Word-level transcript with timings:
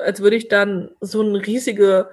als 0.00 0.20
würde 0.20 0.36
ich 0.36 0.48
dann 0.48 0.90
so 1.00 1.22
eine 1.22 1.44
riesige 1.44 2.10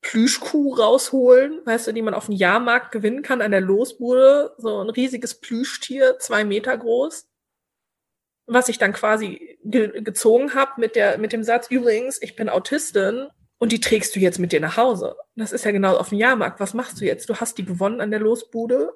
Plüschkuh 0.00 0.74
rausholen, 0.74 1.60
weißt 1.64 1.88
du, 1.88 1.92
die 1.92 2.02
man 2.02 2.14
auf 2.14 2.26
dem 2.26 2.34
Jahrmarkt 2.34 2.92
gewinnen 2.92 3.22
kann 3.22 3.42
an 3.42 3.50
der 3.50 3.60
Losbude. 3.60 4.54
So 4.58 4.80
ein 4.80 4.90
riesiges 4.90 5.40
Plüschtier, 5.40 6.18
zwei 6.18 6.44
Meter 6.44 6.76
groß. 6.76 7.28
Was 8.46 8.68
ich 8.68 8.78
dann 8.78 8.92
quasi 8.92 9.58
ge 9.64 10.02
gezogen 10.02 10.54
habe 10.54 10.80
mit, 10.80 10.94
der, 10.94 11.18
mit 11.18 11.32
dem 11.32 11.42
Satz, 11.42 11.68
übrigens, 11.68 12.22
ich 12.22 12.36
bin 12.36 12.48
Autistin 12.48 13.26
und 13.58 13.72
die 13.72 13.80
trägst 13.80 14.14
du 14.14 14.20
jetzt 14.20 14.38
mit 14.38 14.52
dir 14.52 14.60
nach 14.60 14.76
Hause. 14.76 15.16
Das 15.34 15.50
ist 15.50 15.64
ja 15.64 15.72
genau 15.72 15.96
auf 15.96 16.10
dem 16.10 16.18
Jahrmarkt. 16.18 16.60
Was 16.60 16.74
machst 16.74 17.00
du 17.00 17.04
jetzt? 17.04 17.28
Du 17.28 17.34
hast 17.34 17.58
die 17.58 17.64
gewonnen 17.64 18.00
an 18.00 18.12
der 18.12 18.20
Losbude. 18.20 18.92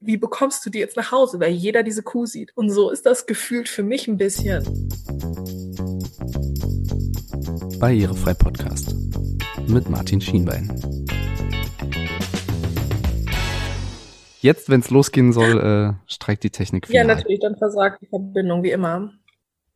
Wie 0.00 0.16
bekommst 0.16 0.64
du 0.64 0.70
die 0.70 0.78
jetzt 0.78 0.96
nach 0.96 1.12
Hause? 1.12 1.40
Weil 1.40 1.50
jeder 1.50 1.82
diese 1.82 2.02
Kuh 2.02 2.24
sieht. 2.24 2.56
Und 2.56 2.70
so 2.70 2.88
ist 2.90 3.04
das 3.04 3.26
gefühlt 3.26 3.68
für 3.68 3.82
mich 3.82 4.08
ein 4.08 4.16
bisschen. 4.16 4.88
Barrierefrei 7.80 8.34
Podcast 8.34 8.96
mit 9.68 9.88
Martin 9.88 10.20
Schienbein. 10.20 10.68
Jetzt, 14.40 14.68
wenn 14.68 14.80
es 14.80 14.90
losgehen 14.90 15.32
soll, 15.32 15.60
äh, 15.60 16.12
streikt 16.12 16.42
die 16.42 16.50
Technik 16.50 16.88
final. 16.88 17.06
Ja, 17.06 17.14
natürlich, 17.14 17.38
dann 17.38 17.56
versagt 17.56 18.02
die 18.02 18.08
Verbindung, 18.08 18.64
wie 18.64 18.72
immer. 18.72 19.12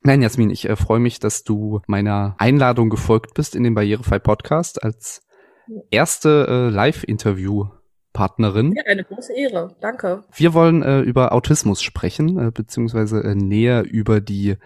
Nein, 0.03 0.21
Jasmin, 0.21 0.51
ich 0.51 0.69
äh, 0.69 0.75
freue 0.75 0.99
mich, 0.99 1.21
dass 1.21 1.45
du 1.45 1.81
meiner 1.87 2.35
Einladung 2.39 2.91
gefolgt 2.91 3.35
bist 3.35 3.55
in 3.55 3.63
den 3.63 3.75
Barrierefrei 3.75 4.19
Podcast 4.19 4.83
als 4.83 5.25
erste 5.93 6.47
äh, 6.49 6.75
Live-Interview 6.75 7.69
Partnerin. 8.13 8.73
Ja, 8.77 8.85
eine 8.87 9.05
große 9.05 9.35
Ehre. 9.35 9.75
Danke. 9.81 10.25
Wir 10.35 10.55
wollen 10.55 10.83
äh, 10.83 11.01
über 11.01 11.33
Autismus 11.33 11.83
sprechen, 11.83 12.39
äh, 12.39 12.51
beziehungsweise 12.51 13.23
äh, 13.23 13.35
näher 13.35 13.85
über 13.85 14.21
die 14.21 14.57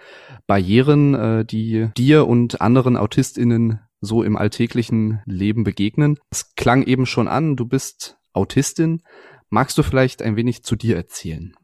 Barrieren, 0.46 1.14
äh, 1.14 1.44
die 1.44 1.88
dir 1.96 2.26
und 2.26 2.60
anderen 2.60 2.96
AutistInnen 2.96 3.80
so 4.00 4.22
im 4.22 4.36
alltäglichen 4.36 5.22
Leben 5.26 5.64
begegnen. 5.64 6.18
Es 6.30 6.54
klang 6.54 6.82
eben 6.82 7.06
schon 7.06 7.28
an, 7.28 7.56
du 7.56 7.66
bist 7.66 8.18
Autistin. 8.32 9.02
Magst 9.48 9.78
du 9.78 9.82
vielleicht 9.82 10.22
ein 10.22 10.36
wenig 10.36 10.64
zu 10.64 10.76
dir 10.76 10.96
erzählen? 10.96 11.54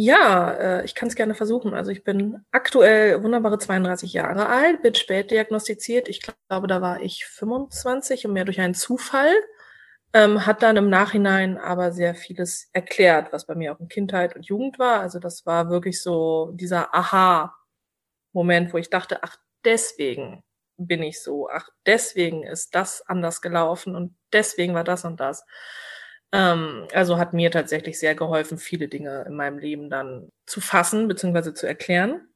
Ja, 0.00 0.52
äh, 0.52 0.84
ich 0.84 0.94
kann 0.94 1.08
es 1.08 1.16
gerne 1.16 1.34
versuchen. 1.34 1.74
Also 1.74 1.90
ich 1.90 2.04
bin 2.04 2.44
aktuell 2.52 3.22
wunderbare 3.24 3.58
32 3.58 4.12
Jahre 4.12 4.48
alt, 4.48 4.82
bin 4.82 4.94
spät 4.94 5.32
diagnostiziert. 5.32 6.08
Ich 6.08 6.20
glaube, 6.20 6.68
da 6.68 6.80
war 6.80 7.02
ich 7.02 7.24
25 7.26 8.26
und 8.26 8.32
mehr 8.32 8.44
durch 8.44 8.60
einen 8.60 8.74
Zufall. 8.74 9.32
Ähm, 10.14 10.46
hat 10.46 10.62
dann 10.62 10.76
im 10.78 10.88
Nachhinein 10.88 11.58
aber 11.58 11.92
sehr 11.92 12.14
vieles 12.14 12.70
erklärt, 12.72 13.30
was 13.32 13.46
bei 13.46 13.54
mir 13.54 13.74
auch 13.74 13.80
in 13.80 13.88
Kindheit 13.88 14.34
und 14.36 14.46
Jugend 14.46 14.78
war. 14.78 15.00
Also 15.00 15.18
das 15.18 15.44
war 15.44 15.68
wirklich 15.68 16.02
so 16.02 16.50
dieser 16.54 16.94
Aha-Moment, 16.94 18.72
wo 18.72 18.78
ich 18.78 18.88
dachte, 18.90 19.22
ach, 19.22 19.36
deswegen 19.64 20.42
bin 20.78 21.02
ich 21.02 21.22
so, 21.22 21.50
ach, 21.50 21.68
deswegen 21.86 22.44
ist 22.44 22.74
das 22.74 23.02
anders 23.06 23.42
gelaufen 23.42 23.94
und 23.96 24.16
deswegen 24.32 24.74
war 24.74 24.84
das 24.84 25.04
und 25.04 25.20
das. 25.20 25.44
Ähm, 26.32 26.86
also 26.92 27.18
hat 27.18 27.34
mir 27.34 27.50
tatsächlich 27.50 27.98
sehr 27.98 28.14
geholfen, 28.14 28.58
viele 28.58 28.88
Dinge 28.88 29.24
in 29.26 29.34
meinem 29.34 29.58
Leben 29.58 29.90
dann 29.90 30.30
zu 30.46 30.60
fassen 30.60 31.08
bzw. 31.08 31.54
zu 31.54 31.66
erklären, 31.66 32.28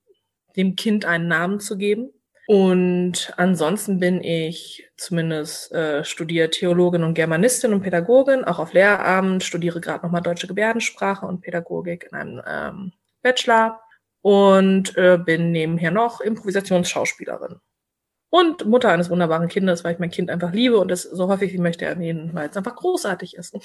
dem 0.56 0.76
Kind 0.76 1.04
einen 1.06 1.28
Namen 1.28 1.60
zu 1.60 1.76
geben. 1.78 2.10
Und 2.48 3.32
ansonsten 3.36 4.00
bin 4.00 4.22
ich 4.22 4.90
zumindest 4.96 5.72
äh, 5.72 6.04
studiert 6.04 6.54
Theologin 6.54 7.04
und 7.04 7.14
Germanistin 7.14 7.72
und 7.72 7.82
Pädagogin, 7.82 8.44
auch 8.44 8.58
auf 8.58 8.72
Lehramt, 8.72 9.44
studiere 9.44 9.80
gerade 9.80 10.04
nochmal 10.04 10.22
deutsche 10.22 10.48
Gebärdensprache 10.48 11.24
und 11.24 11.40
Pädagogik 11.40 12.08
in 12.10 12.18
einem 12.18 12.42
ähm, 12.46 12.92
Bachelor 13.22 13.80
und 14.22 14.96
äh, 14.96 15.18
bin 15.18 15.52
nebenher 15.52 15.92
noch 15.92 16.20
Improvisationsschauspielerin. 16.20 17.60
Und 18.30 18.64
Mutter 18.64 18.90
eines 18.90 19.10
wunderbaren 19.10 19.48
Kindes, 19.48 19.84
weil 19.84 19.92
ich 19.92 19.98
mein 19.98 20.10
Kind 20.10 20.30
einfach 20.30 20.52
liebe 20.52 20.78
und 20.78 20.90
es 20.90 21.02
so 21.02 21.28
häufig 21.28 21.52
wie 21.52 21.58
möchte 21.58 21.84
erwähnen, 21.84 22.30
weil 22.32 22.48
es 22.48 22.56
einfach 22.56 22.74
großartig 22.74 23.36
ist. 23.36 23.56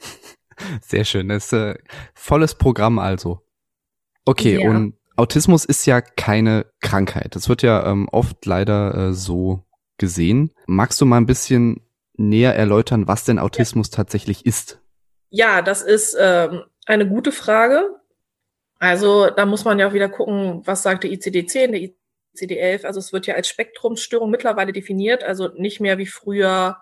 Sehr 0.82 1.04
schön. 1.04 1.28
Das 1.28 1.46
ist 1.46 1.52
äh, 1.52 1.74
volles 2.14 2.54
Programm 2.54 2.98
also. 2.98 3.40
Okay, 4.24 4.62
ja. 4.62 4.70
und 4.70 4.99
Autismus 5.20 5.66
ist 5.66 5.84
ja 5.84 6.00
keine 6.00 6.64
Krankheit. 6.80 7.36
Das 7.36 7.50
wird 7.50 7.60
ja 7.60 7.86
ähm, 7.86 8.08
oft 8.10 8.46
leider 8.46 8.94
äh, 8.94 9.12
so 9.12 9.62
gesehen. 9.98 10.50
Magst 10.66 10.98
du 10.98 11.04
mal 11.04 11.18
ein 11.18 11.26
bisschen 11.26 11.82
näher 12.14 12.56
erläutern, 12.56 13.06
was 13.06 13.24
denn 13.24 13.38
Autismus 13.38 13.90
ja. 13.90 13.96
tatsächlich 13.96 14.46
ist? 14.46 14.80
Ja, 15.28 15.60
das 15.60 15.82
ist 15.82 16.16
ähm, 16.18 16.62
eine 16.86 17.06
gute 17.06 17.32
Frage. 17.32 18.00
Also 18.78 19.28
da 19.28 19.44
muss 19.44 19.66
man 19.66 19.78
ja 19.78 19.88
auch 19.88 19.92
wieder 19.92 20.08
gucken, 20.08 20.62
was 20.64 20.82
sagt 20.82 21.04
der 21.04 21.10
ICD-10, 21.10 21.66
der 21.66 21.90
CD11, 22.34 22.86
also 22.86 22.98
es 22.98 23.12
wird 23.12 23.26
ja 23.26 23.34
als 23.34 23.48
Spektrumsstörung 23.48 24.30
mittlerweile 24.30 24.72
definiert, 24.72 25.22
also 25.22 25.48
nicht 25.48 25.80
mehr 25.80 25.98
wie 25.98 26.06
früher 26.06 26.78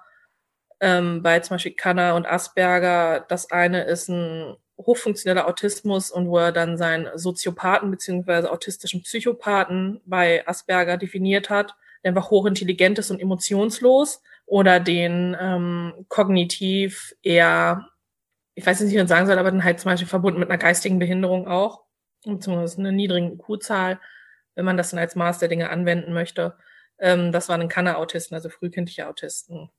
ähm, 0.78 1.24
bei 1.24 1.40
zum 1.40 1.56
Beispiel 1.56 1.74
Kanner 1.74 2.14
und 2.14 2.24
Asperger. 2.24 3.26
Das 3.28 3.50
eine 3.50 3.82
ist 3.82 4.08
ein 4.08 4.56
hochfunktioneller 4.78 5.46
Autismus 5.46 6.10
und 6.10 6.28
wo 6.28 6.38
er 6.38 6.52
dann 6.52 6.76
seinen 6.76 7.08
Soziopathen 7.18 7.90
beziehungsweise 7.90 8.50
autistischen 8.50 9.02
Psychopathen 9.02 10.00
bei 10.06 10.46
Asperger 10.46 10.96
definiert 10.96 11.50
hat, 11.50 11.74
der 12.02 12.10
einfach 12.10 12.30
hochintelligent 12.30 12.98
ist 12.98 13.10
und 13.10 13.20
emotionslos 13.20 14.22
oder 14.46 14.80
den 14.80 15.36
ähm, 15.40 16.06
kognitiv 16.08 17.14
eher, 17.22 17.88
ich 18.54 18.64
weiß 18.64 18.80
nicht, 18.80 18.92
wie 18.92 18.98
man 18.98 19.08
sagen 19.08 19.26
soll, 19.26 19.38
aber 19.38 19.50
dann 19.50 19.64
halt 19.64 19.80
zum 19.80 19.90
Beispiel 19.90 20.08
verbunden 20.08 20.40
mit 20.40 20.48
einer 20.48 20.58
geistigen 20.58 20.98
Behinderung 20.98 21.48
auch, 21.48 21.82
beziehungsweise 22.24 22.78
einer 22.78 22.92
niedrigen 22.92 23.38
IQ-Zahl 23.38 23.98
wenn 24.58 24.64
man 24.64 24.76
das 24.76 24.90
dann 24.90 24.98
als 24.98 25.14
Maß 25.14 25.38
der 25.38 25.48
Dinge 25.48 25.70
anwenden 25.70 26.12
möchte. 26.12 26.58
Ähm, 26.98 27.30
das 27.30 27.48
waren 27.48 27.68
Kanner-Autisten, 27.68 28.34
also 28.34 28.48
frühkindliche 28.48 29.06
Autisten. 29.06 29.70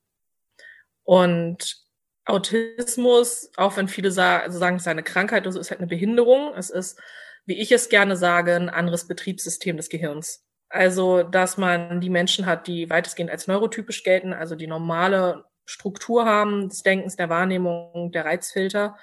Und 1.04 1.84
Autismus, 2.30 3.52
auch 3.58 3.78
wenn 3.78 3.88
viele 3.88 4.12
sagen, 4.12 4.44
also 4.44 4.60
sagen, 4.60 4.78
es 4.78 4.84
sei 4.84 4.92
eine 4.92 5.04
Krankheit, 5.04 5.46
also 5.46 5.60
ist 5.60 5.72
halt 5.72 5.80
eine 5.80 5.88
Behinderung. 5.88 6.54
Es 6.56 6.70
ist, 6.70 7.00
wie 7.46 7.60
ich 7.60 7.72
es 7.72 7.90
gerne 7.90 8.16
sage, 8.16 8.56
ein 8.56 8.70
anderes 8.70 9.08
Betriebssystem 9.08 9.78
des 9.78 9.90
Gehirns. 9.90 10.46
Also, 10.70 11.24
dass 11.24 11.58
man 11.58 12.00
die 12.00 12.12
Menschen 12.12 12.46
hat, 12.46 12.68
die 12.68 12.90
weitestgehend 12.90 13.32
als 13.32 13.48
neurotypisch 13.48 14.04
gelten, 14.04 14.34
also 14.34 14.56
die 14.56 14.68
normale 14.68 15.46
Struktur 15.66 16.26
haben 16.26 16.70
des 16.70 16.84
Denkens, 16.84 17.16
der 17.16 17.30
Wahrnehmung, 17.30 18.12
der 18.12 18.26
Reizfilter. 18.26 18.98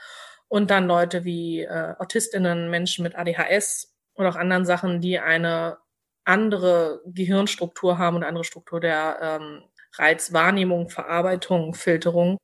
Und 0.49 0.71
dann 0.71 0.87
Leute 0.87 1.25
wie 1.25 1.63
äh, 1.63 1.95
Autistinnen, 1.99 2.71
Menschen 2.71 3.03
mit 3.03 3.17
ADHS, 3.17 3.97
und 4.17 4.27
auch 4.27 4.37
anderen 4.37 4.65
Sachen, 4.65 5.01
die 5.01 5.19
eine 5.19 5.79
andere 6.25 7.03
Gehirnstruktur 7.07 7.99
haben 7.99 8.17
und 8.17 8.25
andere 8.25 8.45
Struktur 8.45 8.81
der 8.81 9.19
ähm, 9.21 9.63
Reizwahrnehmung, 9.97 10.89
Verarbeitung, 10.89 11.75
Filterung. 11.75 12.39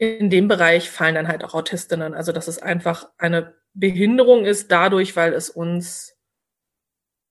In 0.00 0.30
dem 0.30 0.48
Bereich 0.48 0.88
fallen 0.88 1.14
dann 1.14 1.28
halt 1.28 1.44
auch 1.44 1.52
Autistinnen. 1.52 2.14
Also 2.14 2.32
dass 2.32 2.48
es 2.48 2.58
einfach 2.58 3.10
eine 3.18 3.54
Behinderung 3.74 4.46
ist 4.46 4.72
dadurch, 4.72 5.14
weil 5.14 5.34
es 5.34 5.50
uns 5.50 6.16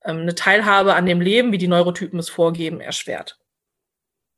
ähm, 0.05 0.19
eine 0.19 0.35
Teilhabe 0.35 0.93
an 0.93 1.07
dem 1.07 1.19
Leben, 1.19 1.51
wie 1.51 1.57
die 1.57 1.67
Neurotypen 1.67 2.19
es 2.19 2.29
vorgeben, 2.29 2.79
erschwert. 2.79 3.39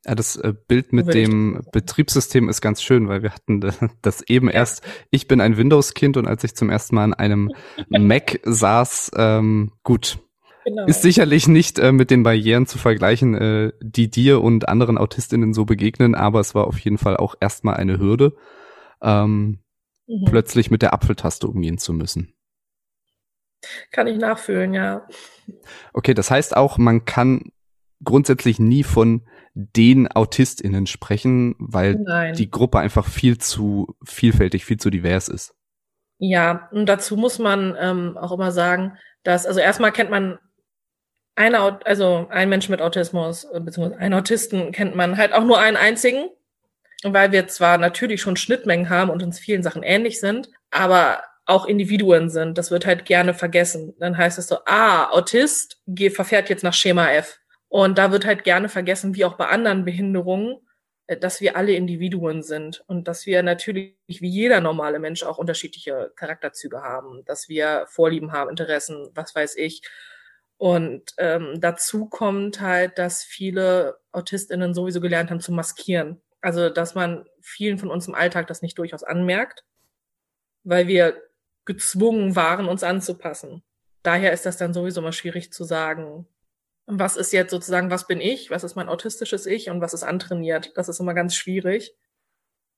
Ja, 0.05 0.15
das 0.15 0.37
äh, 0.37 0.53
Bild 0.67 0.93
mit 0.93 1.13
dem 1.13 1.61
Betriebssystem 1.73 2.47
ist 2.47 2.61
ganz 2.61 2.81
schön, 2.81 3.09
weil 3.09 3.21
wir 3.21 3.33
hatten 3.33 3.59
das 4.01 4.21
eben 4.21 4.47
ja. 4.47 4.53
erst. 4.53 4.81
Ich 5.11 5.27
bin 5.27 5.41
ein 5.41 5.57
Windows-Kind 5.57 6.15
und 6.15 6.25
als 6.25 6.45
ich 6.45 6.55
zum 6.55 6.69
ersten 6.69 6.95
Mal 6.95 7.03
an 7.03 7.13
einem 7.13 7.51
Mac 7.89 8.39
saß, 8.43 9.11
ähm, 9.17 9.73
gut, 9.83 10.19
genau. 10.63 10.85
ist 10.85 11.01
sicherlich 11.01 11.47
nicht 11.47 11.79
äh, 11.79 11.91
mit 11.91 12.11
den 12.11 12.23
Barrieren 12.23 12.65
zu 12.65 12.77
vergleichen, 12.77 13.35
äh, 13.35 13.71
die 13.81 14.09
dir 14.09 14.41
und 14.41 14.67
anderen 14.67 14.97
Autistinnen 14.97 15.53
so 15.53 15.65
begegnen, 15.65 16.15
aber 16.15 16.39
es 16.39 16.55
war 16.55 16.67
auf 16.67 16.79
jeden 16.79 16.97
Fall 16.97 17.17
auch 17.17 17.35
erstmal 17.39 17.75
eine 17.75 17.99
Hürde, 17.99 18.35
ähm, 19.01 19.59
mhm. 20.07 20.25
plötzlich 20.25 20.71
mit 20.71 20.81
der 20.81 20.93
Apfeltaste 20.93 21.47
umgehen 21.47 21.77
zu 21.77 21.93
müssen. 21.93 22.33
Kann 23.91 24.07
ich 24.07 24.17
nachfühlen, 24.17 24.73
ja. 24.73 25.07
Okay, 25.93 26.13
das 26.13 26.31
heißt 26.31 26.57
auch, 26.57 26.77
man 26.77 27.05
kann 27.05 27.51
grundsätzlich 28.03 28.59
nie 28.59 28.83
von 28.83 29.27
den 29.53 30.07
AutistInnen 30.11 30.87
sprechen, 30.87 31.55
weil 31.59 31.95
Nein. 31.95 32.33
die 32.33 32.49
Gruppe 32.49 32.79
einfach 32.79 33.05
viel 33.05 33.37
zu 33.37 33.95
vielfältig, 34.03 34.65
viel 34.65 34.77
zu 34.77 34.89
divers 34.89 35.27
ist. 35.27 35.53
Ja, 36.17 36.69
und 36.71 36.87
dazu 36.87 37.17
muss 37.17 37.39
man 37.39 37.75
ähm, 37.79 38.17
auch 38.17 38.31
immer 38.31 38.51
sagen, 38.51 38.97
dass, 39.23 39.45
also 39.45 39.59
erstmal 39.59 39.91
kennt 39.91 40.09
man 40.09 40.39
eine, 41.35 41.85
also 41.85 42.27
ein 42.29 42.49
Mensch 42.49 42.69
mit 42.69 42.81
Autismus, 42.81 43.45
äh, 43.45 43.59
beziehungsweise 43.59 43.99
einen 43.99 44.13
Autisten 44.13 44.71
kennt 44.71 44.95
man 44.95 45.17
halt 45.17 45.33
auch 45.33 45.43
nur 45.43 45.59
einen 45.59 45.77
einzigen, 45.77 46.29
weil 47.03 47.31
wir 47.31 47.47
zwar 47.47 47.77
natürlich 47.77 48.21
schon 48.21 48.35
Schnittmengen 48.35 48.89
haben 48.89 49.09
und 49.09 49.23
uns 49.23 49.39
vielen 49.39 49.63
Sachen 49.63 49.83
ähnlich 49.83 50.19
sind, 50.19 50.49
aber 50.69 51.23
auch 51.45 51.65
Individuen 51.65 52.29
sind. 52.29 52.57
Das 52.57 52.71
wird 52.71 52.85
halt 52.85 53.05
gerne 53.05 53.33
vergessen. 53.33 53.95
Dann 53.99 54.17
heißt 54.17 54.37
es 54.37 54.47
so, 54.47 54.59
ah, 54.65 55.09
Autist 55.09 55.81
verfährt 56.11 56.49
jetzt 56.49 56.63
nach 56.63 56.73
Schema 56.73 57.11
F. 57.11 57.39
Und 57.67 57.97
da 57.97 58.11
wird 58.11 58.25
halt 58.25 58.43
gerne 58.43 58.69
vergessen, 58.69 59.15
wie 59.15 59.25
auch 59.25 59.35
bei 59.37 59.47
anderen 59.47 59.85
Behinderungen, 59.85 60.57
äh, 61.07 61.17
dass 61.17 61.41
wir 61.41 61.55
alle 61.55 61.73
Individuen 61.73 62.43
sind 62.43 62.83
und 62.87 63.07
dass 63.07 63.25
wir 63.25 63.43
natürlich 63.43 63.95
wie 64.07 64.29
jeder 64.29 64.61
normale 64.61 64.99
Mensch 64.99 65.23
auch 65.23 65.37
unterschiedliche 65.37 66.11
Charakterzüge 66.15 66.81
haben, 66.81 67.23
dass 67.25 67.49
wir 67.49 67.85
Vorlieben 67.87 68.31
haben, 68.31 68.49
Interessen, 68.49 69.09
was 69.15 69.33
weiß 69.35 69.55
ich. 69.57 69.81
Und 70.61 71.15
ähm, 71.17 71.59
dazu 71.59 72.05
kommt 72.05 72.61
halt, 72.61 72.99
dass 72.99 73.23
viele 73.23 73.97
AutistInnen 74.11 74.75
sowieso 74.75 75.01
gelernt 75.01 75.31
haben 75.31 75.39
zu 75.39 75.51
maskieren. 75.51 76.21
Also, 76.39 76.69
dass 76.69 76.93
man 76.93 77.25
vielen 77.41 77.79
von 77.79 77.89
uns 77.89 78.07
im 78.07 78.13
Alltag 78.13 78.45
das 78.45 78.61
nicht 78.61 78.77
durchaus 78.77 79.01
anmerkt, 79.01 79.65
weil 80.63 80.85
wir 80.85 81.19
gezwungen 81.65 82.35
waren, 82.35 82.67
uns 82.67 82.83
anzupassen. 82.83 83.63
Daher 84.03 84.33
ist 84.33 84.45
das 84.45 84.57
dann 84.57 84.71
sowieso 84.71 85.01
mal 85.01 85.13
schwierig 85.13 85.51
zu 85.51 85.63
sagen, 85.63 86.27
was 86.85 87.17
ist 87.17 87.33
jetzt 87.33 87.49
sozusagen, 87.49 87.89
was 87.89 88.05
bin 88.05 88.21
ich, 88.21 88.51
was 88.51 88.63
ist 88.63 88.75
mein 88.75 88.87
autistisches 88.87 89.47
Ich 89.47 89.71
und 89.71 89.81
was 89.81 89.95
ist 89.95 90.03
antrainiert. 90.03 90.77
Das 90.77 90.89
ist 90.89 90.99
immer 90.99 91.15
ganz 91.15 91.33
schwierig, 91.33 91.95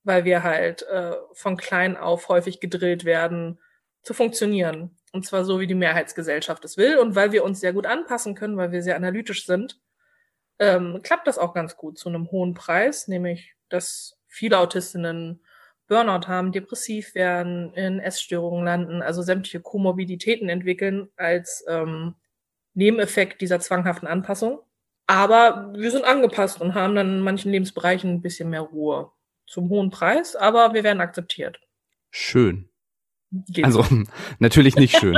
weil 0.04 0.24
wir 0.24 0.44
halt 0.44 0.84
äh, 0.84 1.16
von 1.34 1.58
klein 1.58 1.98
auf 1.98 2.30
häufig 2.30 2.62
gedrillt 2.62 3.04
werden, 3.04 3.60
zu 4.04 4.14
funktionieren. 4.14 4.98
Und 5.14 5.26
zwar 5.26 5.46
so, 5.46 5.60
wie 5.60 5.68
die 5.68 5.76
Mehrheitsgesellschaft 5.76 6.66
es 6.66 6.76
will. 6.76 6.98
Und 6.98 7.16
weil 7.16 7.32
wir 7.32 7.44
uns 7.44 7.60
sehr 7.60 7.72
gut 7.72 7.86
anpassen 7.86 8.36
können, 8.36 8.58
weil 8.58 8.72
wir 8.72 8.82
sehr 8.82 8.96
analytisch 8.96 9.46
sind, 9.46 9.80
ähm, 10.60 11.02
klappt 11.04 11.28
das 11.28 11.38
auch 11.38 11.54
ganz 11.54 11.78
gut 11.78 11.98
zu 11.98 12.10
einem 12.10 12.30
hohen 12.32 12.54
Preis, 12.56 13.08
nämlich, 13.08 13.56
dass 13.70 14.20
viele 14.28 14.58
Autistinnen 14.58 15.42
Burnout 15.88 16.28
haben, 16.28 16.52
depressiv 16.52 17.14
werden, 17.14 17.74
in 17.74 18.00
Essstörungen 18.00 18.66
landen, 18.66 19.02
also 19.02 19.22
sämtliche 19.22 19.60
Komorbiditäten 19.60 20.50
entwickeln 20.50 21.10
als 21.16 21.64
ähm, 21.68 22.16
Nebeneffekt 22.74 23.42
dieser 23.42 23.60
zwanghaften 23.60 24.08
Anpassung. 24.08 24.60
Aber 25.06 25.74
wir 25.76 25.92
sind 25.92 26.06
angepasst 26.06 26.62
und 26.62 26.74
haben 26.74 26.96
dann 26.96 27.18
in 27.18 27.20
manchen 27.20 27.52
Lebensbereichen 27.52 28.12
ein 28.12 28.22
bisschen 28.22 28.50
mehr 28.50 28.62
Ruhe. 28.62 29.12
Zum 29.46 29.70
hohen 29.70 29.90
Preis, 29.90 30.36
aber 30.36 30.74
wir 30.74 30.84
werden 30.84 31.02
akzeptiert. 31.02 31.60
Schön. 32.10 32.70
Geht 33.48 33.66
also 33.66 33.86
natürlich 34.40 34.76
nicht 34.76 34.98
schön. 34.98 35.18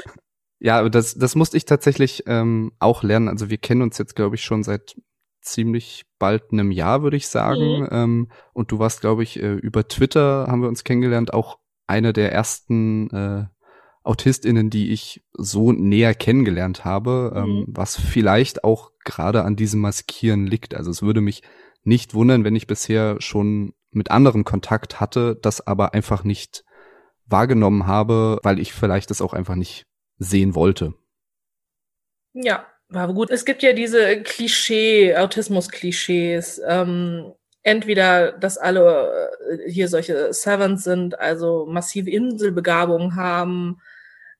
ja, 0.58 0.88
das, 0.88 1.14
das 1.14 1.34
musste 1.34 1.56
ich 1.56 1.64
tatsächlich 1.64 2.24
ähm, 2.26 2.72
auch 2.78 3.02
lernen. 3.02 3.28
Also 3.28 3.50
wir 3.50 3.58
kennen 3.58 3.82
uns 3.82 3.98
jetzt, 3.98 4.16
glaube 4.16 4.36
ich, 4.36 4.44
schon 4.44 4.62
seit 4.62 4.96
ziemlich 5.40 6.04
bald 6.18 6.52
einem 6.52 6.70
Jahr, 6.70 7.02
würde 7.02 7.16
ich 7.16 7.28
sagen. 7.28 7.80
Mhm. 7.80 7.88
Ähm, 7.90 8.28
und 8.52 8.72
du 8.72 8.78
warst, 8.78 9.00
glaube 9.00 9.22
ich, 9.22 9.40
äh, 9.40 9.54
über 9.54 9.88
Twitter 9.88 10.46
haben 10.48 10.60
wir 10.60 10.68
uns 10.68 10.84
kennengelernt, 10.84 11.32
auch 11.32 11.58
eine 11.86 12.12
der 12.12 12.32
ersten 12.32 13.10
äh, 13.10 13.44
AutistInnen, 14.02 14.70
die 14.70 14.90
ich 14.92 15.24
so 15.32 15.72
näher 15.72 16.14
kennengelernt 16.14 16.84
habe, 16.84 17.32
ähm, 17.34 17.42
mhm. 17.42 17.58
ähm, 17.58 17.64
was 17.68 17.96
vielleicht 17.96 18.64
auch 18.64 18.90
gerade 19.04 19.44
an 19.44 19.56
diesem 19.56 19.80
Maskieren 19.80 20.46
liegt. 20.46 20.74
Also 20.74 20.90
es 20.90 21.02
würde 21.02 21.20
mich 21.20 21.42
nicht 21.84 22.14
wundern, 22.14 22.44
wenn 22.44 22.56
ich 22.56 22.66
bisher 22.66 23.16
schon 23.20 23.72
mit 23.90 24.10
anderen 24.10 24.44
Kontakt 24.44 25.00
hatte, 25.00 25.36
das 25.40 25.66
aber 25.66 25.94
einfach 25.94 26.24
nicht 26.24 26.64
wahrgenommen 27.26 27.86
habe, 27.86 28.38
weil 28.42 28.58
ich 28.58 28.72
vielleicht 28.72 29.10
das 29.10 29.20
auch 29.20 29.32
einfach 29.32 29.54
nicht 29.54 29.86
sehen 30.18 30.54
wollte. 30.54 30.94
Ja, 32.32 32.66
aber 32.92 33.14
gut. 33.14 33.30
Es 33.30 33.44
gibt 33.44 33.62
ja 33.62 33.72
diese 33.72 34.22
Klischee, 34.22 35.16
Autismus-Klischees. 35.16 36.60
Ähm, 36.66 37.32
entweder, 37.62 38.32
dass 38.32 38.58
alle 38.58 39.30
äh, 39.50 39.70
hier 39.70 39.88
solche 39.88 40.32
Savants 40.32 40.84
sind, 40.84 41.18
also 41.18 41.66
massive 41.66 42.10
Inselbegabungen 42.10 43.16
haben, 43.16 43.80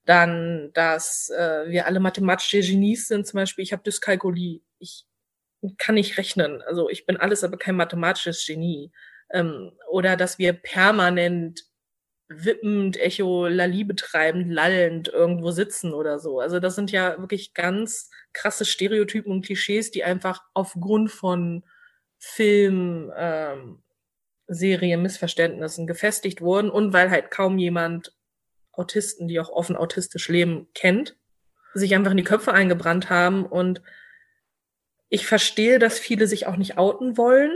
dann, 0.05 0.71
dass 0.75 1.31
äh, 1.31 1.69
wir 1.69 1.87
alle 1.87 2.01
mathematische 2.01 2.61
Genies 2.61 3.09
sind. 3.09 3.27
Zum 3.27 3.39
Beispiel, 3.39 3.65
ich 3.65 3.73
habe 3.73 3.83
Dyskalkulie. 3.83 4.61
Ich 4.79 5.07
kann 5.79 5.97
nicht 5.97 6.17
rechnen. 6.19 6.63
Also 6.63 6.89
ich 6.89 7.07
bin 7.07 7.17
alles, 7.17 7.43
aber 7.43 7.57
kein 7.57 7.75
mathematisches 7.77 8.47
Genie. 8.47 8.93
Ähm, 9.33 9.73
oder 9.91 10.17
dass 10.17 10.39
wir 10.39 10.53
permanent 10.53 11.65
wippend, 12.29 12.97
Echolali 12.97 13.85
betreibend, 13.85 14.53
lallend 14.53 15.09
irgendwo 15.09 15.51
sitzen 15.51 15.95
oder 15.95 16.19
so. 16.19 16.41
Also 16.41 16.59
das 16.59 16.75
sind 16.75 16.91
ja 16.91 17.19
wirklich 17.19 17.55
ganz 17.55 18.11
krasse 18.33 18.65
Stereotypen 18.65 19.33
und 19.33 19.45
Klischees, 19.45 19.91
die 19.91 20.05
einfach 20.05 20.43
aufgrund 20.53 21.11
von 21.11 21.65
Film, 22.19 23.13
ähm, 23.17 23.83
Serien, 24.49 25.03
Missverständnissen 25.03 25.87
gefestigt 25.87 26.41
wurden 26.41 26.71
und 26.71 26.93
weil 26.93 27.11
halt 27.11 27.31
kaum 27.31 27.59
jemand 27.59 28.15
Autisten, 28.73 29.29
die 29.29 29.41
auch 29.41 29.49
offen 29.49 29.77
autistisch 29.77 30.29
leben, 30.29 30.69
kennt, 30.75 31.17
sich 31.75 31.95
einfach 31.95 32.11
in 32.11 32.17
die 32.19 32.25
Köpfe 32.25 32.53
eingebrannt 32.53 33.11
haben 33.11 33.47
und 33.47 33.83
ich 35.09 35.27
verstehe, 35.27 35.79
dass 35.79 35.99
viele 35.99 36.27
sich 36.27 36.47
auch 36.47 36.57
nicht 36.57 36.79
outen 36.79 37.17
wollen, 37.17 37.53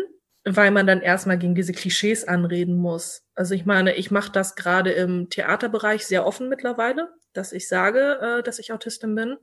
weil 0.56 0.70
man 0.70 0.87
dann 0.87 1.00
erstmal 1.00 1.38
gegen 1.38 1.55
diese 1.55 1.73
Klischees 1.73 2.26
anreden 2.26 2.76
muss. 2.76 3.23
Also 3.35 3.55
ich 3.55 3.67
meine, 3.67 3.94
ich 3.94 4.11
mache 4.11 4.32
das 4.32 4.56
gerade 4.56 4.93
im 4.93 5.29
Theaterbereich 5.31 6.06
sehr 6.06 6.26
offen 6.26 6.49
mittlerweile, 6.49 7.08
dass 7.32 7.52
ich 7.52 7.69
sage, 7.69 8.19
äh, 8.20 8.43
dass 8.43 8.58
ich 8.58 8.73
Autistin 8.73 9.14
bin. 9.14 9.37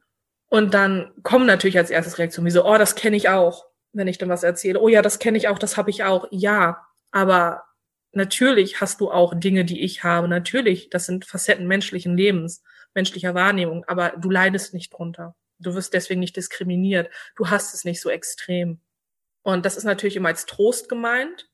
Und 0.50 0.74
dann 0.74 1.12
kommen 1.24 1.45
natürlich 1.45 1.77
als 1.77 1.89
erstes 1.89 2.18
Reaktionen 2.18 2.48
wie 2.48 2.51
so, 2.51 2.65
oh, 2.65 2.77
das 2.77 2.95
kenne 2.95 3.18
ich 3.18 3.30
auch, 3.30 3.65
wenn 3.92 4.07
ich 4.07 4.18
dann 4.18 4.30
was 4.30 4.44
erzähle. 4.44 4.80
Oh 4.80 4.88
ja, 4.88 5.01
das 5.01 5.19
kenne 5.19 5.38
ich 5.38 5.48
auch, 5.48 5.59
das 5.59 5.77
habe 5.77 5.89
ich 5.89 6.04
auch. 6.04 6.27
Ja, 6.31 6.86
aber 7.12 7.63
natürlich 8.13 8.80
hast 8.80 9.01
du 9.01 9.12
auch 9.12 9.33
Dinge, 9.38 9.65
die 9.65 9.81
ich 9.81 10.04
habe. 10.04 10.27
Natürlich, 10.27 10.89
das 10.89 11.06
sind 11.06 11.25
Facetten 11.25 11.68
menschlichen 11.68 12.15
Lebens, 12.15 12.63
menschlicher 12.94 13.36
Wahrnehmung, 13.36 13.83
aber 13.88 14.13
du 14.18 14.30
leidest 14.30 14.74
nicht 14.74 14.94
drunter. 14.94 15.36
Du 15.59 15.74
wirst 15.74 15.94
deswegen 15.94 16.19
nicht 16.19 16.36
diskriminiert. 16.36 17.09
Du 17.36 17.50
hast 17.50 17.74
es 17.74 17.83
nicht 17.83 18.00
so 18.00 18.09
extrem. 18.09 18.80
Und 19.47 19.65
das 19.65 19.77
ist 19.77 19.85
natürlich 19.85 20.17
immer 20.17 20.27
als 20.27 20.45
Trost 20.45 20.89
gemeint. 20.89 21.49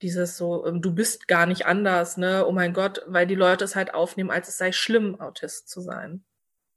Dieses 0.00 0.38
so, 0.38 0.64
ähm, 0.64 0.80
du 0.80 0.94
bist 0.94 1.28
gar 1.28 1.44
nicht 1.44 1.66
anders, 1.66 2.16
ne? 2.16 2.46
Oh 2.46 2.50
mein 2.52 2.72
Gott, 2.72 3.02
weil 3.06 3.26
die 3.26 3.34
Leute 3.34 3.62
es 3.62 3.76
halt 3.76 3.92
aufnehmen, 3.92 4.30
als 4.30 4.48
es 4.48 4.56
sei 4.56 4.72
schlimm, 4.72 5.20
Autist 5.20 5.68
zu 5.68 5.82
sein. 5.82 6.24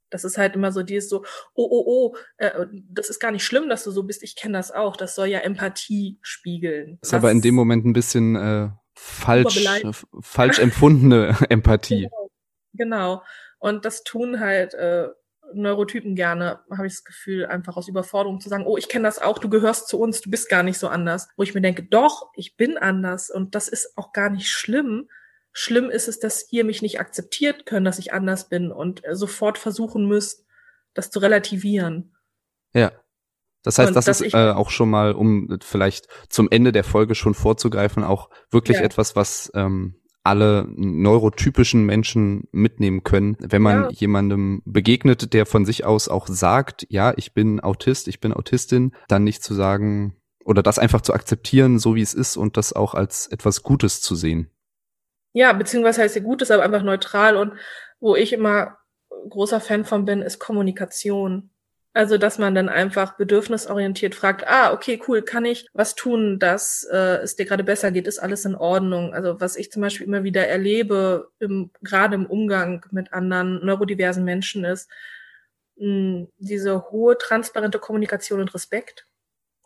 Das 0.09 0.25
ist 0.25 0.37
halt 0.37 0.55
immer 0.55 0.73
so 0.73 0.83
dieses 0.83 1.09
so, 1.09 1.23
oh, 1.53 1.65
oh, 1.71 1.83
oh, 1.87 2.15
äh, 2.39 2.65
das 2.89 3.09
ist 3.09 3.21
gar 3.21 3.31
nicht 3.31 3.45
schlimm, 3.45 3.69
dass 3.69 3.85
du 3.85 3.91
so 3.91 4.03
bist. 4.03 4.21
Ich 4.21 4.35
kenne 4.35 4.57
das 4.57 4.69
auch. 4.69 4.97
Das 4.97 5.15
soll 5.15 5.27
ja 5.27 5.39
Empathie 5.39 6.19
spiegeln. 6.21 6.97
Das 6.99 7.11
ist 7.11 7.13
aber 7.13 7.31
in 7.31 7.39
dem 7.39 7.55
Moment 7.55 7.85
ein 7.85 7.93
bisschen 7.93 8.35
äh, 8.35 8.69
falsch, 8.95 9.65
falsch 10.19 10.59
empfundene 10.59 11.37
Empathie. 11.49 12.09
Genau. 12.09 12.27
genau. 12.73 13.23
Und 13.59 13.85
das 13.85 14.03
tun 14.03 14.41
halt 14.41 14.73
äh, 14.73 15.07
Neurotypen 15.53 16.15
gerne, 16.15 16.59
habe 16.71 16.87
ich 16.87 16.93
das 16.93 17.03
Gefühl, 17.03 17.45
einfach 17.45 17.77
aus 17.77 17.87
Überforderung 17.87 18.39
zu 18.39 18.49
sagen, 18.49 18.65
oh, 18.65 18.77
ich 18.77 18.89
kenne 18.89 19.03
das 19.03 19.19
auch, 19.19 19.39
du 19.39 19.49
gehörst 19.49 19.87
zu 19.87 19.99
uns, 19.99 20.21
du 20.21 20.29
bist 20.29 20.49
gar 20.49 20.63
nicht 20.63 20.77
so 20.77 20.87
anders. 20.87 21.29
Wo 21.35 21.43
ich 21.43 21.53
mir 21.53 21.61
denke, 21.61 21.83
doch, 21.83 22.29
ich 22.35 22.57
bin 22.57 22.77
anders 22.77 23.29
und 23.29 23.55
das 23.55 23.67
ist 23.67 23.97
auch 23.97 24.11
gar 24.13 24.29
nicht 24.29 24.49
schlimm. 24.49 25.09
Schlimm 25.51 25.89
ist 25.89 26.07
es, 26.07 26.19
dass 26.19 26.51
ihr 26.51 26.63
mich 26.63 26.81
nicht 26.81 26.99
akzeptiert 26.99 27.65
könnt, 27.65 27.87
dass 27.87 27.99
ich 27.99 28.13
anders 28.13 28.49
bin 28.49 28.71
und 28.71 29.05
äh, 29.05 29.15
sofort 29.15 29.57
versuchen 29.57 30.07
müsst, 30.07 30.45
das 30.93 31.09
zu 31.11 31.19
relativieren. 31.19 32.15
Ja. 32.73 32.91
Das 33.63 33.77
heißt, 33.77 33.89
und 33.89 33.95
das 33.95 34.07
ist 34.07 34.33
äh, 34.33 34.51
auch 34.51 34.69
schon 34.69 34.89
mal, 34.89 35.11
um 35.11 35.59
vielleicht 35.61 36.07
zum 36.29 36.47
Ende 36.49 36.71
der 36.71 36.85
Folge 36.85 37.13
schon 37.13 37.33
vorzugreifen, 37.33 38.05
auch 38.05 38.29
wirklich 38.51 38.77
ja. 38.77 38.83
etwas, 38.83 39.17
was 39.17 39.51
ähm, 39.53 39.98
alle 40.29 40.67
neurotypischen 40.75 41.87
Menschen 41.87 42.47
mitnehmen 42.51 43.03
können, 43.03 43.35
wenn 43.39 43.63
man 43.63 43.83
ja. 43.85 43.89
jemandem 43.89 44.61
begegnet, 44.63 45.33
der 45.33 45.47
von 45.47 45.65
sich 45.65 45.85
aus 45.85 46.07
auch 46.07 46.27
sagt, 46.27 46.85
ja, 46.89 47.13
ich 47.17 47.33
bin 47.33 47.59
Autist, 47.59 48.07
ich 48.07 48.19
bin 48.19 48.31
Autistin, 48.31 48.93
dann 49.07 49.23
nicht 49.23 49.43
zu 49.43 49.55
sagen 49.55 50.15
oder 50.45 50.61
das 50.61 50.77
einfach 50.77 51.01
zu 51.01 51.13
akzeptieren, 51.13 51.79
so 51.79 51.95
wie 51.95 52.03
es 52.03 52.13
ist 52.13 52.37
und 52.37 52.57
das 52.57 52.73
auch 52.73 52.93
als 52.93 53.25
etwas 53.25 53.63
Gutes 53.63 54.01
zu 54.01 54.13
sehen. 54.13 54.51
Ja, 55.33 55.51
beziehungsweise 55.53 56.03
heißt 56.03 56.15
ja 56.15 56.21
Gutes, 56.21 56.51
aber 56.51 56.61
einfach 56.61 56.83
neutral 56.83 57.35
und 57.35 57.53
wo 57.99 58.15
ich 58.15 58.31
immer 58.31 58.77
großer 59.29 59.59
Fan 59.59 59.83
von 59.83 60.05
bin, 60.05 60.21
ist 60.21 60.37
Kommunikation. 60.37 61.49
Also, 61.99 62.17
dass 62.17 62.37
man 62.37 62.55
dann 62.55 62.69
einfach 62.69 63.17
bedürfnisorientiert 63.17 64.15
fragt, 64.15 64.47
ah, 64.47 64.71
okay, 64.71 65.01
cool, 65.09 65.21
kann 65.21 65.43
ich 65.43 65.67
was 65.73 65.95
tun, 65.95 66.39
dass 66.39 66.87
äh, 66.89 67.17
es 67.17 67.35
dir 67.35 67.45
gerade 67.45 67.65
besser 67.65 67.91
geht, 67.91 68.07
ist 68.07 68.19
alles 68.19 68.45
in 68.45 68.55
Ordnung. 68.55 69.13
Also, 69.13 69.41
was 69.41 69.57
ich 69.57 69.69
zum 69.69 69.81
Beispiel 69.81 70.07
immer 70.07 70.23
wieder 70.23 70.47
erlebe, 70.47 71.29
im, 71.39 71.71
gerade 71.81 72.15
im 72.15 72.25
Umgang 72.25 72.85
mit 72.91 73.11
anderen 73.11 73.65
neurodiversen 73.65 74.23
Menschen, 74.23 74.63
ist 74.63 74.89
mh, 75.75 76.27
diese 76.37 76.89
hohe, 76.89 77.17
transparente 77.17 77.79
Kommunikation 77.79 78.39
und 78.39 78.53
Respekt, 78.53 79.05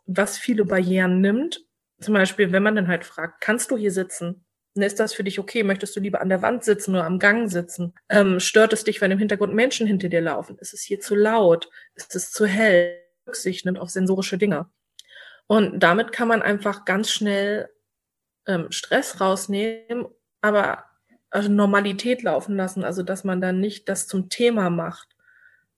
was 0.07 0.39
viele 0.39 0.65
Barrieren 0.65 1.21
nimmt. 1.21 1.63
Zum 2.01 2.15
Beispiel, 2.15 2.51
wenn 2.51 2.63
man 2.63 2.75
dann 2.75 2.87
halt 2.87 3.05
fragt, 3.05 3.41
kannst 3.41 3.69
du 3.69 3.77
hier 3.77 3.91
sitzen? 3.91 4.43
Ist 4.75 4.99
das 4.99 5.13
für 5.13 5.23
dich 5.23 5.39
okay? 5.39 5.63
Möchtest 5.63 5.95
du 5.95 5.99
lieber 5.99 6.19
an 6.21 6.29
der 6.29 6.41
Wand 6.41 6.63
sitzen 6.63 6.91
oder 6.95 7.05
am 7.05 7.19
Gang 7.19 7.49
sitzen? 7.49 7.93
Ähm, 8.09 8.39
stört 8.39 8.73
es 8.73 8.83
dich, 8.83 9.01
wenn 9.01 9.11
im 9.11 9.19
Hintergrund 9.19 9.53
Menschen 9.53 9.85
hinter 9.85 10.09
dir 10.09 10.21
laufen? 10.21 10.57
Ist 10.57 10.73
es 10.73 10.81
hier 10.81 10.99
zu 10.99 11.15
laut? 11.15 11.69
Ist 11.93 12.15
es 12.15 12.31
zu 12.31 12.47
hell? 12.47 12.99
Rücksicht 13.27 13.65
nimmt 13.65 13.79
auf 13.79 13.89
sensorische 13.89 14.37
Dinge. 14.37 14.67
Und 15.47 15.81
damit 15.81 16.11
kann 16.11 16.27
man 16.27 16.41
einfach 16.41 16.85
ganz 16.85 17.11
schnell 17.11 17.69
ähm, 18.47 18.71
Stress 18.71 19.21
rausnehmen, 19.21 20.07
aber 20.41 20.85
also 21.29 21.49
Normalität 21.49 22.23
laufen 22.23 22.55
lassen, 22.55 22.83
also 22.83 23.03
dass 23.03 23.23
man 23.23 23.41
dann 23.41 23.59
nicht 23.59 23.89
das 23.89 24.07
zum 24.07 24.29
Thema 24.29 24.69
macht. 24.69 25.09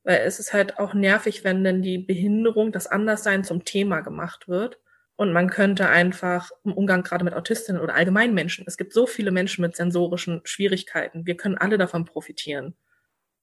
Weil 0.03 0.19
es 0.19 0.39
ist 0.39 0.53
halt 0.53 0.79
auch 0.79 0.93
nervig, 0.93 1.43
wenn 1.43 1.63
dann 1.63 1.81
die 1.81 1.97
Behinderung, 1.97 2.71
das 2.71 2.87
Anderssein 2.87 3.43
zum 3.43 3.65
Thema 3.65 4.01
gemacht 4.01 4.47
wird. 4.47 4.79
Und 5.17 5.31
man 5.31 5.50
könnte 5.50 5.88
einfach 5.88 6.51
im 6.65 6.74
Umgang 6.74 7.03
gerade 7.03 7.24
mit 7.24 7.34
Autistinnen 7.34 7.81
oder 7.81 7.95
allgemein 7.95 8.34
Menschen, 8.34 8.65
es 8.67 8.77
gibt 8.77 8.93
so 8.93 9.07
viele 9.07 9.31
Menschen 9.31 9.62
mit 9.62 9.75
sensorischen 9.75 10.41
Schwierigkeiten, 10.43 11.25
wir 11.25 11.38
können 11.38 11.57
alle 11.57 11.77
davon 11.77 12.05
profitieren. 12.05 12.75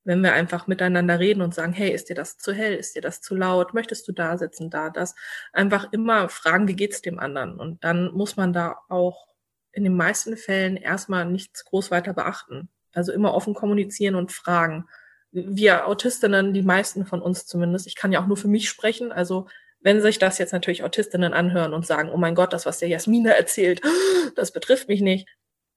wenn 0.05 0.23
wir 0.23 0.33
einfach 0.33 0.67
miteinander 0.67 1.21
reden 1.21 1.43
und 1.43 1.55
sagen, 1.55 1.73
hey, 1.73 1.91
ist 1.93 2.09
dir 2.09 2.17
das 2.17 2.37
zu 2.39 2.53
hell, 2.53 2.75
ist 2.75 2.97
dir 2.97 3.03
das 3.03 3.21
zu 3.21 3.37
laut, 3.37 3.73
möchtest 3.75 4.09
du 4.09 4.13
da 4.13 4.37
sitzen, 4.37 4.71
da, 4.71 4.91
das, 4.91 5.15
einfach 5.53 5.93
immer 5.93 6.29
fragen, 6.29 6.69
wie 6.69 6.77
geht's 6.77 7.03
dem 7.03 7.19
anderen? 7.19 7.59
Und 7.61 7.85
dann 7.85 8.13
muss 8.13 8.37
man 8.37 8.53
da 8.53 8.79
auch 8.89 9.29
in 9.73 9.85
den 9.85 9.97
meisten 9.97 10.37
Fällen 10.37 10.77
erstmal 10.77 11.25
nichts 11.25 11.65
groß 11.65 11.91
weiter 11.91 12.15
beachten. 12.15 12.69
Also 12.93 13.13
immer 13.13 13.33
offen 13.35 13.55
kommunizieren 13.55 14.17
und 14.17 14.33
fragen. 14.33 14.87
Wir 15.31 15.87
Autistinnen, 15.87 16.53
die 16.53 16.63
meisten 16.63 17.07
von 17.07 17.23
uns 17.23 17.47
zumindest, 17.47 17.87
ich 17.87 17.97
kann 17.97 18.13
ja 18.13 18.21
auch 18.21 18.27
nur 18.27 18.37
für 18.37 18.49
mich 18.49 18.69
sprechen, 18.69 19.13
also 19.13 19.49
wenn 19.83 20.01
sich 20.01 20.19
das 20.19 20.39
jetzt 20.39 20.53
natürlich 20.53 20.85
Autistinnen 20.85 21.33
anhören 21.33 21.75
und 21.75 21.87
sagen, 21.87 22.11
oh 22.13 22.17
mein 22.17 22.35
Gott, 22.35 22.53
das, 22.53 22.67
was 22.67 22.79
der 22.79 22.89
Jasmina 22.89 23.33
erzählt, 23.33 23.81
das 24.37 24.53
betrifft 24.53 24.89
mich 24.89 25.01
nicht, 25.01 25.29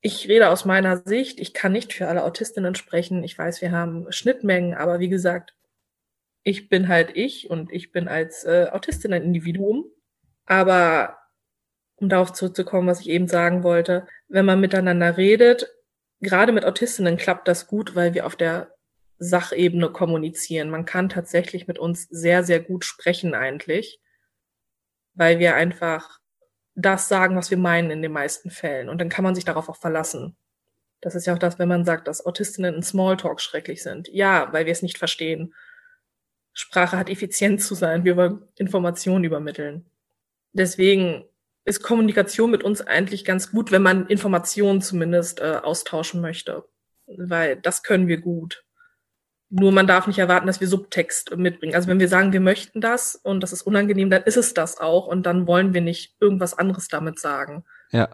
ich 0.05 0.27
rede 0.27 0.49
aus 0.49 0.65
meiner 0.65 0.97
Sicht. 0.97 1.39
Ich 1.39 1.55
kann 1.55 1.71
nicht 1.71 1.91
für 1.91 2.07
alle 2.07 2.23
Autistinnen 2.23 2.75
sprechen. 2.75 3.23
Ich 3.23 3.35
weiß, 3.35 3.63
wir 3.63 3.71
haben 3.71 4.05
Schnittmengen, 4.11 4.75
aber 4.75 4.99
wie 4.99 5.09
gesagt, 5.09 5.55
ich 6.43 6.69
bin 6.69 6.87
halt 6.87 7.17
ich 7.17 7.49
und 7.49 7.73
ich 7.73 7.91
bin 7.91 8.07
als 8.07 8.43
äh, 8.43 8.67
Autistin 8.71 9.13
ein 9.13 9.23
Individuum. 9.23 9.85
Aber 10.45 11.17
um 11.95 12.07
darauf 12.07 12.33
zurückzukommen, 12.33 12.87
was 12.87 12.99
ich 12.99 13.09
eben 13.09 13.27
sagen 13.27 13.63
wollte, 13.63 14.05
wenn 14.27 14.45
man 14.45 14.59
miteinander 14.59 15.17
redet, 15.17 15.73
gerade 16.21 16.51
mit 16.51 16.65
Autistinnen 16.65 17.17
klappt 17.17 17.47
das 17.47 17.65
gut, 17.65 17.95
weil 17.95 18.13
wir 18.13 18.27
auf 18.27 18.35
der 18.35 18.74
Sachebene 19.17 19.89
kommunizieren. 19.89 20.69
Man 20.69 20.85
kann 20.85 21.09
tatsächlich 21.09 21.67
mit 21.67 21.79
uns 21.79 22.07
sehr, 22.09 22.43
sehr 22.43 22.59
gut 22.59 22.83
sprechen 22.85 23.33
eigentlich, 23.33 23.99
weil 25.13 25.39
wir 25.39 25.55
einfach 25.55 26.19
das 26.75 27.07
sagen, 27.07 27.35
was 27.37 27.49
wir 27.49 27.57
meinen 27.57 27.91
in 27.91 28.01
den 28.01 28.11
meisten 28.11 28.49
Fällen. 28.49 28.89
Und 28.89 28.99
dann 28.99 29.09
kann 29.09 29.23
man 29.23 29.35
sich 29.35 29.45
darauf 29.45 29.69
auch 29.69 29.77
verlassen. 29.77 30.35
Das 31.01 31.15
ist 31.15 31.25
ja 31.25 31.33
auch 31.33 31.39
das, 31.39 31.59
wenn 31.59 31.69
man 31.69 31.85
sagt, 31.85 32.07
dass 32.07 32.25
Autistinnen 32.25 32.75
in 32.75 32.83
Smalltalk 32.83 33.39
schrecklich 33.39 33.83
sind. 33.83 34.09
Ja, 34.09 34.51
weil 34.51 34.65
wir 34.65 34.71
es 34.71 34.81
nicht 34.81 34.97
verstehen. 34.97 35.53
Sprache 36.53 36.97
hat 36.97 37.09
effizient 37.09 37.61
zu 37.61 37.75
sein. 37.75 38.05
Wir 38.05 38.17
wollen 38.17 38.41
Informationen 38.57 39.23
übermitteln. 39.23 39.89
Deswegen 40.53 41.25
ist 41.65 41.81
Kommunikation 41.83 42.51
mit 42.51 42.63
uns 42.63 42.81
eigentlich 42.81 43.25
ganz 43.25 43.51
gut, 43.51 43.71
wenn 43.71 43.81
man 43.81 44.07
Informationen 44.07 44.81
zumindest 44.81 45.39
äh, 45.39 45.59
austauschen 45.63 46.21
möchte. 46.21 46.65
Weil 47.07 47.55
das 47.57 47.83
können 47.83 48.07
wir 48.07 48.19
gut. 48.19 48.64
Nur 49.49 49.71
man 49.71 49.87
darf 49.87 50.07
nicht 50.07 50.19
erwarten, 50.19 50.47
dass 50.47 50.59
wir 50.59 50.67
Subtext 50.67 51.35
mitbringen. 51.37 51.75
Also 51.75 51.87
wenn 51.87 51.99
wir 51.99 52.07
sagen, 52.07 52.33
wir 52.33 52.39
möchten 52.39 52.81
das 52.81 53.15
und 53.15 53.41
das 53.41 53.53
ist 53.53 53.61
unangenehm, 53.61 54.09
dann 54.09 54.23
ist 54.23 54.37
es 54.37 54.53
das 54.53 54.79
auch 54.79 55.07
und 55.07 55.25
dann 55.25 55.47
wollen 55.47 55.73
wir 55.73 55.81
nicht 55.81 56.15
irgendwas 56.19 56.57
anderes 56.57 56.87
damit 56.87 57.19
sagen. 57.19 57.63
Ja. 57.91 58.09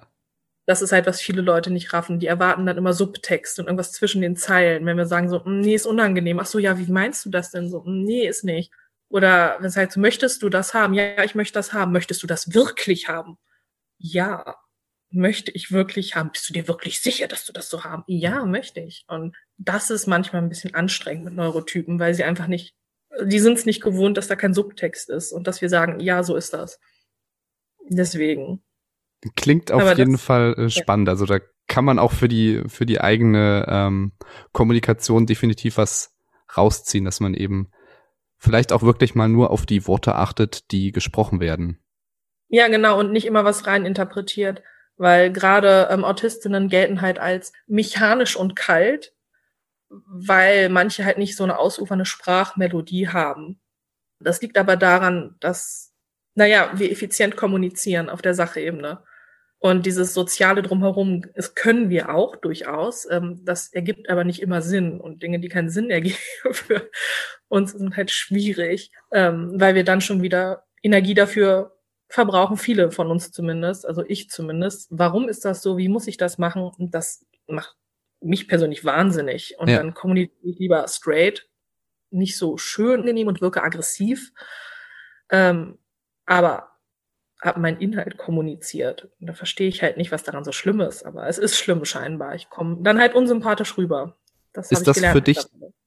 Das 0.66 0.82
ist 0.82 0.92
halt, 0.92 1.08
was 1.08 1.22
viele 1.22 1.42
Leute 1.42 1.72
nicht 1.72 1.94
raffen. 1.94 2.20
Die 2.20 2.28
erwarten 2.28 2.66
dann 2.66 2.78
immer 2.78 2.94
Subtext 2.94 3.60
und 3.60 3.66
irgendwas 3.66 3.94
zwischen 3.94 4.22
den 4.22 4.36
Zeilen. 4.36 4.86
Wenn 4.86 4.98
wir 4.98 5.06
sagen 5.06 5.30
so, 5.30 5.44
hm, 5.44 5.62
nee, 5.62 5.76
ist 5.76 5.88
unangenehm. 5.88 6.40
Ach 6.40 6.46
so, 6.46 6.60
ja, 6.60 6.78
wie 6.78 6.92
meinst 6.92 7.26
du 7.26 7.30
das 7.30 7.52
denn 7.52 7.70
so? 7.70 7.84
Hm, 7.84 8.04
nee, 8.04 8.28
ist 8.28 8.44
nicht. 8.44 8.72
Oder 9.10 9.58
wenn 9.60 9.68
es 9.68 9.94
so, 9.94 10.00
möchtest 10.00 10.44
du 10.44 10.50
das 10.50 10.74
haben? 10.74 10.94
Ja, 10.94 11.24
ich 11.24 11.36
möchte 11.36 11.54
das 11.54 11.74
haben. 11.74 11.92
Möchtest 11.92 12.24
du 12.24 12.28
das 12.28 12.54
wirklich 12.54 13.08
haben? 13.08 13.38
Ja 13.98 14.61
möchte 15.12 15.52
ich 15.52 15.72
wirklich 15.72 16.16
haben? 16.16 16.32
Bist 16.32 16.50
du 16.50 16.54
dir 16.54 16.68
wirklich 16.68 17.02
sicher, 17.02 17.28
dass 17.28 17.46
du 17.46 17.54
das 17.54 17.70
so 17.70 17.84
haben? 17.84 18.04
Ja, 18.08 18.46
möchte 18.46 18.80
ich. 18.80 19.06
Und 19.08 19.36
das 19.58 19.90
ist 19.90 20.08
manchmal 20.08 20.42
ein 20.42 20.50
bisschen 20.50 20.74
anstrengend 20.74 21.26
mit 21.26 21.34
Neurotypen, 21.36 22.00
weil 22.00 22.14
sie 22.14 22.24
einfach 22.24 22.48
nicht, 22.48 22.76
die 23.24 23.40
sind 23.40 23.58
es 23.58 23.66
nicht 23.66 23.82
gewohnt, 23.82 24.18
dass 24.18 24.28
da 24.28 24.36
kein 24.36 24.54
Subtext 24.54 25.10
ist 25.10 25.32
und 25.32 25.48
dass 25.48 25.62
wir 25.62 25.70
sagen, 25.70 26.00
ja, 26.00 26.24
so 26.24 26.36
ist 26.36 26.54
das. 26.54 26.80
Deswegen. 27.90 28.64
Klingt 29.36 29.72
auf 29.72 29.82
Aber 29.82 29.98
jeden 29.98 30.14
das, 30.14 30.24
Fall 30.24 30.54
äh, 30.58 30.70
spannend. 30.70 31.08
Ja. 31.08 31.14
Also 31.14 31.26
da 31.26 31.40
kann 31.68 31.86
man 31.86 32.00
auch 32.00 32.12
für 32.12 32.28
die, 32.28 32.64
für 32.68 32.86
die 32.86 33.02
eigene 33.02 33.66
ähm, 33.68 34.14
Kommunikation 34.52 35.26
definitiv 35.26 35.78
was 35.78 36.16
rausziehen, 36.58 37.06
dass 37.06 37.20
man 37.20 37.34
eben 37.34 37.72
vielleicht 38.38 38.74
auch 38.74 38.82
wirklich 38.82 39.14
mal 39.14 39.30
nur 39.30 39.52
auf 39.52 39.66
die 39.66 39.88
Worte 39.88 40.16
achtet, 40.16 40.72
die 40.72 40.92
gesprochen 40.92 41.40
werden. 41.40 41.80
Ja, 42.48 42.68
genau, 42.68 43.00
und 43.00 43.12
nicht 43.12 43.26
immer 43.26 43.46
was 43.46 43.68
rein 43.68 43.86
interpretiert 43.86 44.64
weil 44.98 45.32
gerade 45.32 45.88
ähm, 45.92 46.04
Autistinnen 46.04 46.70
gelten 46.70 47.02
halt 47.02 47.20
als 47.20 47.54
mechanisch 47.68 48.36
und 48.36 48.56
kalt, 48.56 49.14
weil 49.90 50.70
manche 50.70 51.06
halt 51.06 51.18
nicht 51.18 51.36
so 51.36 51.44
eine 51.44 51.58
ausufernde 51.58 52.06
Sprachmelodie 52.06 53.10
haben. 53.10 53.60
Das 54.20 54.42
liegt 54.42 54.58
aber 54.58 54.78
daran, 54.78 55.36
dass, 55.40 55.94
naja, 56.36 56.72
wir 56.76 56.92
effizient 56.92 57.36
kommunizieren 57.36 58.10
auf 58.10 58.22
der 58.22 58.34
Sachebene. 58.34 59.04
Und 59.64 59.86
dieses 59.86 60.16
Soziale 60.16 60.64
drumherum, 60.64 61.24
das 61.36 61.54
können 61.54 61.92
wir 61.92 62.10
auch 62.10 62.36
durchaus. 62.36 63.08
Ähm, 63.10 63.42
das 63.44 63.72
ergibt 63.72 64.10
aber 64.10 64.24
nicht 64.24 64.42
immer 64.42 64.62
Sinn. 64.62 65.00
Und 65.00 65.22
Dinge, 65.22 65.40
die 65.40 65.50
keinen 65.50 65.70
Sinn 65.70 65.92
ergeben 65.92 66.18
für 66.52 66.90
uns, 67.48 67.74
sind 67.74 67.96
halt 67.96 68.10
schwierig, 68.10 68.92
ähm, 69.12 69.52
weil 69.60 69.76
wir 69.76 69.84
dann 69.84 70.02
schon 70.02 70.24
wieder 70.24 70.66
Energie 70.82 71.14
dafür 71.14 71.78
verbrauchen 72.12 72.58
viele 72.58 72.92
von 72.92 73.10
uns 73.10 73.32
zumindest, 73.32 73.86
also 73.86 74.04
ich 74.06 74.30
zumindest. 74.30 74.88
Warum 74.92 75.30
ist 75.30 75.46
das 75.46 75.62
so? 75.62 75.78
Wie 75.78 75.88
muss 75.88 76.08
ich 76.08 76.18
das 76.18 76.38
machen? 76.38 76.64
Und 76.64 76.94
das 76.94 77.26
macht 77.48 77.76
mich 78.20 78.48
persönlich 78.48 78.84
wahnsinnig. 78.84 79.56
Und 79.58 79.70
ja. 79.70 79.78
dann 79.78 79.94
kommuniziere 79.94 80.50
ich 80.52 80.60
lieber 80.60 80.86
straight, 80.88 81.48
nicht 82.10 82.38
so 82.38 82.58
schön 82.58 83.04
genehm 83.04 83.28
und 83.28 83.40
wirke 83.40 83.64
aggressiv, 83.64 84.34
ähm, 85.30 85.80
aber 86.26 86.72
habe 87.42 87.62
meinen 87.62 87.80
Inhalt 87.80 88.18
kommuniziert. 88.18 89.10
Und 89.20 89.28
da 89.28 89.34
verstehe 89.34 89.70
ich 89.70 89.82
halt 89.82 89.98
nicht, 89.98 90.12
was 90.12 90.24
daran 90.24 90.44
so 90.44 90.52
schlimm 90.52 90.82
ist, 90.82 91.06
aber 91.06 91.28
es 91.28 91.38
ist 91.38 91.58
schlimm 91.58 91.86
scheinbar. 91.86 92.36
Ich 92.36 92.50
komme 92.50 92.80
dann 92.82 93.00
halt 93.00 93.16
unsympathisch 93.16 93.78
rüber. 93.78 94.18
Das 94.54 94.70
ist 94.70 94.86
das 94.86 95.00
für 95.00 95.22
dich 95.22 95.40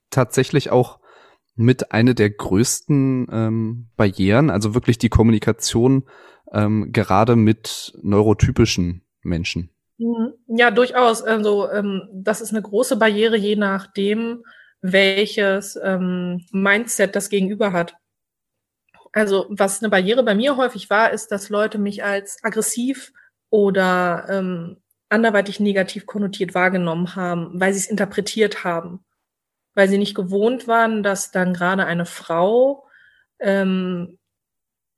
tatsächlich 0.09 0.71
auch 0.71 1.01
mit 1.57 1.93
eine 1.93 2.15
der 2.15 2.31
größten 2.31 3.29
ähm, 3.31 3.89
Barrieren, 3.97 4.51
also 4.51 4.75
wirklich 4.75 4.99
die 4.99 5.09
Kommunikation 5.09 6.05
ähm, 6.53 6.93
gerade 6.93 7.37
mit 7.37 7.93
neurotypischen 8.03 9.03
Menschen. 9.23 9.71
Mhm. 9.99 10.35
Ja, 10.49 10.71
durchaus. 10.71 11.23
Also 11.23 11.71
ähm, 11.71 12.09
das 12.13 12.41
ist 12.41 12.51
eine 12.51 12.63
große 12.63 12.97
Barriere, 12.97 13.37
je 13.37 13.57
nachdem, 13.57 14.43
welches 14.81 15.79
ähm, 15.83 16.45
Mindset 16.51 17.15
das 17.17 17.29
Gegenüber 17.29 17.73
hat. 17.73 17.97
Also 19.13 19.47
was 19.49 19.81
eine 19.81 19.91
Barriere 19.91 20.25
bei 20.25 20.35
mir 20.35 20.57
häufig 20.57 20.91
war, 20.91 21.13
ist, 21.13 21.31
dass 21.31 21.49
Leute 21.49 21.79
mich 21.79 22.03
als 22.03 22.39
aggressiv 22.43 23.13
oder 23.49 24.27
ähm, 24.29 24.79
anderweitig 25.09 25.61
negativ 25.61 26.07
konnotiert 26.07 26.55
wahrgenommen 26.55 27.15
haben, 27.15 27.53
weil 27.55 27.73
sie 27.73 27.79
es 27.79 27.87
interpretiert 27.87 28.65
haben 28.65 29.05
weil 29.75 29.89
sie 29.89 29.99
nicht 29.99 30.15
gewohnt 30.15 30.69
waren, 30.69 31.03
dass 31.03 31.31
dann 31.31 31.55
gerade 31.55 31.87
eine 31.87 32.07
Frau 32.07 32.87
ähm, 33.41 34.19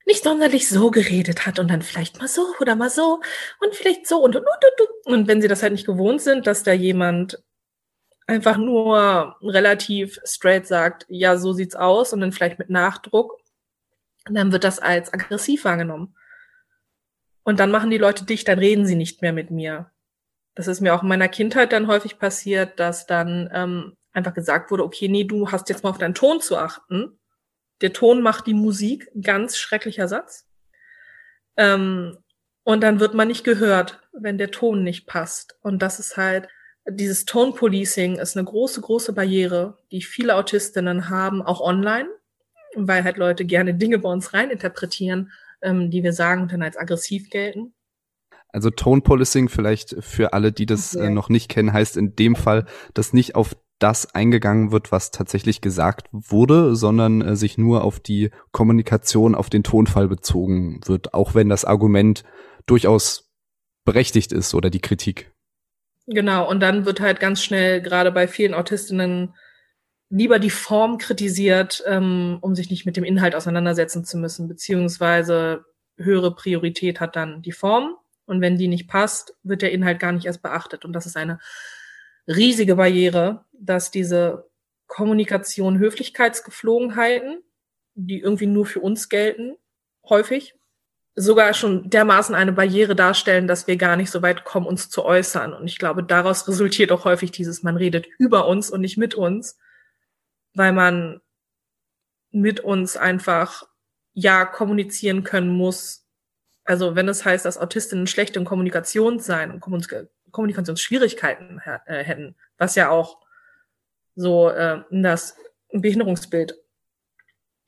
nicht 0.07 0.23
sonderlich 0.23 0.69
so 0.69 0.91
geredet 0.91 1.47
hat 1.47 1.59
und 1.59 1.69
dann 1.69 1.83
vielleicht 1.83 2.19
mal 2.19 2.29
so 2.29 2.47
oder 2.61 2.77
mal 2.77 2.91
so 2.91 3.21
und 3.61 3.75
vielleicht 3.75 4.07
so 4.07 4.19
und 4.19 4.37
und, 4.37 4.47
und, 4.47 5.13
und 5.13 5.29
wenn 5.29 5.43
sie 5.43 5.49
das 5.49 5.63
halt 5.63 5.73
nicht 5.73 5.87
gewohnt 5.87 6.23
sind, 6.23 6.47
dass 6.47 6.63
da 6.63 6.73
jemand 6.73 7.43
einfach 8.27 8.57
nur 8.57 9.37
relativ 9.43 10.19
straight 10.25 10.67
sagt, 10.67 11.07
ja, 11.09 11.37
so 11.37 11.53
sieht's 11.53 11.77
aus 11.77 12.13
und 12.13 12.21
dann 12.21 12.33
vielleicht 12.33 12.59
mit 12.59 12.71
Nachdruck, 12.71 13.39
dann 14.25 14.53
wird 14.53 14.65
das 14.65 14.79
als 14.79 15.13
aggressiv 15.13 15.65
wahrgenommen. 15.65 16.17
Und 17.45 17.61
dann 17.61 17.71
machen 17.71 17.91
die 17.91 17.99
Leute 17.99 18.25
dicht, 18.25 18.49
dann 18.49 18.59
reden 18.59 18.87
sie 18.87 18.97
nicht 18.97 19.23
mehr 19.23 19.33
mit 19.33 19.53
mir. 19.53 19.91
Das 20.57 20.67
ist 20.67 20.81
mir 20.81 20.95
auch 20.95 21.03
in 21.03 21.09
meiner 21.09 21.29
Kindheit 21.29 21.73
dann 21.73 21.87
häufig 21.87 22.19
passiert, 22.19 22.81
dass 22.81 23.07
dann 23.07 23.49
ähm, 23.53 23.97
einfach 24.17 24.35
gesagt 24.35 24.71
wurde, 24.71 24.85
okay, 24.85 25.09
nee, 25.09 25.25
du 25.25 25.51
hast 25.51 25.69
jetzt 25.69 25.85
mal 25.85 25.91
auf 25.91 25.99
deinen 25.99 26.15
Ton 26.15 26.41
zu 26.41 26.57
achten. 26.57 27.19
Der 27.83 27.93
Ton 27.93 28.23
macht 28.23 28.47
die 28.47 28.55
Musik, 28.55 29.11
ganz 29.21 29.59
schrecklicher 29.59 30.09
Satz. 30.09 30.49
Ähm, 31.57 32.17
und 32.65 32.81
dann 32.81 32.99
wird 32.99 33.15
man 33.15 33.29
nicht 33.29 33.45
gehört, 33.45 34.01
wenn 34.13 34.39
der 34.39 34.51
Ton 34.51 34.83
nicht 34.83 35.07
passt. 35.07 35.59
Und 35.61 35.83
das 35.83 36.01
ist 36.01 36.17
halt, 36.17 36.49
dieses 36.89 37.25
Tone 37.25 37.53
Policing 37.53 38.17
ist 38.17 38.37
eine 38.37 38.45
große, 38.45 38.81
große 38.81 39.13
Barriere, 39.13 39.79
die 39.91 40.03
viele 40.03 40.35
Autistinnen 40.35 41.11
haben, 41.11 41.43
auch 41.43 41.61
online, 41.61 42.09
weil 42.75 43.05
halt 43.05 43.19
Leute 43.19 43.45
gerne 43.45 43.75
Dinge 43.75 43.99
bei 43.99 44.09
uns 44.09 44.33
reininterpretieren, 44.33 45.31
ähm, 45.63 45.91
die 45.91 46.03
wir 46.03 46.13
sagen 46.13 46.49
dann 46.49 46.63
als 46.63 46.77
aggressiv 46.77 47.31
gelten. 47.31 47.75
Also 48.49 48.71
Tone 48.71 49.03
Policing 49.03 49.49
vielleicht 49.49 49.97
für 50.01 50.33
alle, 50.33 50.53
die 50.53 50.67
das 50.67 50.97
okay. 50.97 51.07
äh, 51.07 51.11
noch 51.11 51.29
nicht 51.29 51.51
kennen, 51.51 51.73
heißt 51.73 51.97
in 51.97 52.17
dem 52.17 52.37
Fall, 52.37 52.67
dass 52.95 53.13
nicht 53.13 53.35
auf 53.35 53.57
das 53.79 54.15
eingegangen 54.15 54.73
wird, 54.73 54.91
was 54.91 55.11
tatsächlich 55.11 55.61
gesagt 55.61 56.09
wurde, 56.13 56.75
sondern 56.77 57.21
äh, 57.21 57.37
sich 57.37 57.59
nur 57.59 57.85
auf 57.85 58.01
die 58.01 58.31
Kommunikation, 58.51 59.35
auf 59.35 59.51
den 59.51 59.63
Tonfall 59.63 60.09
bezogen 60.09 60.81
wird, 60.87 61.15
auch 61.15 61.35
wenn 61.35 61.49
das 61.49 61.65
Argument 61.65 62.25
durchaus 62.65 63.31
berechtigt 63.85 64.33
ist 64.33 64.55
oder 64.55 64.71
die 64.71 64.81
Kritik. 64.81 65.33
Genau, 66.07 66.49
und 66.49 66.61
dann 66.61 66.87
wird 66.87 67.01
halt 67.01 67.21
ganz 67.21 67.43
schnell 67.43 67.83
gerade 67.83 68.13
bei 68.13 68.29
vielen 68.29 68.55
Autistinnen 68.55 69.35
lieber 70.09 70.39
die 70.39 70.51
Form 70.51 70.99
kritisiert, 70.99 71.83
ähm, 71.87 72.39
um 72.41 72.55
sich 72.55 72.71
nicht 72.71 72.87
mit 72.87 72.97
dem 72.97 73.05
Inhalt 73.05 73.35
auseinandersetzen 73.35 74.05
zu 74.05 74.17
müssen, 74.19 74.49
beziehungsweise 74.49 75.65
höhere 75.97 76.35
Priorität 76.35 77.01
hat 77.01 77.17
dann 77.17 77.43
die 77.43 77.53
Form. 77.53 77.97
Und 78.25 78.41
wenn 78.41 78.57
die 78.57 78.69
nicht 78.69 78.89
passt, 78.89 79.35
wird 79.43 79.63
der 79.63 79.73
Inhalt 79.73 80.01
gar 80.01 80.13
nicht 80.13 80.27
erst 80.27 80.43
beachtet. 80.43 80.85
Und 80.85 80.93
das 80.93 81.07
ist 81.07 81.17
eine 81.17 81.39
riesige 82.27 82.77
Barriere, 82.77 83.45
dass 83.53 83.91
diese 83.91 84.49
Kommunikation, 84.87 85.79
Höflichkeitsgeflogenheiten, 85.79 87.43
die 87.95 88.21
irgendwie 88.21 88.47
nur 88.47 88.67
für 88.67 88.81
uns 88.81 89.09
gelten, 89.09 89.57
häufig. 90.09 90.55
Sogar 91.19 91.55
schon 91.55 91.89
dermaßen 91.89 92.35
eine 92.35 92.53
Barriere 92.53 92.95
darstellen, 92.95 93.49
dass 93.49 93.67
wir 93.67 93.77
gar 93.77 93.97
nicht 93.97 94.11
so 94.11 94.21
weit 94.21 94.45
kommen, 94.45 94.67
uns 94.67 94.91
zu 94.91 95.05
äußern. 95.05 95.55
Und 95.55 95.67
ich 95.67 95.79
glaube, 95.79 96.05
daraus 96.05 96.47
resultiert 96.47 96.93
auch 96.93 97.07
häufig 97.07 97.31
dieses, 97.31 97.63
man 97.63 97.77
redet 97.77 98.07
über 98.19 98.47
uns 98.47 98.71
und 98.71 98.83
nicht 98.83 98.99
mit 98.99 99.15
uns, 99.15 99.59
weil 100.55 100.73
man 100.73 101.21
mit 102.31 102.61
uns 102.61 102.99
einfach 102.99 103.63
ja 104.13 104.45
kommunizieren 104.45 105.25
können 105.25 105.51
muss. 105.51 106.07
Also 106.65 106.97
wenn 106.97 107.09
es 107.09 107.25
heißt, 107.25 107.47
dass 107.47 107.57
Autistinnen 107.59 108.07
schlechte 108.07 108.39
in 108.39 108.45
Kommunikation 108.45 109.19
sein 109.19 109.51
und 109.51 109.61
Kommunikationsschwierigkeiten 110.37 111.63
äh, 111.87 112.05
hätten, 112.05 112.37
was 112.59 112.75
ja 112.75 112.91
auch 112.91 113.19
so 114.15 114.51
äh, 114.51 114.83
das 114.91 115.37
Behinderungsbild 115.73 116.55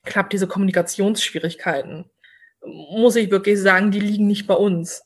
klappt, 0.04 0.34
diese 0.34 0.46
Kommunikationsschwierigkeiten, 0.46 2.10
muss 2.64 3.16
ich 3.16 3.30
wirklich 3.30 3.58
sagen, 3.58 3.90
die 3.90 4.00
liegen 4.00 4.26
nicht 4.26 4.46
bei 4.46 4.54
uns. 4.54 5.02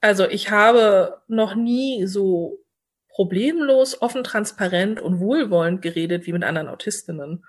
Also 0.00 0.28
ich 0.28 0.50
habe 0.50 1.20
noch 1.26 1.56
nie 1.56 2.06
so 2.06 2.64
problemlos, 3.08 4.00
offen, 4.00 4.22
transparent 4.22 5.00
und 5.00 5.18
wohlwollend 5.18 5.82
geredet 5.82 6.26
wie 6.26 6.32
mit 6.32 6.44
anderen 6.44 6.68
Autistinnen. 6.68 7.44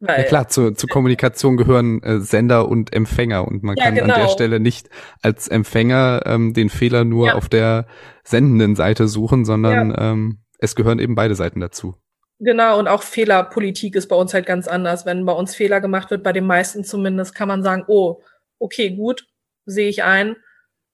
Weil, 0.00 0.20
ja 0.20 0.24
klar, 0.24 0.48
zu, 0.48 0.72
zur 0.72 0.88
Kommunikation 0.88 1.58
gehören 1.58 2.02
äh, 2.02 2.20
Sender 2.20 2.68
und 2.68 2.94
Empfänger 2.94 3.46
und 3.46 3.62
man 3.62 3.76
ja, 3.76 3.84
kann 3.84 3.94
genau. 3.94 4.04
an 4.04 4.08
der 4.08 4.18
genau. 4.20 4.32
Stelle 4.32 4.58
nicht 4.58 4.88
als 5.20 5.46
Empfänger 5.46 6.22
ähm, 6.24 6.54
den 6.54 6.70
Fehler 6.70 7.04
nur 7.04 7.28
ja. 7.28 7.34
auf 7.34 7.50
der 7.50 7.86
sendenden 8.24 8.76
Seite 8.76 9.08
suchen, 9.08 9.44
sondern 9.44 9.94
ähm, 9.98 10.38
es 10.58 10.74
gehören 10.74 10.98
eben 10.98 11.14
beide 11.14 11.34
Seiten 11.34 11.60
dazu. 11.60 11.96
Genau, 12.38 12.78
und 12.78 12.88
auch 12.88 13.02
Fehlerpolitik 13.02 13.94
ist 13.94 14.08
bei 14.08 14.16
uns 14.16 14.32
halt 14.32 14.46
ganz 14.46 14.66
anders. 14.66 15.04
Wenn 15.04 15.26
bei 15.26 15.32
uns 15.32 15.54
Fehler 15.54 15.82
gemacht 15.82 16.10
wird, 16.10 16.22
bei 16.22 16.32
den 16.32 16.46
meisten 16.46 16.84
zumindest, 16.84 17.34
kann 17.34 17.48
man 17.48 17.62
sagen, 17.62 17.84
oh, 17.86 18.22
okay, 18.58 18.90
gut, 18.96 19.26
sehe 19.66 19.90
ich 19.90 20.02
ein, 20.02 20.36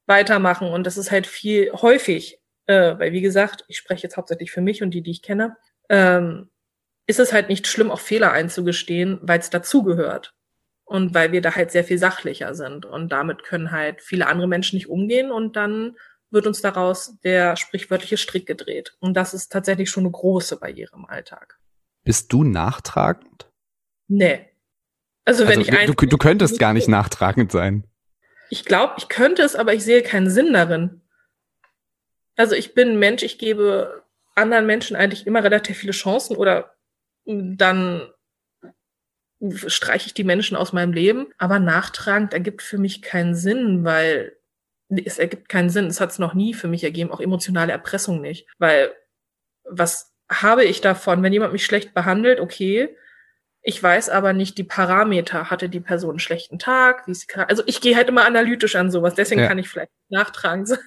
weitermachen. 0.06 0.68
Und 0.68 0.84
das 0.88 0.96
ist 0.96 1.12
halt 1.12 1.28
viel 1.28 1.70
häufig, 1.72 2.40
äh, 2.66 2.98
weil 2.98 3.12
wie 3.12 3.20
gesagt, 3.20 3.64
ich 3.68 3.76
spreche 3.76 4.02
jetzt 4.02 4.16
hauptsächlich 4.16 4.50
für 4.50 4.60
mich 4.60 4.82
und 4.82 4.90
die, 4.90 5.02
die 5.02 5.12
ich 5.12 5.22
kenne, 5.22 5.56
ähm, 5.88 6.50
ist 7.06 7.20
es 7.20 7.32
halt 7.32 7.48
nicht 7.48 7.66
schlimm, 7.66 7.90
auch 7.90 8.00
Fehler 8.00 8.32
einzugestehen, 8.32 9.18
weil 9.22 9.38
es 9.38 9.50
dazugehört. 9.50 10.34
Und 10.84 11.14
weil 11.14 11.32
wir 11.32 11.40
da 11.42 11.54
halt 11.56 11.72
sehr 11.72 11.84
viel 11.84 11.98
sachlicher 11.98 12.54
sind. 12.54 12.86
Und 12.86 13.10
damit 13.10 13.42
können 13.42 13.72
halt 13.72 14.00
viele 14.00 14.28
andere 14.28 14.46
Menschen 14.46 14.76
nicht 14.76 14.88
umgehen 14.88 15.32
und 15.32 15.56
dann 15.56 15.96
wird 16.30 16.46
uns 16.46 16.60
daraus 16.60 17.18
der 17.24 17.56
sprichwörtliche 17.56 18.16
Strick 18.16 18.46
gedreht. 18.46 18.96
Und 19.00 19.14
das 19.14 19.34
ist 19.34 19.50
tatsächlich 19.50 19.90
schon 19.90 20.04
eine 20.04 20.12
große 20.12 20.58
Barriere 20.58 20.94
im 20.94 21.04
Alltag. 21.06 21.58
Bist 22.04 22.32
du 22.32 22.44
nachtragend? 22.44 23.50
Nee. 24.06 24.46
Also 25.24 25.48
wenn 25.48 25.58
also, 25.58 25.72
ich 25.72 25.76
ein 25.76 25.86
du, 25.92 26.06
du 26.06 26.18
könntest 26.18 26.60
gar 26.60 26.72
nicht 26.72 26.88
nachtragend 26.88 27.50
sein. 27.50 27.84
Ich 28.48 28.64
glaube, 28.64 28.94
ich 28.98 29.08
könnte 29.08 29.42
es, 29.42 29.56
aber 29.56 29.74
ich 29.74 29.82
sehe 29.82 30.02
keinen 30.02 30.30
Sinn 30.30 30.52
darin. 30.52 31.00
Also 32.36 32.54
ich 32.54 32.74
bin 32.74 32.90
ein 32.90 32.98
Mensch, 32.98 33.24
ich 33.24 33.38
gebe 33.38 34.04
anderen 34.36 34.66
Menschen 34.66 34.94
eigentlich 34.94 35.26
immer 35.26 35.42
relativ 35.42 35.78
viele 35.78 35.92
Chancen 35.92 36.36
oder 36.36 36.75
dann 37.26 38.08
streiche 39.66 40.06
ich 40.06 40.14
die 40.14 40.24
Menschen 40.24 40.56
aus 40.56 40.72
meinem 40.72 40.92
Leben. 40.92 41.26
Aber 41.38 41.58
nachtragend 41.58 42.32
ergibt 42.32 42.62
für 42.62 42.78
mich 42.78 43.02
keinen 43.02 43.34
Sinn, 43.34 43.84
weil 43.84 44.36
es 44.88 45.18
ergibt 45.18 45.48
keinen 45.48 45.70
Sinn. 45.70 45.86
Es 45.86 46.00
hat 46.00 46.10
es 46.10 46.18
noch 46.18 46.34
nie 46.34 46.54
für 46.54 46.68
mich 46.68 46.84
ergeben, 46.84 47.10
auch 47.10 47.20
emotionale 47.20 47.72
Erpressung 47.72 48.20
nicht. 48.20 48.46
Weil 48.58 48.92
was 49.64 50.14
habe 50.30 50.64
ich 50.64 50.80
davon, 50.80 51.22
wenn 51.22 51.32
jemand 51.32 51.52
mich 51.52 51.64
schlecht 51.64 51.94
behandelt, 51.94 52.40
okay, 52.40 52.96
ich 53.62 53.82
weiß 53.82 54.10
aber 54.10 54.32
nicht 54.32 54.58
die 54.58 54.64
Parameter. 54.64 55.50
Hatte 55.50 55.68
die 55.68 55.80
Person 55.80 56.10
einen 56.10 56.18
schlechten 56.20 56.60
Tag? 56.60 57.08
Wie 57.08 57.14
sie, 57.14 57.26
also 57.34 57.64
ich 57.66 57.80
gehe 57.80 57.96
halt 57.96 58.08
immer 58.08 58.24
analytisch 58.24 58.76
an 58.76 58.92
sowas. 58.92 59.14
Deswegen 59.14 59.40
ja. 59.40 59.48
kann 59.48 59.58
ich 59.58 59.68
vielleicht 59.68 59.90
nachtragend 60.08 60.68
sein, 60.68 60.78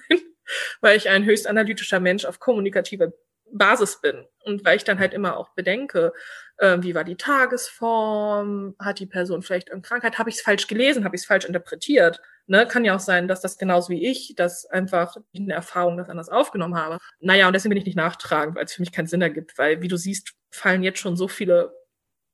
weil 0.80 0.96
ich 0.96 1.10
ein 1.10 1.26
höchst 1.26 1.46
analytischer 1.46 2.00
Mensch 2.00 2.24
auf 2.24 2.40
kommunikativer 2.40 3.12
Basis 3.52 4.00
bin. 4.00 4.26
Und 4.44 4.64
weil 4.64 4.76
ich 4.76 4.84
dann 4.84 4.98
halt 4.98 5.14
immer 5.14 5.36
auch 5.36 5.50
bedenke, 5.50 6.12
äh, 6.58 6.78
wie 6.80 6.94
war 6.94 7.04
die 7.04 7.16
Tagesform, 7.16 8.74
hat 8.78 8.98
die 8.98 9.06
Person 9.06 9.42
vielleicht 9.42 9.70
eine 9.70 9.82
Krankheit, 9.82 10.18
habe 10.18 10.30
ich 10.30 10.36
es 10.36 10.42
falsch 10.42 10.66
gelesen, 10.66 11.04
habe 11.04 11.16
ich 11.16 11.22
es 11.22 11.26
falsch 11.26 11.44
interpretiert. 11.44 12.20
Ne? 12.46 12.66
Kann 12.66 12.84
ja 12.84 12.96
auch 12.96 13.00
sein, 13.00 13.28
dass 13.28 13.40
das 13.40 13.58
genauso 13.58 13.90
wie 13.90 14.06
ich, 14.06 14.34
dass 14.36 14.66
einfach 14.66 15.16
in 15.32 15.46
der 15.46 15.56
Erfahrung 15.56 15.96
das 15.96 16.08
anders 16.08 16.28
aufgenommen 16.28 16.76
habe. 16.76 16.98
Naja, 17.20 17.46
und 17.46 17.52
deswegen 17.52 17.70
bin 17.70 17.78
ich 17.78 17.86
nicht 17.86 17.96
nachtragend, 17.96 18.56
weil 18.56 18.64
es 18.64 18.72
für 18.72 18.82
mich 18.82 18.92
keinen 18.92 19.06
Sinn 19.06 19.22
ergibt, 19.22 19.58
weil 19.58 19.82
wie 19.82 19.88
du 19.88 19.96
siehst, 19.96 20.32
fallen 20.50 20.82
jetzt 20.82 20.98
schon 20.98 21.16
so 21.16 21.28
viele 21.28 21.72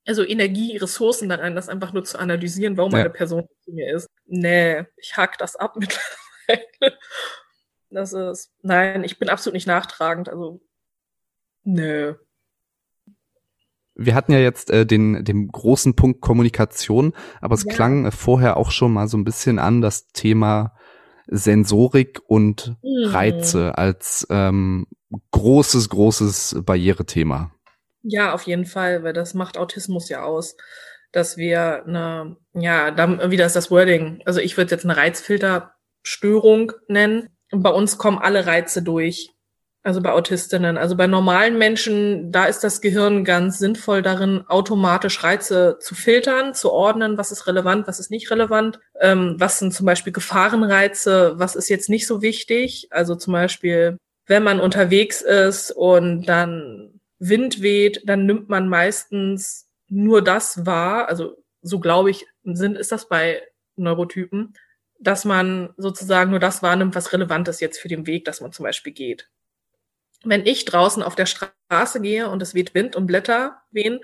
also 0.06 0.24
Energie, 0.24 0.76
Ressourcen 0.76 1.28
da 1.28 1.34
rein, 1.34 1.56
das 1.56 1.68
einfach 1.68 1.92
nur 1.92 2.04
zu 2.04 2.18
analysieren, 2.18 2.76
warum 2.76 2.92
ja. 2.92 3.00
eine 3.00 3.10
Person 3.10 3.48
zu 3.64 3.72
mir 3.72 3.94
ist. 3.94 4.08
Nee, 4.26 4.84
ich 4.96 5.16
hack 5.16 5.36
das 5.38 5.56
ab 5.56 5.76
mittlerweile. 5.78 6.96
Das 7.90 8.12
ist, 8.12 8.52
nein, 8.62 9.04
ich 9.04 9.18
bin 9.18 9.28
absolut 9.28 9.54
nicht 9.54 9.66
nachtragend. 9.66 10.28
Also 10.28 10.60
Nö. 11.66 12.14
Wir 13.96 14.14
hatten 14.14 14.32
ja 14.32 14.38
jetzt 14.38 14.70
äh, 14.70 14.86
den, 14.86 15.24
den 15.24 15.48
großen 15.48 15.96
Punkt 15.96 16.20
Kommunikation, 16.20 17.12
aber 17.40 17.54
es 17.54 17.64
ja. 17.64 17.74
klang 17.74 18.06
äh, 18.06 18.10
vorher 18.12 18.56
auch 18.56 18.70
schon 18.70 18.92
mal 18.92 19.08
so 19.08 19.16
ein 19.16 19.24
bisschen 19.24 19.58
an, 19.58 19.80
das 19.80 20.06
Thema 20.08 20.74
Sensorik 21.26 22.20
und 22.26 22.76
mhm. 22.82 23.08
Reize 23.08 23.76
als 23.76 24.26
ähm, 24.30 24.86
großes, 25.32 25.88
großes 25.88 26.62
Barrierethema. 26.64 27.50
Ja, 28.02 28.32
auf 28.32 28.42
jeden 28.42 28.66
Fall, 28.66 29.02
weil 29.02 29.12
das 29.12 29.34
macht 29.34 29.58
Autismus 29.58 30.08
ja 30.08 30.22
aus, 30.22 30.56
dass 31.10 31.36
wir 31.36 31.84
eine, 31.84 32.36
ja, 32.52 32.92
dann 32.92 33.32
wieder 33.32 33.46
ist 33.46 33.56
das 33.56 33.72
Wording. 33.72 34.22
Also 34.24 34.38
ich 34.38 34.56
würde 34.56 34.70
jetzt 34.70 34.84
eine 34.84 34.96
Reizfilterstörung 34.96 36.72
nennen. 36.86 37.30
Bei 37.50 37.70
uns 37.70 37.98
kommen 37.98 38.18
alle 38.18 38.46
Reize 38.46 38.82
durch. 38.82 39.35
Also 39.86 40.02
bei 40.02 40.10
Autistinnen. 40.10 40.78
Also 40.78 40.96
bei 40.96 41.06
normalen 41.06 41.58
Menschen, 41.58 42.32
da 42.32 42.46
ist 42.46 42.64
das 42.64 42.80
Gehirn 42.80 43.22
ganz 43.22 43.60
sinnvoll 43.60 44.02
darin, 44.02 44.42
automatisch 44.48 45.22
Reize 45.22 45.78
zu 45.80 45.94
filtern, 45.94 46.54
zu 46.54 46.72
ordnen, 46.72 47.18
was 47.18 47.30
ist 47.30 47.46
relevant, 47.46 47.86
was 47.86 48.00
ist 48.00 48.10
nicht 48.10 48.28
relevant, 48.32 48.80
ähm, 49.00 49.36
was 49.38 49.60
sind 49.60 49.72
zum 49.72 49.86
Beispiel 49.86 50.12
Gefahrenreize, 50.12 51.34
was 51.38 51.54
ist 51.54 51.68
jetzt 51.68 51.88
nicht 51.88 52.08
so 52.08 52.20
wichtig. 52.20 52.88
Also 52.90 53.14
zum 53.14 53.34
Beispiel, 53.34 53.96
wenn 54.26 54.42
man 54.42 54.58
unterwegs 54.58 55.22
ist 55.22 55.70
und 55.70 56.24
dann 56.26 56.98
Wind 57.20 57.62
weht, 57.62 58.02
dann 58.06 58.26
nimmt 58.26 58.48
man 58.48 58.68
meistens 58.68 59.68
nur 59.86 60.20
das 60.20 60.66
wahr, 60.66 61.08
also 61.08 61.36
so 61.62 61.78
glaube 61.78 62.10
ich, 62.10 62.26
im 62.42 62.56
Sinn 62.56 62.74
ist 62.74 62.90
das 62.90 63.06
bei 63.08 63.40
Neurotypen, 63.76 64.54
dass 64.98 65.24
man 65.24 65.74
sozusagen 65.76 66.30
nur 66.30 66.40
das 66.40 66.60
wahrnimmt, 66.60 66.96
was 66.96 67.12
relevant 67.12 67.46
ist 67.46 67.60
jetzt 67.60 67.78
für 67.78 67.86
den 67.86 68.08
Weg, 68.08 68.24
dass 68.24 68.40
man 68.40 68.50
zum 68.50 68.64
Beispiel 68.64 68.92
geht 68.92 69.28
wenn 70.26 70.44
ich 70.46 70.64
draußen 70.64 71.02
auf 71.02 71.14
der 71.14 71.26
Straße 71.26 72.00
gehe 72.00 72.28
und 72.28 72.42
es 72.42 72.54
weht 72.54 72.74
Wind 72.74 72.96
und 72.96 73.06
Blätter 73.06 73.62
wehen, 73.70 74.00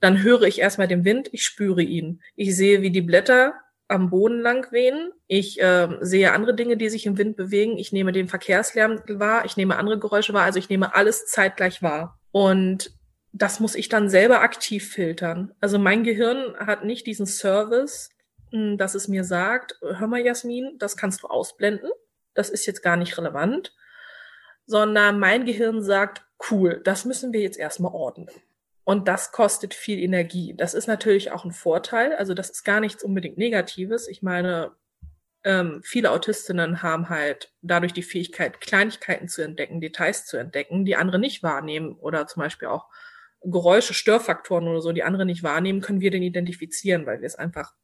dann 0.00 0.22
höre 0.22 0.42
ich 0.42 0.60
erstmal 0.60 0.88
den 0.88 1.04
Wind, 1.04 1.28
ich 1.32 1.44
spüre 1.44 1.82
ihn. 1.82 2.22
Ich 2.36 2.56
sehe, 2.56 2.82
wie 2.82 2.90
die 2.90 3.00
Blätter 3.00 3.54
am 3.88 4.10
Boden 4.10 4.40
lang 4.40 4.70
wehen. 4.72 5.12
Ich 5.26 5.60
äh, 5.60 5.88
sehe 6.00 6.32
andere 6.32 6.54
Dinge, 6.54 6.76
die 6.76 6.88
sich 6.88 7.06
im 7.06 7.18
Wind 7.18 7.36
bewegen. 7.36 7.78
Ich 7.78 7.92
nehme 7.92 8.12
den 8.12 8.28
Verkehrslärm 8.28 9.02
wahr. 9.08 9.44
Ich 9.44 9.56
nehme 9.56 9.76
andere 9.76 9.98
Geräusche 9.98 10.32
wahr. 10.32 10.44
Also 10.44 10.58
ich 10.58 10.68
nehme 10.68 10.94
alles 10.94 11.26
zeitgleich 11.26 11.82
wahr. 11.82 12.18
Und 12.32 12.92
das 13.32 13.60
muss 13.60 13.74
ich 13.74 13.88
dann 13.88 14.08
selber 14.08 14.40
aktiv 14.40 14.88
filtern. 14.88 15.52
Also 15.60 15.78
mein 15.78 16.04
Gehirn 16.04 16.54
hat 16.58 16.84
nicht 16.84 17.06
diesen 17.06 17.26
Service, 17.26 18.10
hm, 18.50 18.78
dass 18.78 18.94
es 18.94 19.08
mir 19.08 19.24
sagt, 19.24 19.78
hör 19.82 20.06
mal, 20.06 20.20
Jasmin, 20.20 20.76
das 20.78 20.96
kannst 20.96 21.22
du 21.22 21.26
ausblenden. 21.26 21.90
Das 22.34 22.50
ist 22.50 22.66
jetzt 22.66 22.82
gar 22.82 22.96
nicht 22.96 23.16
relevant 23.18 23.72
sondern 24.66 25.18
mein 25.18 25.44
Gehirn 25.44 25.82
sagt, 25.82 26.24
cool, 26.50 26.80
das 26.84 27.04
müssen 27.04 27.32
wir 27.32 27.40
jetzt 27.40 27.58
erstmal 27.58 27.92
ordnen. 27.92 28.28
Und 28.84 29.08
das 29.08 29.32
kostet 29.32 29.72
viel 29.72 29.98
Energie. 29.98 30.54
Das 30.56 30.74
ist 30.74 30.86
natürlich 30.86 31.32
auch 31.32 31.44
ein 31.44 31.52
Vorteil. 31.52 32.14
Also 32.14 32.34
das 32.34 32.50
ist 32.50 32.64
gar 32.64 32.80
nichts 32.80 33.02
unbedingt 33.02 33.38
Negatives. 33.38 34.08
Ich 34.08 34.22
meine, 34.22 34.72
ähm, 35.42 35.80
viele 35.82 36.10
Autistinnen 36.10 36.82
haben 36.82 37.08
halt 37.08 37.52
dadurch 37.62 37.94
die 37.94 38.02
Fähigkeit, 38.02 38.60
Kleinigkeiten 38.60 39.28
zu 39.28 39.42
entdecken, 39.42 39.80
Details 39.80 40.26
zu 40.26 40.36
entdecken, 40.36 40.84
die 40.84 40.96
andere 40.96 41.18
nicht 41.18 41.42
wahrnehmen. 41.42 41.94
Oder 41.94 42.26
zum 42.26 42.42
Beispiel 42.42 42.68
auch 42.68 42.86
Geräusche, 43.42 43.94
Störfaktoren 43.94 44.68
oder 44.68 44.80
so, 44.80 44.92
die 44.92 45.02
andere 45.02 45.26
nicht 45.26 45.42
wahrnehmen, 45.42 45.80
können 45.80 46.00
wir 46.00 46.10
den 46.10 46.22
identifizieren, 46.22 47.06
weil 47.06 47.20
wir 47.20 47.26
es 47.26 47.36
einfach 47.36 47.74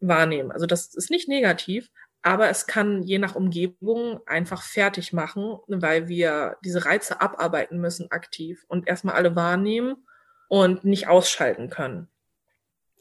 wahrnehmen. 0.00 0.52
Also 0.52 0.66
das 0.66 0.94
ist 0.94 1.10
nicht 1.10 1.28
negativ, 1.28 1.90
aber 2.22 2.48
es 2.48 2.66
kann 2.66 3.02
je 3.02 3.18
nach 3.18 3.34
Umgebung 3.34 4.20
einfach 4.26 4.62
fertig 4.62 5.12
machen, 5.12 5.58
weil 5.68 6.08
wir 6.08 6.56
diese 6.64 6.84
Reize 6.84 7.20
abarbeiten 7.20 7.78
müssen 7.80 8.10
aktiv 8.10 8.64
und 8.68 8.88
erstmal 8.88 9.14
alle 9.14 9.36
wahrnehmen 9.36 10.06
und 10.48 10.84
nicht 10.84 11.08
ausschalten 11.08 11.70
können. 11.70 12.08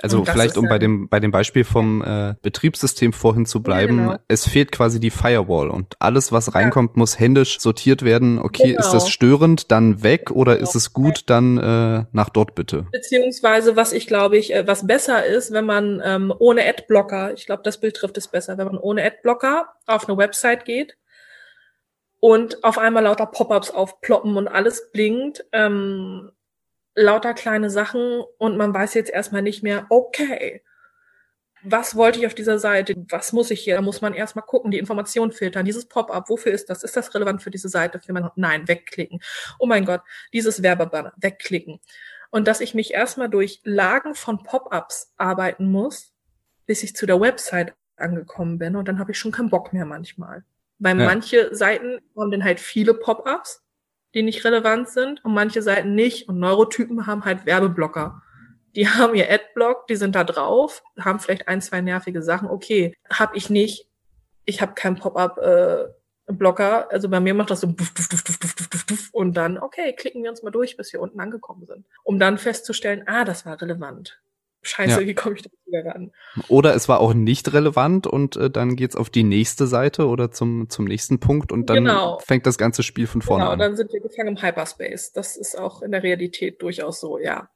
Also 0.01 0.23
vielleicht, 0.25 0.57
um 0.57 0.67
bei 0.67 0.77
dem, 0.77 1.09
bei 1.09 1.19
dem 1.19 1.31
Beispiel 1.31 1.63
vom 1.63 2.03
äh, 2.03 2.35
Betriebssystem 2.43 3.13
vorhin 3.13 3.47
zu 3.47 3.63
bleiben, 3.63 3.97
ja, 3.97 4.05
genau. 4.05 4.19
es 4.27 4.47
fehlt 4.47 4.71
quasi 4.71 4.99
die 4.99 5.09
Firewall 5.09 5.69
und 5.69 5.95
alles, 5.99 6.31
was 6.31 6.53
reinkommt, 6.53 6.91
ja. 6.91 6.99
muss 6.99 7.19
händisch 7.19 7.59
sortiert 7.59 8.03
werden. 8.03 8.37
Okay, 8.37 8.69
genau. 8.69 8.79
ist 8.79 8.91
das 8.91 9.09
störend, 9.09 9.71
dann 9.71 10.03
weg 10.03 10.29
oder 10.29 10.55
genau. 10.55 10.67
ist 10.67 10.75
es 10.75 10.93
gut, 10.93 11.23
dann 11.27 11.57
äh, 11.57 12.05
nach 12.11 12.29
dort 12.29 12.53
bitte. 12.53 12.85
Beziehungsweise, 12.91 13.75
was 13.75 13.91
ich 13.91 14.05
glaube 14.05 14.37
ich, 14.37 14.53
äh, 14.53 14.67
was 14.67 14.85
besser 14.85 15.25
ist, 15.25 15.51
wenn 15.51 15.65
man 15.65 16.01
ähm, 16.05 16.33
ohne 16.37 16.63
Adblocker, 16.67 17.33
ich 17.33 17.47
glaube, 17.47 17.63
das 17.63 17.79
Bild 17.79 17.95
trifft 17.95 18.17
es 18.17 18.27
besser, 18.27 18.57
wenn 18.59 18.67
man 18.67 18.77
ohne 18.77 19.03
Adblocker 19.03 19.69
auf 19.87 20.07
eine 20.07 20.17
Website 20.17 20.65
geht 20.65 20.95
und 22.19 22.63
auf 22.63 22.77
einmal 22.77 23.03
lauter 23.03 23.25
Pop-ups 23.25 23.71
aufploppen 23.71 24.37
und 24.37 24.47
alles 24.47 24.91
blinkt. 24.91 25.45
Ähm, 25.51 26.31
lauter 26.97 27.35
kleine 27.35 27.69
Sachen 27.69 28.23
und 28.39 28.57
man 28.57 28.73
weiß 28.73 28.95
jetzt 28.95 29.11
erstmal 29.11 29.43
nicht 29.43 29.61
mehr, 29.61 29.85
okay, 29.89 30.63
was 31.63 31.95
wollte 31.95 32.19
ich 32.19 32.25
auf 32.25 32.33
dieser 32.33 32.59
Seite? 32.59 32.95
Was 33.09 33.33
muss 33.33 33.51
ich 33.51 33.61
hier? 33.61 33.75
Da 33.75 33.81
muss 33.81 34.01
man 34.01 34.13
erstmal 34.13 34.45
gucken, 34.45 34.71
die 34.71 34.77
Informationen 34.77 35.31
filtern. 35.31 35.65
Dieses 35.65 35.87
Pop-up, 35.87 36.29
wofür 36.29 36.51
ist 36.51 36.69
das? 36.69 36.83
Ist 36.83 36.95
das 36.95 37.13
relevant 37.13 37.41
für 37.41 37.51
diese 37.51 37.69
Seite? 37.69 37.99
Für 37.99 38.13
man, 38.13 38.29
nein, 38.35 38.67
wegklicken. 38.67 39.19
Oh 39.59 39.65
mein 39.65 39.85
Gott, 39.85 40.01
dieses 40.33 40.63
Werbebanner, 40.63 41.13
wegklicken. 41.17 41.79
Und 42.31 42.47
dass 42.47 42.61
ich 42.61 42.73
mich 42.73 42.93
erstmal 42.93 43.29
durch 43.29 43.61
Lagen 43.63 44.15
von 44.15 44.43
Pop-ups 44.43 45.13
arbeiten 45.17 45.69
muss, 45.69 46.13
bis 46.65 46.83
ich 46.83 46.95
zu 46.95 47.05
der 47.05 47.21
Website 47.21 47.75
angekommen 47.95 48.57
bin. 48.57 48.75
Und 48.75 48.87
dann 48.87 48.99
habe 48.99 49.11
ich 49.11 49.19
schon 49.19 49.31
keinen 49.31 49.49
Bock 49.49 49.71
mehr 49.71 49.85
manchmal. 49.85 50.43
Weil 50.79 50.99
ja. 50.99 51.05
manche 51.05 51.53
Seiten 51.55 51.99
haben 52.17 52.31
dann 52.31 52.43
halt 52.43 52.59
viele 52.59 52.93
Pop-ups 52.93 53.63
die 54.13 54.23
nicht 54.23 54.43
relevant 54.45 54.89
sind 54.89 55.23
und 55.23 55.33
manche 55.33 55.61
Seiten 55.61 55.95
nicht. 55.95 56.27
Und 56.27 56.39
Neurotypen 56.39 57.07
haben 57.07 57.25
halt 57.25 57.45
Werbeblocker. 57.45 58.21
Die 58.75 58.87
haben 58.87 59.15
ihr 59.15 59.31
Adblock, 59.31 59.87
die 59.87 59.95
sind 59.95 60.15
da 60.15 60.23
drauf, 60.23 60.83
haben 60.99 61.19
vielleicht 61.19 61.47
ein, 61.47 61.61
zwei 61.61 61.81
nervige 61.81 62.21
Sachen. 62.21 62.49
Okay, 62.49 62.95
habe 63.11 63.35
ich 63.35 63.49
nicht. 63.49 63.87
Ich 64.45 64.61
habe 64.61 64.73
keinen 64.75 64.97
Pop-up 64.97 65.37
äh, 65.39 65.85
Blocker. 66.27 66.91
Also 66.91 67.09
bei 67.09 67.19
mir 67.19 67.33
macht 67.33 67.49
das 67.51 67.61
so 67.61 67.67
duff, 67.67 67.93
duff, 67.93 68.07
duff, 68.09 68.23
duff, 68.23 68.37
duff, 68.37 68.67
duff, 68.69 68.83
duff, 68.85 69.09
und 69.13 69.35
dann, 69.35 69.57
okay, 69.57 69.93
klicken 69.93 70.23
wir 70.23 70.29
uns 70.29 70.43
mal 70.43 70.51
durch, 70.51 70.77
bis 70.77 70.93
wir 70.93 71.01
unten 71.01 71.19
angekommen 71.19 71.65
sind. 71.65 71.85
Um 72.03 72.19
dann 72.19 72.37
festzustellen, 72.37 73.03
ah, 73.07 73.25
das 73.25 73.45
war 73.45 73.61
relevant. 73.61 74.19
Scheiße, 74.67 75.01
ja. 75.01 75.07
wie 75.07 75.15
komme 75.15 75.35
ich 75.35 75.43
da 75.43 75.49
wieder 75.65 75.85
ran? 75.85 76.11
Oder 76.47 76.75
es 76.75 76.89
war 76.89 76.99
auch 76.99 77.13
nicht 77.13 77.53
relevant 77.53 78.07
und 78.07 78.35
äh, 78.35 78.49
dann 78.49 78.75
geht's 78.75 78.95
auf 78.95 79.09
die 79.09 79.23
nächste 79.23 79.67
Seite 79.67 80.07
oder 80.07 80.31
zum, 80.31 80.69
zum 80.69 80.85
nächsten 80.85 81.19
Punkt 81.19 81.51
und 81.51 81.69
dann 81.69 81.85
genau. 81.85 82.19
fängt 82.19 82.45
das 82.45 82.57
ganze 82.57 82.83
Spiel 82.83 83.07
von 83.07 83.21
vorne 83.21 83.43
genau, 83.43 83.53
an. 83.53 83.59
Genau, 83.59 83.69
dann 83.69 83.77
sind 83.77 83.93
wir 83.93 84.01
gefangen 84.01 84.35
im 84.35 84.41
Hyperspace. 84.41 85.13
Das 85.13 85.37
ist 85.37 85.57
auch 85.57 85.81
in 85.81 85.91
der 85.91 86.03
Realität 86.03 86.61
durchaus 86.61 86.99
so, 86.99 87.17
ja. 87.17 87.49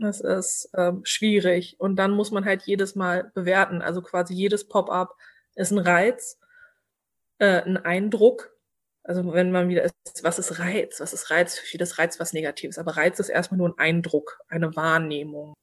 Das 0.00 0.20
ist 0.20 0.70
ähm, 0.74 1.02
schwierig 1.04 1.76
und 1.78 1.96
dann 1.96 2.12
muss 2.12 2.30
man 2.30 2.46
halt 2.46 2.62
jedes 2.62 2.94
Mal 2.94 3.30
bewerten. 3.34 3.82
Also 3.82 4.00
quasi 4.00 4.32
jedes 4.32 4.66
Pop-up 4.66 5.14
ist 5.54 5.72
ein 5.72 5.78
Reiz, 5.78 6.38
äh, 7.38 7.62
ein 7.62 7.76
Eindruck. 7.76 8.50
Also 9.02 9.32
wenn 9.32 9.52
man 9.52 9.68
wieder 9.68 9.84
ist, 9.84 9.94
was 10.22 10.38
ist 10.38 10.58
Reiz? 10.58 11.00
Was 11.00 11.12
ist 11.12 11.30
Reiz? 11.30 11.58
Für 11.58 11.66
vieles 11.66 11.98
Reiz 11.98 12.18
was 12.18 12.32
Negatives. 12.32 12.78
Aber 12.78 12.96
Reiz 12.96 13.18
ist 13.18 13.28
erstmal 13.28 13.58
nur 13.58 13.68
ein 13.68 13.78
Eindruck, 13.78 14.40
eine 14.48 14.74
Wahrnehmung. 14.74 15.54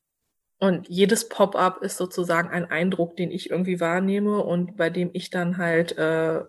Und 0.60 0.88
jedes 0.90 1.30
Pop-up 1.30 1.84
ist 1.84 1.98
sozusagen 1.98 2.50
ein 2.50 2.70
Eindruck, 2.70 3.16
den 3.16 3.32
ich 3.32 3.52
irgendwie 3.52 3.80
wahrnehme 3.80 4.40
und 4.44 4.76
bei 4.76 4.90
dem 4.90 5.12
ich 5.14 5.30
dann 5.30 5.58
halt 5.58 5.98
äh, 5.98 6.42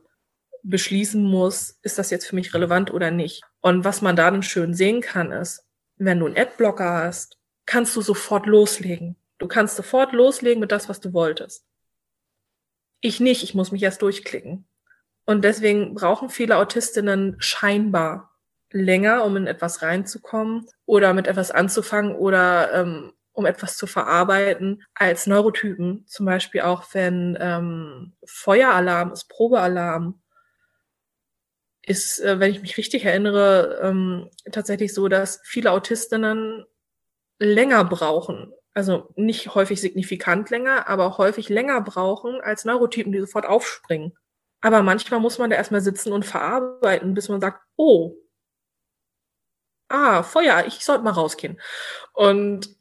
beschließen 0.62 1.22
muss, 1.22 1.78
ist 1.82 1.98
das 1.98 2.10
jetzt 2.10 2.26
für 2.26 2.34
mich 2.34 2.54
relevant 2.54 2.92
oder 2.92 3.10
nicht. 3.10 3.42
Und 3.60 3.84
was 3.84 4.00
man 4.00 4.16
da 4.16 4.30
dann 4.30 4.42
schön 4.42 4.74
sehen 4.74 5.00
kann, 5.02 5.30
ist, 5.32 5.66
wenn 5.96 6.20
du 6.20 6.26
einen 6.26 6.38
Adblocker 6.38 6.90
hast, 6.90 7.38
kannst 7.66 7.94
du 7.96 8.00
sofort 8.00 8.46
loslegen. 8.46 9.16
Du 9.38 9.46
kannst 9.46 9.76
sofort 9.76 10.12
loslegen 10.12 10.60
mit 10.60 10.72
das, 10.72 10.88
was 10.88 11.00
du 11.00 11.12
wolltest. 11.12 11.64
Ich 13.00 13.20
nicht, 13.20 13.42
ich 13.42 13.54
muss 13.54 13.72
mich 13.72 13.82
erst 13.82 14.02
durchklicken. 14.02 14.66
Und 15.26 15.44
deswegen 15.44 15.94
brauchen 15.94 16.30
viele 16.30 16.56
Autistinnen 16.56 17.36
scheinbar 17.38 18.34
länger, 18.70 19.24
um 19.24 19.36
in 19.36 19.46
etwas 19.46 19.82
reinzukommen 19.82 20.66
oder 20.86 21.14
mit 21.14 21.26
etwas 21.26 21.50
anzufangen 21.50 22.14
oder 22.14 22.72
ähm, 22.72 23.12
um 23.38 23.46
etwas 23.46 23.76
zu 23.76 23.86
verarbeiten, 23.86 24.82
als 24.94 25.26
Neurotypen. 25.26 26.04
Zum 26.06 26.26
Beispiel 26.26 26.62
auch, 26.62 26.84
wenn 26.92 27.38
ähm, 27.40 28.14
Feueralarm 28.24 29.12
ist, 29.12 29.28
Probealarm, 29.28 30.20
ist, 31.82 32.20
äh, 32.20 32.40
wenn 32.40 32.50
ich 32.50 32.60
mich 32.60 32.76
richtig 32.76 33.04
erinnere, 33.04 33.80
ähm, 33.82 34.28
tatsächlich 34.50 34.92
so, 34.92 35.08
dass 35.08 35.40
viele 35.44 35.70
Autistinnen 35.70 36.66
länger 37.38 37.84
brauchen. 37.84 38.52
Also 38.74 39.12
nicht 39.16 39.54
häufig 39.54 39.80
signifikant 39.80 40.50
länger, 40.50 40.88
aber 40.88 41.16
häufig 41.16 41.48
länger 41.48 41.80
brauchen 41.80 42.40
als 42.40 42.64
Neurotypen, 42.64 43.12
die 43.12 43.20
sofort 43.20 43.46
aufspringen. 43.46 44.16
Aber 44.60 44.82
manchmal 44.82 45.20
muss 45.20 45.38
man 45.38 45.50
da 45.50 45.56
erstmal 45.56 45.80
sitzen 45.80 46.12
und 46.12 46.26
verarbeiten, 46.26 47.14
bis 47.14 47.28
man 47.28 47.40
sagt, 47.40 47.62
oh, 47.76 48.16
ah, 49.88 50.22
Feuer, 50.22 50.64
ich 50.66 50.84
sollte 50.84 51.04
mal 51.04 51.12
rausgehen. 51.12 51.60
Und 52.12 52.77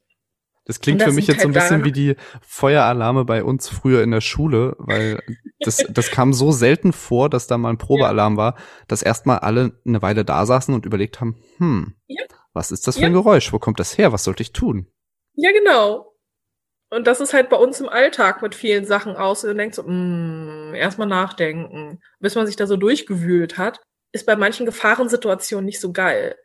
das 0.68 0.82
klingt 0.82 1.00
das 1.00 1.08
für 1.08 1.14
mich 1.14 1.28
jetzt 1.28 1.42
so 1.42 1.48
ein 1.48 1.54
bisschen 1.54 1.86
wie 1.86 1.94
die 1.94 2.16
Feueralarme 2.42 3.24
bei 3.24 3.42
uns 3.42 3.70
früher 3.70 4.04
in 4.04 4.12
der 4.12 4.20
Schule, 4.20 4.76
weil 4.80 5.24
das, 5.60 5.78
das 5.90 6.12
kam 6.12 6.34
so 6.34 6.52
selten 6.52 6.92
vor, 6.92 7.30
dass 7.30 7.48
da 7.48 7.58
mal 7.58 7.70
ein 7.70 7.78
Probealarm 7.78 8.34
ja. 8.34 8.38
war, 8.38 8.56
dass 8.90 9.02
erstmal 9.02 9.40
alle 9.40 9.80
eine 9.86 10.02
Weile 10.02 10.26
da 10.26 10.46
saßen 10.46 10.74
und 10.74 10.86
überlegt 10.86 11.22
haben, 11.22 11.42
hm, 11.58 11.96
ja. 12.08 12.24
was 12.54 12.72
ist 12.72 12.86
das 12.86 12.98
für 12.98 13.06
ein 13.06 13.14
Geräusch? 13.14 13.54
Wo 13.54 13.60
kommt 13.60 13.80
das 13.80 13.98
her? 13.98 14.12
Was 14.12 14.26
sollte 14.26 14.44
ich 14.44 14.52
tun? 14.52 14.88
Ja, 15.36 15.52
genau. 15.54 16.14
Und 16.90 17.08
das 17.08 17.22
ist 17.22 17.34
halt 17.34 17.50
bei 17.50 17.58
uns 17.58 17.80
im 17.80 17.88
Alltag 17.88 18.42
mit 18.42 18.54
vielen 18.54 18.86
Sachen 18.86 19.16
aus. 19.16 19.44
Und 19.44 19.52
du 19.52 19.56
denkst 19.56 19.76
so, 19.78 19.84
mm, 19.84 20.74
erstmal 20.76 21.08
nachdenken. 21.08 22.00
Bis 22.20 22.36
man 22.36 22.46
sich 22.46 22.56
da 22.58 22.68
so 22.68 22.76
durchgewühlt 22.76 23.58
hat, 23.58 23.82
ist 24.12 24.26
bei 24.26 24.36
manchen 24.36 24.66
Gefahrensituationen 24.66 25.66
nicht 25.66 25.80
so 25.80 25.92
geil. 25.92 26.36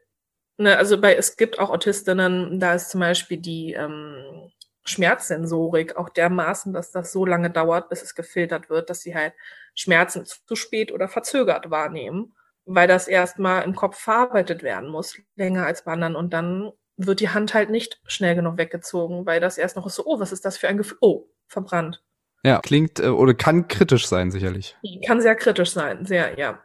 Ne, 0.58 0.76
also 0.76 1.00
bei, 1.00 1.14
es 1.14 1.36
gibt 1.36 1.58
auch 1.58 1.70
Autistinnen, 1.70 2.60
da 2.60 2.74
ist 2.74 2.90
zum 2.90 3.00
Beispiel 3.00 3.38
die 3.38 3.72
ähm, 3.72 4.50
Schmerzsensorik 4.84 5.96
auch 5.96 6.08
dermaßen, 6.08 6.72
dass 6.72 6.90
das 6.90 7.12
so 7.12 7.24
lange 7.24 7.50
dauert, 7.50 7.88
bis 7.88 8.02
es 8.02 8.14
gefiltert 8.14 8.68
wird, 8.68 8.90
dass 8.90 9.00
sie 9.00 9.14
halt 9.14 9.32
Schmerzen 9.74 10.24
zu 10.24 10.56
spät 10.56 10.92
oder 10.92 11.08
verzögert 11.08 11.70
wahrnehmen, 11.70 12.34
weil 12.64 12.88
das 12.88 13.08
erstmal 13.08 13.62
im 13.64 13.74
Kopf 13.74 13.98
verarbeitet 13.98 14.62
werden 14.62 14.90
muss, 14.90 15.16
länger 15.36 15.66
als 15.66 15.84
bei 15.84 15.92
anderen. 15.92 16.16
Und 16.16 16.32
dann 16.32 16.72
wird 16.96 17.20
die 17.20 17.30
Hand 17.30 17.54
halt 17.54 17.70
nicht 17.70 18.00
schnell 18.06 18.34
genug 18.34 18.58
weggezogen, 18.58 19.24
weil 19.24 19.40
das 19.40 19.58
erst 19.58 19.76
noch 19.76 19.86
ist 19.86 19.94
so, 19.94 20.04
oh, 20.04 20.20
was 20.20 20.32
ist 20.32 20.44
das 20.44 20.58
für 20.58 20.68
ein 20.68 20.76
Gefühl? 20.76 20.98
Oh, 21.00 21.24
verbrannt. 21.46 22.02
Ja, 22.44 22.60
klingt 22.60 22.98
äh, 22.98 23.08
oder 23.08 23.34
kann 23.34 23.68
kritisch 23.68 24.06
sein, 24.08 24.30
sicherlich. 24.30 24.76
Kann 25.06 25.20
sehr 25.20 25.36
kritisch 25.36 25.70
sein, 25.70 26.04
sehr, 26.04 26.38
ja. 26.38 26.60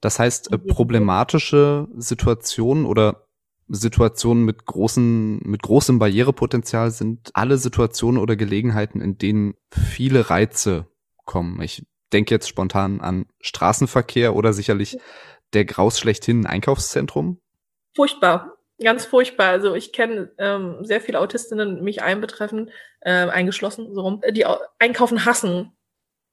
Das 0.00 0.18
heißt, 0.18 0.52
äh, 0.52 0.58
problematische 0.58 1.88
Situationen 1.96 2.86
oder 2.86 3.25
Situationen 3.68 4.44
mit 4.44 4.64
großen, 4.64 5.40
mit 5.44 5.62
großem 5.62 5.98
Barrierepotenzial 5.98 6.90
sind 6.90 7.30
alle 7.34 7.58
Situationen 7.58 8.20
oder 8.20 8.36
Gelegenheiten, 8.36 9.00
in 9.00 9.18
denen 9.18 9.54
viele 9.70 10.30
Reize 10.30 10.86
kommen. 11.24 11.60
Ich 11.62 11.84
denke 12.12 12.34
jetzt 12.34 12.48
spontan 12.48 13.00
an 13.00 13.26
Straßenverkehr 13.40 14.36
oder 14.36 14.52
sicherlich 14.52 14.98
der 15.52 15.64
Graus 15.64 15.98
schlechthin 15.98 16.42
ein 16.42 16.46
Einkaufszentrum. 16.46 17.40
Furchtbar, 17.94 18.56
ganz 18.80 19.04
furchtbar. 19.04 19.48
Also 19.48 19.74
ich 19.74 19.92
kenne 19.92 20.30
ähm, 20.38 20.84
sehr 20.84 21.00
viele 21.00 21.18
Autistinnen, 21.20 21.82
mich 21.82 22.02
einbetreffen, 22.02 22.70
äh, 23.00 23.10
eingeschlossen, 23.10 23.94
so 23.94 24.02
rum, 24.02 24.22
die 24.30 24.46
einkaufen 24.78 25.24
hassen. 25.24 25.72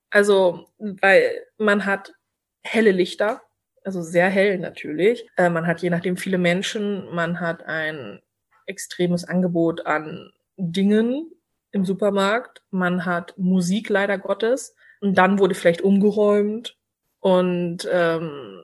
Also, 0.09 0.67
weil 0.77 1.31
man 1.57 1.85
hat 1.85 2.13
helle 2.61 2.91
Lichter, 2.91 3.41
also 3.83 4.01
sehr 4.01 4.29
hell 4.29 4.57
natürlich. 4.59 5.27
Äh, 5.37 5.49
man 5.49 5.67
hat 5.67 5.81
je 5.81 5.89
nachdem 5.89 6.17
viele 6.17 6.37
Menschen, 6.37 7.13
man 7.13 7.39
hat 7.39 7.63
ein 7.65 8.21
extremes 8.65 9.25
Angebot 9.25 9.85
an 9.85 10.31
Dingen 10.57 11.31
im 11.71 11.85
Supermarkt, 11.85 12.61
man 12.69 13.05
hat 13.05 13.37
Musik 13.37 13.89
leider 13.89 14.17
Gottes 14.17 14.75
und 15.01 15.17
dann 15.17 15.39
wurde 15.39 15.55
vielleicht 15.55 15.81
umgeräumt 15.81 16.77
und 17.19 17.87
ähm, 17.91 18.63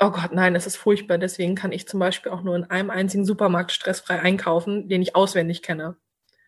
oh 0.00 0.10
Gott, 0.10 0.32
nein, 0.32 0.54
es 0.54 0.66
ist 0.66 0.76
furchtbar. 0.76 1.18
Deswegen 1.18 1.54
kann 1.54 1.72
ich 1.72 1.88
zum 1.88 2.00
Beispiel 2.00 2.32
auch 2.32 2.42
nur 2.42 2.56
in 2.56 2.64
einem 2.64 2.90
einzigen 2.90 3.24
Supermarkt 3.24 3.72
stressfrei 3.72 4.20
einkaufen, 4.20 4.88
den 4.88 5.02
ich 5.02 5.16
auswendig 5.16 5.62
kenne. 5.62 5.96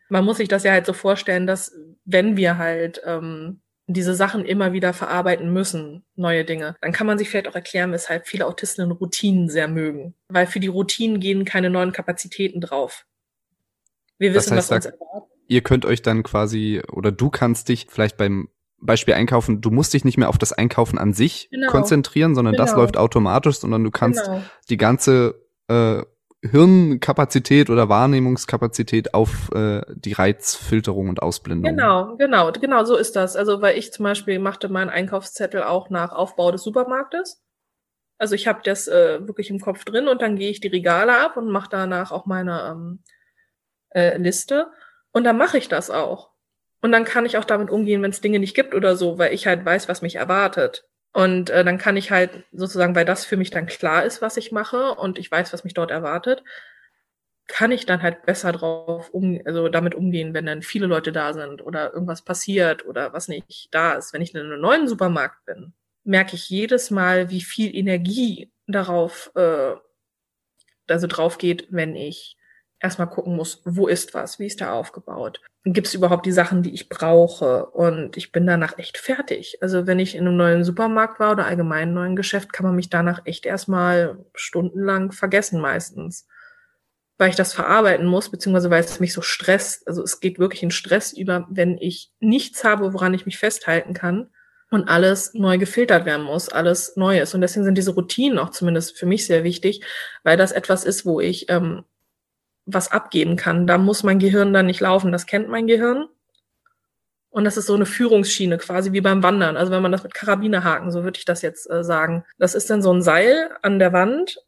Man 0.09 0.25
muss 0.25 0.37
sich 0.37 0.49
das 0.49 0.65
ja 0.65 0.73
halt 0.73 0.87
so 0.87 0.93
vorstellen, 0.93 1.47
dass 1.47 1.75
wenn 2.05 2.37
wir 2.37 2.59
halt 2.59 3.01
ähm, 3.05 3.61
diese 3.87 4.15
Sachen 4.15 4.45
immer 4.45 4.73
wieder 4.73 4.93
verarbeiten 4.93 5.53
müssen, 5.53 6.05
neue 6.17 6.45
Dinge, 6.45 6.77
dann 6.81 6.93
kann 6.93 7.07
man 7.07 7.19
sich 7.19 7.29
vielleicht 7.29 7.49
auch 7.49 7.55
erklären, 7.55 7.93
weshalb 7.93 8.27
viele 8.27 8.47
Autistinnen 8.47 8.91
Routinen 8.91 9.49
sehr 9.49 9.69
mögen. 9.69 10.15
Weil 10.29 10.47
für 10.47 10.61
die 10.61 10.67
Routinen 10.67 11.21
gehen 11.21 11.45
keine 11.45 11.71
neuen 11.71 11.93
Kapazitäten 11.93 12.61
drauf. 12.61 13.07
Wir 14.19 14.35
wissen, 14.35 14.57
das 14.57 14.71
heißt, 14.71 14.87
was 14.87 14.87
uns 14.87 15.01
erwartet. 15.01 15.31
Ihr 15.49 15.63
könnt 15.63 15.85
euch 15.85 16.03
dann 16.03 16.25
quasi, 16.25 16.83
oder 16.91 17.13
du 17.13 17.31
kannst 17.31 17.69
dich 17.69 17.87
vielleicht 17.89 18.17
beim 18.17 18.49
Beispiel 18.79 19.15
Einkaufen, 19.15 19.61
du 19.61 19.71
musst 19.71 19.95
dich 19.95 20.05
nicht 20.05 20.19
mehr 20.19 20.29
auf 20.29 20.39
das 20.39 20.53
Einkaufen 20.53 20.99
an 20.99 21.13
sich 21.13 21.49
genau. 21.51 21.71
konzentrieren, 21.71 22.35
sondern 22.35 22.55
genau. 22.55 22.65
das 22.65 22.75
läuft 22.75 22.97
automatisch, 22.97 23.59
sondern 23.59 23.85
du 23.85 23.91
kannst 23.91 24.25
genau. 24.25 24.43
die 24.69 24.77
ganze 24.77 25.47
äh, 25.69 26.03
Hirnkapazität 26.49 27.71
oder 27.71 27.89
Wahrnehmungskapazität 27.89 29.15
auf 29.15 29.51
äh, 29.53 29.83
die 29.95 30.13
Reizfilterung 30.13 31.09
und 31.09 31.23
Ausblendung. 31.23 31.77
Genau, 31.77 32.17
genau, 32.17 32.53
genau 32.53 32.85
so 32.85 32.97
ist 32.97 33.17
das. 33.17 33.37
Also 33.37 33.63
weil 33.63 33.79
ich 33.79 33.93
zum 33.93 34.05
Beispiel 34.05 34.39
machte 34.39 34.69
meinen 34.69 34.91
Einkaufszettel 34.91 35.63
auch 35.63 35.91
nach 35.91 36.13
Aufbau 36.13 36.53
des 36.53 36.63
Supermarktes. 36.63 37.43
Also 38.19 38.35
ich 38.35 38.47
habe 38.49 38.61
das 38.65 38.89
äh, 38.89 39.27
wirklich 39.27 39.51
im 39.51 39.61
Kopf 39.61 39.85
drin 39.85 40.09
und 40.09 40.23
dann 40.23 40.37
gehe 40.37 40.51
ich 40.51 40.61
die 40.61 40.69
Regale 40.69 41.19
ab 41.19 41.37
und 41.37 41.51
mache 41.51 41.69
danach 41.71 42.13
auch 42.13 42.27
meine 42.27 42.71
ähm, 42.71 42.99
äh, 43.91 44.17
Liste. 44.17 44.69
Und 45.13 45.25
dann 45.25 45.37
mache 45.37 45.59
ich 45.59 45.69
das 45.69 45.91
auch. 45.91 46.31
Und 46.83 46.93
dann 46.93 47.05
kann 47.05 47.27
ich 47.27 47.39
auch 47.39 47.45
damit 47.45 47.71
umgehen, 47.71 48.03
wenn 48.03 48.11
es 48.11 48.21
Dinge 48.21 48.39
nicht 48.39 48.55
gibt 48.55 48.75
oder 48.75 48.97
so, 48.97 49.19
weil 49.19 49.35
ich 49.35 49.47
halt 49.47 49.65
weiß, 49.65 49.89
was 49.89 50.03
mich 50.03 50.17
erwartet. 50.17 50.87
Und 51.17 51.49
äh, 51.49 51.65
dann 51.65 51.79
kann 51.79 51.97
ich 51.97 52.11
halt 52.11 52.45
sozusagen, 52.53 52.95
weil 52.95 53.07
das 53.07 53.25
für 53.25 53.39
mich 53.39 53.49
dann 53.49 53.65
klar 53.65 54.05
ist, 54.05 54.21
was 54.21 54.37
ich 54.37 54.53
mache 54.53 54.91
und 54.97 55.19
ich 55.19 55.31
weiß, 55.31 55.51
was 55.55 55.65
mich 55.65 55.73
dort 55.73 55.91
erwartet, 55.91 56.45
kann 57.47 57.73
ich 57.73 57.87
dann 57.87 58.03
halt 58.03 58.27
besser 58.27 58.53
drauf 58.53 59.09
um, 59.15 59.41
also 59.47 59.71
damit 59.71 59.95
umgehen, 59.95 60.35
wenn 60.35 60.45
dann 60.45 60.61
viele 60.61 60.87
Leute 60.87 61.13
da 61.13 61.33
sind 61.33 61.65
oder 61.65 61.95
irgendwas 61.95 62.21
passiert 62.21 62.85
oder 62.85 63.15
was 63.15 63.29
nicht 63.29 63.69
da 63.71 63.95
ist. 63.95 64.13
Wenn 64.13 64.21
ich 64.21 64.35
in 64.35 64.43
einem 64.43 64.61
neuen 64.61 64.89
Supermarkt 64.89 65.43
bin, 65.47 65.73
merke 66.05 66.37
ich 66.37 66.51
jedes 66.51 66.91
Mal, 66.91 67.31
wie 67.31 67.41
viel 67.41 67.75
Energie 67.75 68.53
darauf, 68.67 69.33
äh, 69.37 69.73
also 70.87 71.07
drauf 71.07 71.39
geht, 71.39 71.67
wenn 71.71 71.97
ich 71.97 72.37
erstmal 72.79 73.09
gucken 73.09 73.37
muss, 73.37 73.63
wo 73.65 73.87
ist 73.87 74.13
was, 74.13 74.39
wie 74.39 74.49
ist 74.49 74.61
da 74.61 74.75
aufgebaut, 74.75 75.41
gibt 75.73 75.89
es 75.89 75.95
überhaupt 75.95 76.27
die 76.27 76.33
Sachen, 76.33 76.63
die 76.63 76.73
ich 76.73 76.89
brauche 76.89 77.67
und 77.67 78.17
ich 78.17 78.31
bin 78.31 78.47
danach 78.47 78.79
echt 78.79 78.99
fertig. 78.99 79.59
Also 79.61 79.87
wenn 79.87 79.99
ich 79.99 80.15
in 80.15 80.27
einem 80.27 80.37
neuen 80.37 80.65
Supermarkt 80.65 81.19
war 81.19 81.33
oder 81.33 81.47
allgemein 81.47 81.93
neuen 81.93 82.15
Geschäft, 82.15 82.53
kann 82.53 82.65
man 82.65 82.77
mich 82.77 82.89
danach 82.89 83.23
echt 83.25 83.47
erstmal 83.47 84.25
stundenlang 84.35 85.11
vergessen 85.11 85.61
meistens, 85.61 86.29
weil 87.19 87.31
ich 87.31 87.37
das 87.37 87.53
verarbeiten 87.53 88.07
muss, 88.07 88.31
beziehungsweise 88.31 88.71
weil 88.71 88.85
es 88.85 89.01
mich 89.01 89.13
so 89.13 89.23
stresst. 89.23 89.89
Also 89.89 90.05
es 90.05 90.21
geht 90.21 90.39
wirklich 90.39 90.63
in 90.63 90.71
Stress 90.71 91.13
über, 91.13 91.49
wenn 91.51 91.79
ich 91.79 92.13
nichts 92.21 92.63
habe, 92.63 92.93
woran 92.95 93.13
ich 93.13 93.27
mich 93.27 93.39
festhalten 93.39 93.93
kann 93.93 94.31
und 94.71 94.89
alles 94.89 95.35
neu 95.35 95.59
gefiltert 95.59 96.05
werden 96.05 96.25
muss, 96.25 96.49
alles 96.49 96.97
neu 96.97 97.21
ist. 97.21 97.35
Und 97.35 97.41
deswegen 97.41 97.65
sind 97.65 97.77
diese 97.77 97.95
Routinen 97.95 98.39
auch 98.39 98.51
zumindest 98.51 98.97
für 98.97 99.07
mich 99.07 99.27
sehr 99.27 99.43
wichtig, 99.43 99.85
weil 100.23 100.37
das 100.37 100.53
etwas 100.53 100.85
ist, 100.85 101.05
wo 101.05 101.19
ich 101.19 101.49
ähm, 101.49 101.83
was 102.67 102.91
abgeben 102.91 103.37
kann. 103.37 103.67
Da 103.67 103.79
muss 103.79 104.03
mein 104.03 104.19
Gehirn 104.19 104.53
dann 104.53 104.67
nicht 104.67 104.81
laufen. 104.81 105.13
Das 105.13 105.27
kennt 105.27 105.49
mein 105.49 105.67
Gehirn. 105.67 106.09
Und 107.31 107.45
das 107.45 107.57
ist 107.57 107.67
so 107.67 107.75
eine 107.75 107.87
Führungsschiene, 107.87 108.59
quasi 108.59 108.93
wie 108.93 109.01
beim 109.01 109.23
Wandern. 109.23 109.57
Also 109.57 109.71
wenn 109.71 109.83
man 109.83 109.93
das 109.93 110.03
mit 110.03 110.15
Karabinerhaken, 110.15 110.91
so 110.91 111.05
würde 111.05 111.19
ich 111.19 111.25
das 111.25 111.43
jetzt 111.43 111.71
äh, 111.71 111.85
sagen. 111.85 112.25
Das 112.39 112.55
ist 112.55 112.71
dann 112.71 112.83
so 112.83 112.93
ein 112.93 113.03
Seil 113.03 113.51
an 113.63 113.79
der 113.79 113.93
Wand 113.93 114.39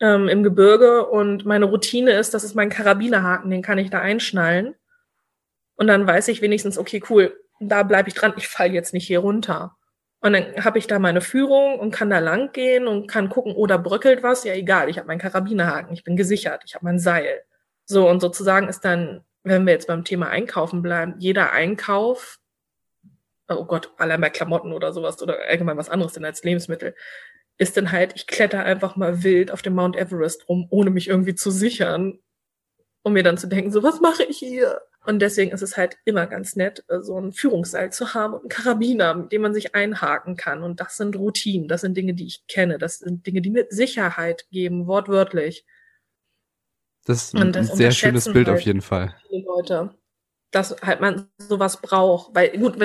ähm, 0.00 0.28
im 0.28 0.42
Gebirge 0.42 1.06
und 1.06 1.46
meine 1.46 1.64
Routine 1.64 2.12
ist, 2.12 2.34
das 2.34 2.44
ist 2.44 2.54
mein 2.54 2.68
Karabinerhaken, 2.68 3.50
den 3.50 3.62
kann 3.62 3.78
ich 3.78 3.88
da 3.88 4.00
einschnallen. 4.00 4.74
Und 5.74 5.86
dann 5.86 6.06
weiß 6.06 6.28
ich 6.28 6.42
wenigstens, 6.42 6.76
okay, 6.76 7.02
cool, 7.08 7.34
da 7.60 7.82
bleibe 7.82 8.08
ich 8.08 8.14
dran, 8.14 8.34
ich 8.36 8.48
falle 8.48 8.72
jetzt 8.72 8.92
nicht 8.92 9.06
hier 9.06 9.20
runter. 9.20 9.76
Und 10.22 10.34
dann 10.34 10.64
habe 10.64 10.78
ich 10.78 10.86
da 10.86 11.00
meine 11.00 11.20
Führung 11.20 11.80
und 11.80 11.90
kann 11.90 12.08
da 12.08 12.20
lang 12.20 12.52
gehen 12.52 12.86
und 12.86 13.08
kann 13.08 13.28
gucken, 13.28 13.54
oh, 13.56 13.66
bröckelt 13.66 14.22
was. 14.22 14.44
Ja, 14.44 14.54
egal, 14.54 14.88
ich 14.88 14.98
habe 14.98 15.08
meinen 15.08 15.18
Karabinerhaken, 15.18 15.92
ich 15.92 16.04
bin 16.04 16.16
gesichert, 16.16 16.62
ich 16.64 16.76
habe 16.76 16.84
mein 16.84 17.00
Seil. 17.00 17.42
So, 17.86 18.08
und 18.08 18.20
sozusagen 18.20 18.68
ist 18.68 18.84
dann, 18.84 19.24
wenn 19.42 19.66
wir 19.66 19.72
jetzt 19.72 19.88
beim 19.88 20.04
Thema 20.04 20.28
Einkaufen 20.28 20.80
bleiben, 20.80 21.16
jeder 21.18 21.52
Einkauf, 21.52 22.38
oh 23.48 23.64
Gott, 23.64 23.92
allein 23.98 24.20
bei 24.20 24.30
Klamotten 24.30 24.72
oder 24.72 24.92
sowas 24.92 25.20
oder 25.20 25.38
allgemein 25.48 25.76
was 25.76 25.90
anderes 25.90 26.12
denn 26.12 26.24
als 26.24 26.44
Lebensmittel, 26.44 26.94
ist 27.58 27.76
dann 27.76 27.90
halt, 27.90 28.12
ich 28.14 28.28
kletter 28.28 28.64
einfach 28.64 28.94
mal 28.94 29.24
wild 29.24 29.50
auf 29.50 29.62
dem 29.62 29.74
Mount 29.74 29.96
Everest 29.96 30.48
rum, 30.48 30.68
ohne 30.70 30.90
mich 30.90 31.08
irgendwie 31.08 31.34
zu 31.34 31.50
sichern, 31.50 32.20
um 33.02 33.12
mir 33.14 33.24
dann 33.24 33.38
zu 33.38 33.48
denken, 33.48 33.72
so, 33.72 33.82
was 33.82 34.00
mache 34.00 34.22
ich 34.22 34.38
hier? 34.38 34.80
Und 35.04 35.20
deswegen 35.20 35.50
ist 35.50 35.62
es 35.62 35.76
halt 35.76 35.98
immer 36.04 36.26
ganz 36.26 36.54
nett, 36.54 36.84
äh, 36.88 37.00
so 37.00 37.18
ein 37.18 37.32
Führungsseil 37.32 37.92
zu 37.92 38.14
haben 38.14 38.34
und 38.34 38.40
einen 38.40 38.48
Karabiner, 38.48 39.14
mit 39.14 39.32
dem 39.32 39.42
man 39.42 39.54
sich 39.54 39.74
einhaken 39.74 40.36
kann. 40.36 40.62
Und 40.62 40.80
das 40.80 40.96
sind 40.96 41.16
Routinen, 41.16 41.68
das 41.68 41.80
sind 41.80 41.96
Dinge, 41.96 42.14
die 42.14 42.26
ich 42.26 42.46
kenne, 42.46 42.78
das 42.78 42.98
sind 42.98 43.26
Dinge, 43.26 43.42
die 43.42 43.50
mir 43.50 43.66
Sicherheit 43.68 44.46
geben, 44.50 44.86
wortwörtlich. 44.86 45.64
Das 47.04 47.24
ist 47.24 47.34
ein 47.34 47.52
sehr 47.64 47.90
schönes 47.90 48.32
Bild 48.32 48.46
halt 48.46 48.58
auf 48.58 48.62
jeden 48.62 48.80
Fall. 48.80 49.16
Viele 49.28 49.44
Leute, 49.44 49.94
dass 50.52 50.76
halt 50.82 51.00
man 51.00 51.28
sowas 51.36 51.80
braucht, 51.80 52.34
weil 52.34 52.56
gut, 52.56 52.76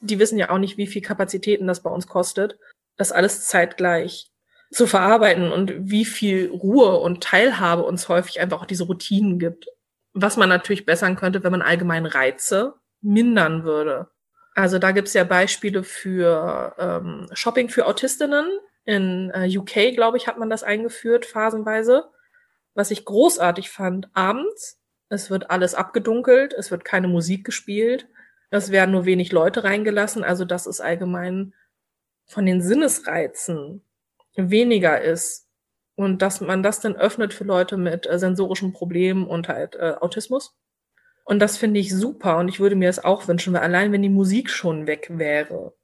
die 0.00 0.18
wissen 0.18 0.38
ja 0.38 0.50
auch 0.50 0.58
nicht, 0.58 0.78
wie 0.78 0.88
viel 0.88 1.02
Kapazitäten 1.02 1.68
das 1.68 1.82
bei 1.82 1.90
uns 1.90 2.08
kostet, 2.08 2.58
das 2.96 3.12
alles 3.12 3.46
zeitgleich 3.46 4.32
zu 4.72 4.86
verarbeiten 4.86 5.52
und 5.52 5.72
wie 5.78 6.04
viel 6.04 6.50
Ruhe 6.50 6.98
und 6.98 7.22
Teilhabe 7.22 7.84
uns 7.84 8.08
häufig 8.08 8.40
einfach 8.40 8.62
auch 8.62 8.66
diese 8.66 8.84
Routinen 8.84 9.38
gibt. 9.38 9.66
Was 10.14 10.36
man 10.36 10.48
natürlich 10.48 10.84
bessern 10.84 11.16
könnte, 11.16 11.42
wenn 11.42 11.52
man 11.52 11.62
allgemein 11.62 12.06
Reize 12.06 12.74
mindern 13.00 13.64
würde. 13.64 14.08
Also 14.54 14.78
da 14.78 14.90
gibt's 14.92 15.14
ja 15.14 15.24
Beispiele 15.24 15.82
für 15.82 16.74
ähm, 16.78 17.28
Shopping 17.32 17.68
für 17.68 17.86
Autistinnen. 17.86 18.46
In 18.84 19.30
äh, 19.34 19.48
UK, 19.56 19.94
glaube 19.94 20.16
ich, 20.16 20.26
hat 20.26 20.38
man 20.38 20.50
das 20.50 20.62
eingeführt, 20.62 21.24
phasenweise. 21.24 22.10
Was 22.74 22.90
ich 22.90 23.04
großartig 23.04 23.70
fand, 23.70 24.08
abends, 24.12 24.80
es 25.08 25.30
wird 25.30 25.50
alles 25.50 25.74
abgedunkelt, 25.74 26.52
es 26.54 26.70
wird 26.70 26.84
keine 26.84 27.08
Musik 27.08 27.44
gespielt, 27.44 28.08
es 28.50 28.70
werden 28.70 28.90
nur 28.90 29.04
wenig 29.04 29.32
Leute 29.32 29.64
reingelassen. 29.64 30.24
Also 30.24 30.44
das 30.44 30.66
ist 30.66 30.80
allgemein 30.80 31.54
von 32.26 32.46
den 32.46 32.62
Sinnesreizen 32.62 33.82
weniger 34.36 35.00
ist 35.00 35.46
und 35.94 36.22
dass 36.22 36.40
man 36.40 36.62
das 36.62 36.80
dann 36.80 36.96
öffnet 36.96 37.34
für 37.34 37.44
Leute 37.44 37.76
mit 37.76 38.06
äh, 38.06 38.18
sensorischen 38.18 38.72
Problemen 38.72 39.26
und 39.26 39.48
halt 39.48 39.76
äh, 39.76 39.94
Autismus. 40.00 40.56
Und 41.24 41.38
das 41.38 41.56
finde 41.56 41.80
ich 41.80 41.94
super 41.94 42.38
und 42.38 42.48
ich 42.48 42.58
würde 42.58 42.74
mir 42.76 42.88
das 42.88 43.04
auch 43.04 43.28
wünschen, 43.28 43.52
weil 43.52 43.60
allein 43.60 43.92
wenn 43.92 44.02
die 44.02 44.08
Musik 44.08 44.50
schon 44.50 44.86
weg 44.86 45.08
wäre 45.10 45.74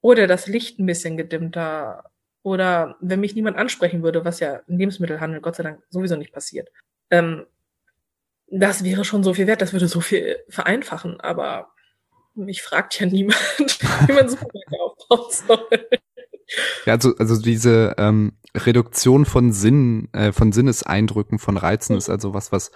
oder 0.00 0.26
das 0.26 0.46
Licht 0.46 0.78
ein 0.78 0.86
bisschen 0.86 1.16
gedimmter 1.16 2.04
oder 2.42 2.96
wenn 3.00 3.20
mich 3.20 3.34
niemand 3.34 3.56
ansprechen 3.56 4.04
würde, 4.04 4.24
was 4.24 4.38
ja 4.38 4.60
im 4.68 4.78
Lebensmittelhandel 4.78 5.40
Gott 5.40 5.56
sei 5.56 5.64
Dank 5.64 5.82
sowieso 5.90 6.16
nicht 6.16 6.32
passiert, 6.32 6.70
ähm, 7.10 7.46
das 8.48 8.84
wäre 8.84 9.04
schon 9.04 9.24
so 9.24 9.34
viel 9.34 9.48
wert, 9.48 9.62
das 9.62 9.72
würde 9.72 9.88
so 9.88 10.00
viel 10.00 10.36
vereinfachen, 10.48 11.20
aber 11.20 11.72
mich 12.34 12.62
fragt 12.62 13.00
ja 13.00 13.06
niemand, 13.06 13.40
wie 13.58 14.12
man 14.12 14.28
Supermärkte 14.28 14.76
aufbauen 14.78 15.30
soll. 15.30 15.88
Ja, 16.84 16.94
also, 16.94 17.16
also 17.16 17.40
diese 17.40 17.94
ähm, 17.98 18.32
Reduktion 18.54 19.24
von 19.24 19.52
Sinn, 19.52 20.08
äh, 20.12 20.32
von 20.32 20.52
Sinneseindrücken, 20.52 21.38
von 21.38 21.56
Reizen 21.56 21.96
ist 21.96 22.08
also 22.08 22.34
was, 22.34 22.52
was 22.52 22.70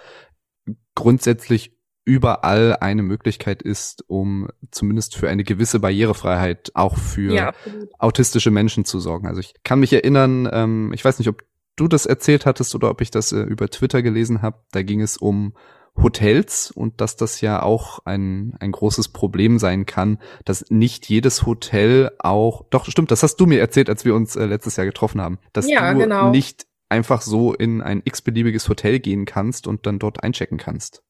grundsätzlich 0.95 1.77
überall 2.03 2.77
eine 2.79 3.03
Möglichkeit 3.03 3.61
ist, 3.61 4.03
um 4.07 4.47
zumindest 4.71 5.15
für 5.15 5.29
eine 5.29 5.43
gewisse 5.43 5.79
Barrierefreiheit 5.79 6.71
auch 6.73 6.97
für 6.97 7.33
ja, 7.33 7.53
autistische 7.99 8.51
Menschen 8.51 8.85
zu 8.85 8.99
sorgen. 8.99 9.27
Also 9.27 9.39
ich 9.39 9.53
kann 9.63 9.79
mich 9.79 9.93
erinnern, 9.93 10.49
ähm, 10.51 10.91
ich 10.93 11.05
weiß 11.05 11.19
nicht, 11.19 11.29
ob 11.29 11.43
du 11.75 11.87
das 11.87 12.05
erzählt 12.05 12.45
hattest 12.45 12.73
oder 12.75 12.89
ob 12.89 13.01
ich 13.01 13.11
das 13.11 13.31
äh, 13.31 13.41
über 13.41 13.69
Twitter 13.69 14.01
gelesen 14.01 14.41
habe. 14.41 14.63
Da 14.71 14.81
ging 14.81 15.01
es 15.01 15.17
um 15.17 15.53
Hotels 16.01 16.71
und 16.71 17.01
dass 17.01 17.15
das 17.15 17.41
ja 17.41 17.61
auch 17.61 17.99
ein, 18.05 18.55
ein 18.59 18.71
großes 18.71 19.09
Problem 19.09 19.59
sein 19.59 19.85
kann, 19.85 20.19
dass 20.45 20.69
nicht 20.69 21.09
jedes 21.09 21.45
Hotel 21.45 22.11
auch, 22.19 22.65
doch 22.69 22.85
stimmt, 22.85 23.11
das 23.11 23.23
hast 23.23 23.35
du 23.37 23.45
mir 23.45 23.59
erzählt, 23.59 23.89
als 23.89 24.05
wir 24.05 24.15
uns 24.15 24.35
äh, 24.35 24.45
letztes 24.45 24.77
Jahr 24.77 24.85
getroffen 24.85 25.21
haben, 25.21 25.39
dass 25.53 25.69
ja, 25.69 25.93
du 25.93 25.99
genau. 25.99 26.29
nicht 26.31 26.65
einfach 26.89 27.21
so 27.21 27.53
in 27.53 27.81
ein 27.81 28.01
x-beliebiges 28.03 28.67
Hotel 28.67 28.99
gehen 28.99 29.25
kannst 29.25 29.67
und 29.67 29.85
dann 29.85 29.99
dort 29.99 30.23
einchecken 30.23 30.57
kannst. 30.57 31.03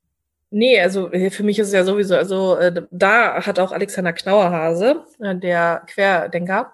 Nee, 0.52 0.80
also 0.80 1.12
äh, 1.12 1.30
für 1.30 1.44
mich 1.44 1.60
ist 1.60 1.68
es 1.68 1.74
ja 1.74 1.86
sowieso, 1.86 2.16
also 2.16 2.58
äh, 2.58 2.84
da 2.92 3.46
hat 3.46 3.58
auch 3.60 3.72
Alexander 3.72 4.14
Knauerhase, 4.14 5.06
äh, 5.20 5.36
der 5.36 5.84
Querdenker, 5.88 6.74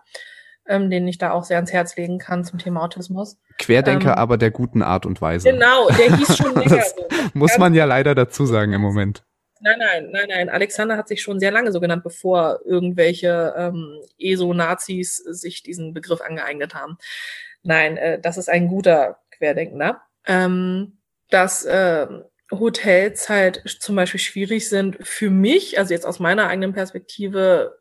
ähm, 0.67 0.89
den 0.89 1.07
ich 1.07 1.17
da 1.17 1.31
auch 1.31 1.43
sehr 1.43 1.57
ans 1.57 1.73
Herz 1.73 1.95
legen 1.95 2.19
kann 2.19 2.43
zum 2.43 2.59
Thema 2.59 2.83
Autismus. 2.83 3.37
Querdenker, 3.57 4.11
ähm, 4.13 4.17
aber 4.17 4.37
der 4.37 4.51
guten 4.51 4.81
Art 4.81 5.05
und 5.05 5.21
Weise. 5.21 5.51
Genau, 5.51 5.87
der 5.89 6.15
hieß 6.17 6.37
schon 6.37 6.55
länger 6.59 6.83
so. 6.83 7.07
Muss 7.33 7.57
man 7.57 7.73
ja 7.73 7.85
leider 7.85 8.15
dazu 8.15 8.45
sagen 8.45 8.73
im 8.73 8.81
Moment. 8.81 9.23
Nein, 9.59 9.79
nein, 9.79 10.09
nein, 10.11 10.25
nein. 10.29 10.49
Alexander 10.49 10.97
hat 10.97 11.07
sich 11.07 11.21
schon 11.21 11.39
sehr 11.39 11.51
lange 11.51 11.71
so 11.71 11.79
genannt, 11.79 12.03
bevor 12.03 12.59
irgendwelche 12.65 13.53
ähm, 13.57 13.99
ESO-Nazis 14.19 15.17
sich 15.17 15.63
diesen 15.63 15.93
Begriff 15.93 16.21
angeeignet 16.21 16.75
haben. 16.75 16.97
Nein, 17.63 17.97
äh, 17.97 18.19
das 18.19 18.37
ist 18.37 18.49
ein 18.49 18.67
guter 18.67 19.19
Querdenkender. 19.31 20.01
Ähm, 20.25 20.99
dass 21.29 21.65
äh, 21.65 22.07
Hotels 22.51 23.29
halt 23.29 23.63
zum 23.81 23.95
Beispiel 23.95 24.19
schwierig 24.19 24.69
sind 24.69 24.97
für 25.01 25.29
mich, 25.29 25.79
also 25.79 25.93
jetzt 25.93 26.05
aus 26.05 26.19
meiner 26.19 26.47
eigenen 26.47 26.73
Perspektive, 26.73 27.77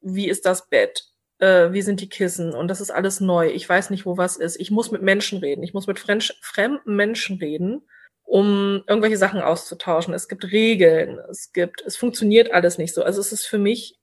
wie 0.00 0.28
ist 0.28 0.46
das 0.46 0.68
Bett? 0.68 1.09
Äh, 1.40 1.72
wie 1.72 1.82
sind 1.82 2.00
die 2.00 2.08
Kissen 2.08 2.52
und 2.54 2.68
das 2.68 2.80
ist 2.80 2.90
alles 2.90 3.20
neu. 3.20 3.48
Ich 3.48 3.68
weiß 3.68 3.90
nicht, 3.90 4.06
wo 4.06 4.16
was 4.16 4.36
ist. 4.36 4.60
Ich 4.60 4.70
muss 4.70 4.90
mit 4.90 5.02
Menschen 5.02 5.38
reden. 5.40 5.62
Ich 5.62 5.74
muss 5.74 5.86
mit 5.86 5.98
fremden 5.98 6.96
Menschen 6.96 7.38
reden, 7.38 7.82
um 8.22 8.84
irgendwelche 8.86 9.16
Sachen 9.16 9.40
auszutauschen. 9.40 10.14
Es 10.14 10.28
gibt 10.28 10.44
Regeln. 10.52 11.18
Es 11.30 11.52
gibt, 11.52 11.82
es 11.86 11.96
funktioniert 11.96 12.52
alles 12.52 12.78
nicht 12.78 12.94
so. 12.94 13.02
Also 13.02 13.20
es 13.20 13.32
ist 13.32 13.46
für 13.46 13.58
mich, 13.58 13.98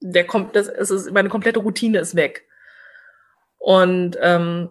der 0.00 0.26
kommt, 0.26 0.56
das, 0.56 0.68
es 0.68 0.90
ist, 0.90 1.10
meine 1.12 1.28
komplette 1.28 1.60
Routine 1.60 1.98
ist 1.98 2.14
weg. 2.16 2.46
Und 3.58 4.16
ähm, 4.20 4.70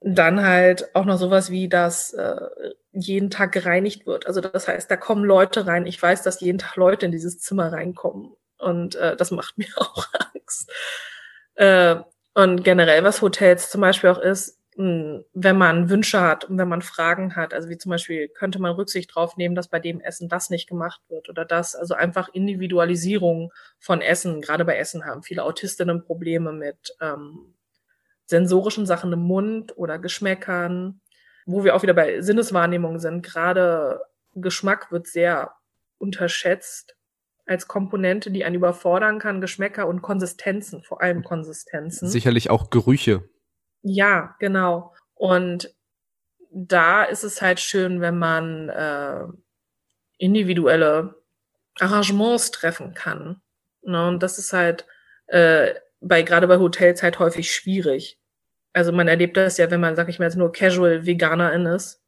Dann 0.00 0.42
halt 0.46 0.94
auch 0.94 1.04
noch 1.04 1.18
sowas 1.18 1.50
wie, 1.50 1.68
dass 1.68 2.12
äh, 2.14 2.36
jeden 2.92 3.30
Tag 3.30 3.52
gereinigt 3.52 4.06
wird. 4.06 4.26
Also 4.28 4.40
das 4.40 4.68
heißt, 4.68 4.90
da 4.90 4.96
kommen 4.96 5.24
Leute 5.24 5.66
rein. 5.66 5.86
Ich 5.86 6.00
weiß, 6.00 6.22
dass 6.22 6.40
jeden 6.40 6.58
Tag 6.58 6.76
Leute 6.76 7.06
in 7.06 7.12
dieses 7.12 7.40
Zimmer 7.40 7.72
reinkommen. 7.72 8.34
Und 8.58 8.94
äh, 8.96 9.16
das 9.16 9.30
macht 9.32 9.58
mir 9.58 9.68
auch 9.76 10.06
Angst. 10.34 10.70
Äh, 11.58 11.96
und 12.34 12.62
generell, 12.62 13.02
was 13.02 13.20
Hotels 13.20 13.68
zum 13.68 13.80
Beispiel 13.80 14.10
auch 14.10 14.18
ist, 14.20 14.60
hm, 14.76 15.24
wenn 15.34 15.58
man 15.58 15.90
Wünsche 15.90 16.20
hat 16.20 16.44
und 16.44 16.56
wenn 16.56 16.68
man 16.68 16.82
Fragen 16.82 17.34
hat, 17.34 17.52
also 17.52 17.68
wie 17.68 17.78
zum 17.78 17.90
Beispiel 17.90 18.28
könnte 18.28 18.60
man 18.60 18.76
Rücksicht 18.76 19.12
drauf 19.12 19.36
nehmen, 19.36 19.56
dass 19.56 19.66
bei 19.66 19.80
dem 19.80 20.00
Essen 20.00 20.28
das 20.28 20.50
nicht 20.50 20.68
gemacht 20.68 21.00
wird 21.08 21.28
oder 21.28 21.44
das, 21.44 21.74
also 21.74 21.94
einfach 21.94 22.28
Individualisierung 22.28 23.52
von 23.80 24.00
Essen. 24.00 24.40
Gerade 24.40 24.64
bei 24.64 24.76
Essen 24.76 25.04
haben 25.04 25.24
viele 25.24 25.42
Autistinnen 25.42 26.04
Probleme 26.04 26.52
mit 26.52 26.96
ähm, 27.00 27.54
sensorischen 28.26 28.86
Sachen 28.86 29.12
im 29.12 29.20
Mund 29.20 29.76
oder 29.76 29.98
Geschmäckern, 29.98 31.00
wo 31.44 31.64
wir 31.64 31.74
auch 31.74 31.82
wieder 31.82 31.94
bei 31.94 32.20
Sinneswahrnehmung 32.20 33.00
sind. 33.00 33.22
Gerade 33.24 34.00
Geschmack 34.36 34.92
wird 34.92 35.08
sehr 35.08 35.54
unterschätzt 35.98 36.97
als 37.48 37.66
Komponente, 37.66 38.30
die 38.30 38.44
einen 38.44 38.56
überfordern 38.56 39.18
kann, 39.18 39.40
Geschmäcker 39.40 39.86
und 39.86 40.02
Konsistenzen, 40.02 40.82
vor 40.82 41.00
allem 41.00 41.24
Konsistenzen. 41.24 42.08
Sicherlich 42.08 42.50
auch 42.50 42.70
Gerüche. 42.70 43.28
Ja, 43.82 44.36
genau. 44.38 44.94
Und 45.14 45.74
da 46.50 47.04
ist 47.04 47.24
es 47.24 47.40
halt 47.40 47.60
schön, 47.60 48.00
wenn 48.00 48.18
man 48.18 48.68
äh, 48.68 49.24
individuelle 50.18 51.22
Arrangements 51.80 52.50
treffen 52.50 52.94
kann. 52.94 53.40
Ne? 53.82 54.08
Und 54.08 54.22
das 54.22 54.38
ist 54.38 54.52
halt 54.52 54.86
äh, 55.26 55.74
bei 56.00 56.22
gerade 56.22 56.48
bei 56.48 56.58
Hotels 56.58 57.02
halt 57.02 57.18
häufig 57.18 57.52
schwierig. 57.52 58.20
Also 58.72 58.92
man 58.92 59.08
erlebt 59.08 59.36
das 59.36 59.56
ja, 59.58 59.70
wenn 59.70 59.80
man, 59.80 59.96
sag 59.96 60.08
ich 60.08 60.18
mal, 60.18 60.26
jetzt 60.26 60.36
nur 60.36 60.52
Casual 60.52 61.06
Veganerin 61.06 61.66
ist, 61.66 62.02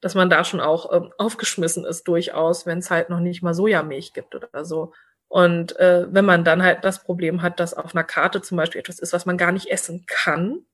dass 0.00 0.14
man 0.14 0.30
da 0.30 0.44
schon 0.44 0.60
auch 0.60 0.92
ähm, 0.92 1.12
aufgeschmissen 1.18 1.84
ist 1.84 2.04
durchaus, 2.08 2.66
wenn 2.66 2.78
es 2.78 2.90
halt 2.90 3.10
noch 3.10 3.20
nicht 3.20 3.42
mal 3.42 3.54
Sojamilch 3.54 4.12
gibt 4.12 4.34
oder 4.34 4.64
so. 4.64 4.92
Und 5.28 5.76
äh, 5.78 6.06
wenn 6.08 6.24
man 6.24 6.44
dann 6.44 6.62
halt 6.62 6.84
das 6.84 7.02
Problem 7.02 7.42
hat, 7.42 7.58
dass 7.58 7.74
auf 7.74 7.94
einer 7.94 8.04
Karte 8.04 8.42
zum 8.42 8.56
Beispiel 8.56 8.80
etwas 8.80 8.98
ist, 8.98 9.12
was 9.12 9.26
man 9.26 9.38
gar 9.38 9.52
nicht 9.52 9.66
essen 9.66 10.04
kann, 10.06 10.64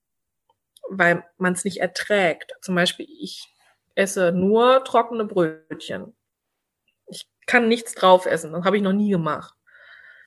weil 0.89 1.25
man 1.39 1.55
es 1.55 1.65
nicht 1.65 1.81
erträgt. 1.81 2.53
Zum 2.61 2.75
Beispiel, 2.75 3.07
ich 3.09 3.49
esse 3.95 4.33
nur 4.33 4.85
trockene 4.85 5.25
Brötchen. 5.25 6.15
Ich 7.07 7.27
kann 7.47 7.69
nichts 7.69 7.95
drauf 7.95 8.27
essen. 8.27 8.53
Das 8.53 8.65
habe 8.65 8.77
ich 8.77 8.83
noch 8.83 8.93
nie 8.93 9.11
gemacht 9.11 9.55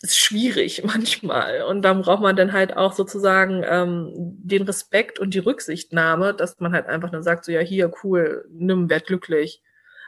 ist 0.06 0.18
schwierig 0.18 0.84
manchmal. 0.86 1.64
Und 1.64 1.82
dann 1.82 2.02
braucht 2.02 2.22
man 2.22 2.36
dann 2.36 2.54
halt 2.54 2.78
auch 2.78 2.94
sozusagen 2.94 3.64
ähm, 3.68 4.12
den 4.16 4.64
Respekt 4.64 5.20
und 5.20 5.34
die 5.34 5.40
Rücksichtnahme, 5.40 6.34
dass 6.34 6.60
man 6.60 6.74
halt 6.74 6.88
einfach 6.88 7.10
dann 7.12 7.24
sagt, 7.24 7.46
so 7.46 7.52
ja, 7.52 7.62
hier, 7.62 7.92
cool, 8.04 8.46
nimm, 8.52 8.90
werd 8.90 9.08
glücklich. 9.08 9.62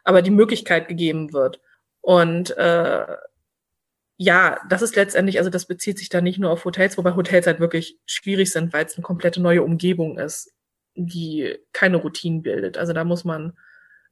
Aber 0.04 0.22
die 0.22 0.32
Möglichkeit 0.32 0.88
gegeben 0.88 1.34
wird. 1.34 1.60
Und 2.02 2.56
äh, 2.58 3.06
ja, 4.18 4.60
das 4.70 4.82
ist 4.82 4.96
letztendlich, 4.96 5.38
also 5.38 5.50
das 5.50 5.66
bezieht 5.68 6.00
sich 6.00 6.10
dann 6.10 6.24
nicht 6.24 6.40
nur 6.40 6.52
auf 6.52 6.66
Hotels, 6.66 6.98
wobei 6.98 7.16
Hotels 7.16 7.46
halt 7.46 7.60
wirklich 7.60 8.00
schwierig 8.06 8.52
sind, 8.52 8.74
weil 8.74 8.86
es 8.86 8.96
eine 8.96 9.04
komplette 9.04 9.42
neue 9.42 9.62
Umgebung 9.64 10.18
ist, 10.18 10.54
die 10.96 11.58
keine 11.74 11.98
Routinen 11.98 12.42
bildet. 12.42 12.78
Also 12.78 12.94
da 12.94 13.04
muss 13.04 13.26
man 13.26 13.54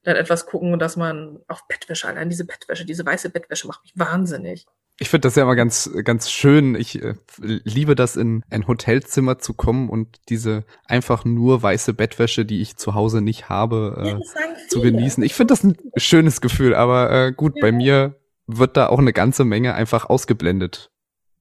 dann 0.04 0.16
etwas 0.16 0.46
gucken, 0.46 0.78
dass 0.78 0.96
man 0.96 1.40
auf 1.48 1.66
Bettwäsche, 1.66 2.06
allein 2.06 2.30
diese 2.30 2.46
Bettwäsche, 2.46 2.84
diese 2.84 3.04
weiße 3.04 3.30
Bettwäsche 3.30 3.66
macht 3.66 3.82
mich 3.82 3.92
wahnsinnig. 3.96 4.66
Ich 4.98 5.10
finde 5.10 5.26
das 5.26 5.36
ja 5.36 5.42
immer 5.42 5.56
ganz, 5.56 5.90
ganz 6.04 6.30
schön. 6.30 6.74
Ich 6.74 7.02
äh, 7.02 7.14
liebe 7.38 7.94
das, 7.94 8.16
in 8.16 8.42
ein 8.48 8.66
Hotelzimmer 8.66 9.38
zu 9.38 9.52
kommen 9.52 9.90
und 9.90 10.20
diese 10.30 10.64
einfach 10.86 11.24
nur 11.24 11.62
weiße 11.62 11.92
Bettwäsche, 11.92 12.46
die 12.46 12.62
ich 12.62 12.76
zu 12.76 12.94
Hause 12.94 13.20
nicht 13.20 13.50
habe, 13.50 14.18
äh, 14.22 14.68
zu 14.68 14.80
genießen. 14.80 15.22
Ich 15.22 15.34
finde 15.34 15.52
das 15.52 15.64
ein 15.64 15.76
schönes 15.96 16.40
Gefühl, 16.40 16.74
aber 16.74 17.10
äh, 17.10 17.32
gut, 17.32 17.56
ja. 17.56 17.60
bei 17.60 17.72
mir 17.72 18.14
wird 18.46 18.76
da 18.76 18.86
auch 18.86 18.98
eine 18.98 19.12
ganze 19.12 19.44
Menge 19.44 19.74
einfach 19.74 20.08
ausgeblendet. 20.08 20.90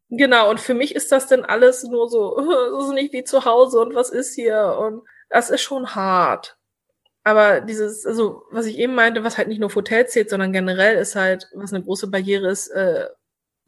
Genau, 0.09 0.49
und 0.49 0.59
für 0.59 0.73
mich 0.73 0.93
ist 0.93 1.11
das 1.11 1.27
denn 1.27 1.45
alles 1.45 1.83
nur 1.83 2.09
so, 2.09 2.35
das 2.77 2.87
ist 2.87 2.93
nicht 2.93 3.13
wie 3.13 3.23
zu 3.23 3.45
Hause 3.45 3.79
und 3.79 3.95
was 3.95 4.09
ist 4.09 4.35
hier 4.35 4.77
und 4.79 5.03
das 5.29 5.49
ist 5.49 5.61
schon 5.61 5.95
hart. 5.95 6.57
Aber 7.23 7.61
dieses, 7.61 8.05
also 8.05 8.43
was 8.51 8.67
ich 8.67 8.77
eben 8.77 8.93
meinte, 8.93 9.23
was 9.23 9.37
halt 9.37 9.47
nicht 9.47 9.59
nur 9.59 9.67
auf 9.67 9.75
Hotels 9.75 10.11
zählt, 10.11 10.29
sondern 10.29 10.53
generell 10.53 10.97
ist 10.97 11.15
halt, 11.15 11.49
was 11.55 11.73
eine 11.73 11.83
große 11.83 12.07
Barriere 12.07 12.49
ist, 12.49 12.67
äh, 12.67 13.07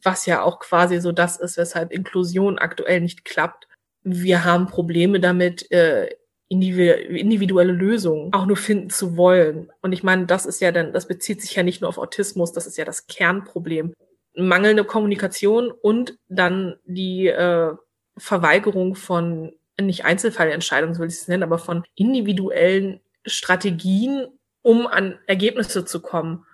was 0.03 0.25
ja 0.25 0.41
auch 0.43 0.60
quasi 0.60 0.99
so 0.99 1.12
das 1.12 1.38
ist, 1.38 1.57
weshalb 1.57 1.91
Inklusion 1.91 2.60
aktuell 2.60 3.01
nicht 3.01 3.25
klappt. 3.25 3.67
Wir 4.03 4.45
haben 4.45 4.67
Probleme 4.67 5.19
damit, 5.19 5.71
äh, 5.71 6.10
individuelle 6.49 7.73
Lösungen 7.73 8.33
auch 8.33 8.45
nur 8.45 8.55
finden 8.55 8.89
zu 8.89 9.17
wollen. 9.17 9.69
Und 9.81 9.91
ich 9.91 10.03
meine, 10.03 10.27
das 10.27 10.45
ist 10.45 10.62
ja 10.62 10.71
dann, 10.71 10.93
das 10.93 11.07
bezieht 11.07 11.41
sich 11.41 11.55
ja 11.55 11.63
nicht 11.63 11.81
nur 11.81 11.89
auf 11.89 11.97
Autismus, 11.97 12.53
das 12.53 12.67
ist 12.67 12.77
ja 12.77 12.86
das 12.86 13.07
Kernproblem. 13.07 13.93
Mangelnde 14.33 14.86
Kommunikation 14.86 15.71
und 15.71 16.17
dann 16.29 16.75
die 16.86 17.27
äh, 17.27 17.73
Verweigerung 18.17 18.95
von, 18.95 19.53
nicht 19.79 20.05
Einzelfallentscheidungen, 20.05 20.95
so 20.95 21.01
will 21.01 21.10
ich 21.10 21.15
es 21.15 21.27
nennen, 21.27 21.43
aber 21.43 21.60
von 21.60 21.83
individuellen 21.95 23.01
Strategien, 23.25 24.27
um 24.62 24.88
an 24.88 25.19
Ergebnisse 25.27 25.83
zu 25.83 26.01
kommen 26.01 26.45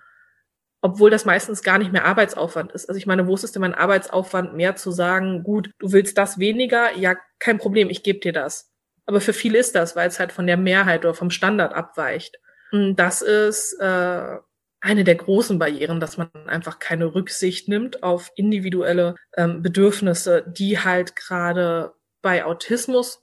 obwohl 0.84 1.08
das 1.08 1.24
meistens 1.24 1.62
gar 1.62 1.78
nicht 1.78 1.92
mehr 1.92 2.04
Arbeitsaufwand 2.04 2.72
ist. 2.72 2.90
Also 2.90 2.98
ich 2.98 3.06
meine, 3.06 3.26
wo 3.26 3.34
ist 3.34 3.42
es 3.42 3.52
denn 3.52 3.62
mein 3.62 3.72
Arbeitsaufwand 3.72 4.52
mehr 4.52 4.76
zu 4.76 4.90
sagen, 4.90 5.42
gut, 5.42 5.70
du 5.78 5.92
willst 5.92 6.18
das 6.18 6.38
weniger, 6.38 6.94
ja, 6.94 7.16
kein 7.38 7.56
Problem, 7.56 7.88
ich 7.88 8.02
gebe 8.02 8.18
dir 8.18 8.34
das. 8.34 8.70
Aber 9.06 9.22
für 9.22 9.32
viele 9.32 9.58
ist 9.58 9.74
das, 9.74 9.96
weil 9.96 10.08
es 10.08 10.20
halt 10.20 10.30
von 10.30 10.46
der 10.46 10.58
Mehrheit 10.58 11.06
oder 11.06 11.14
vom 11.14 11.30
Standard 11.30 11.72
abweicht. 11.72 12.36
Und 12.70 12.96
das 12.96 13.22
ist 13.22 13.80
äh, 13.80 14.36
eine 14.82 15.04
der 15.04 15.14
großen 15.14 15.58
Barrieren, 15.58 16.00
dass 16.00 16.18
man 16.18 16.28
einfach 16.48 16.80
keine 16.80 17.14
Rücksicht 17.14 17.66
nimmt 17.66 18.02
auf 18.02 18.30
individuelle 18.36 19.14
ähm, 19.38 19.62
Bedürfnisse, 19.62 20.44
die 20.46 20.80
halt 20.80 21.16
gerade 21.16 21.94
bei 22.20 22.44
Autismus 22.44 23.22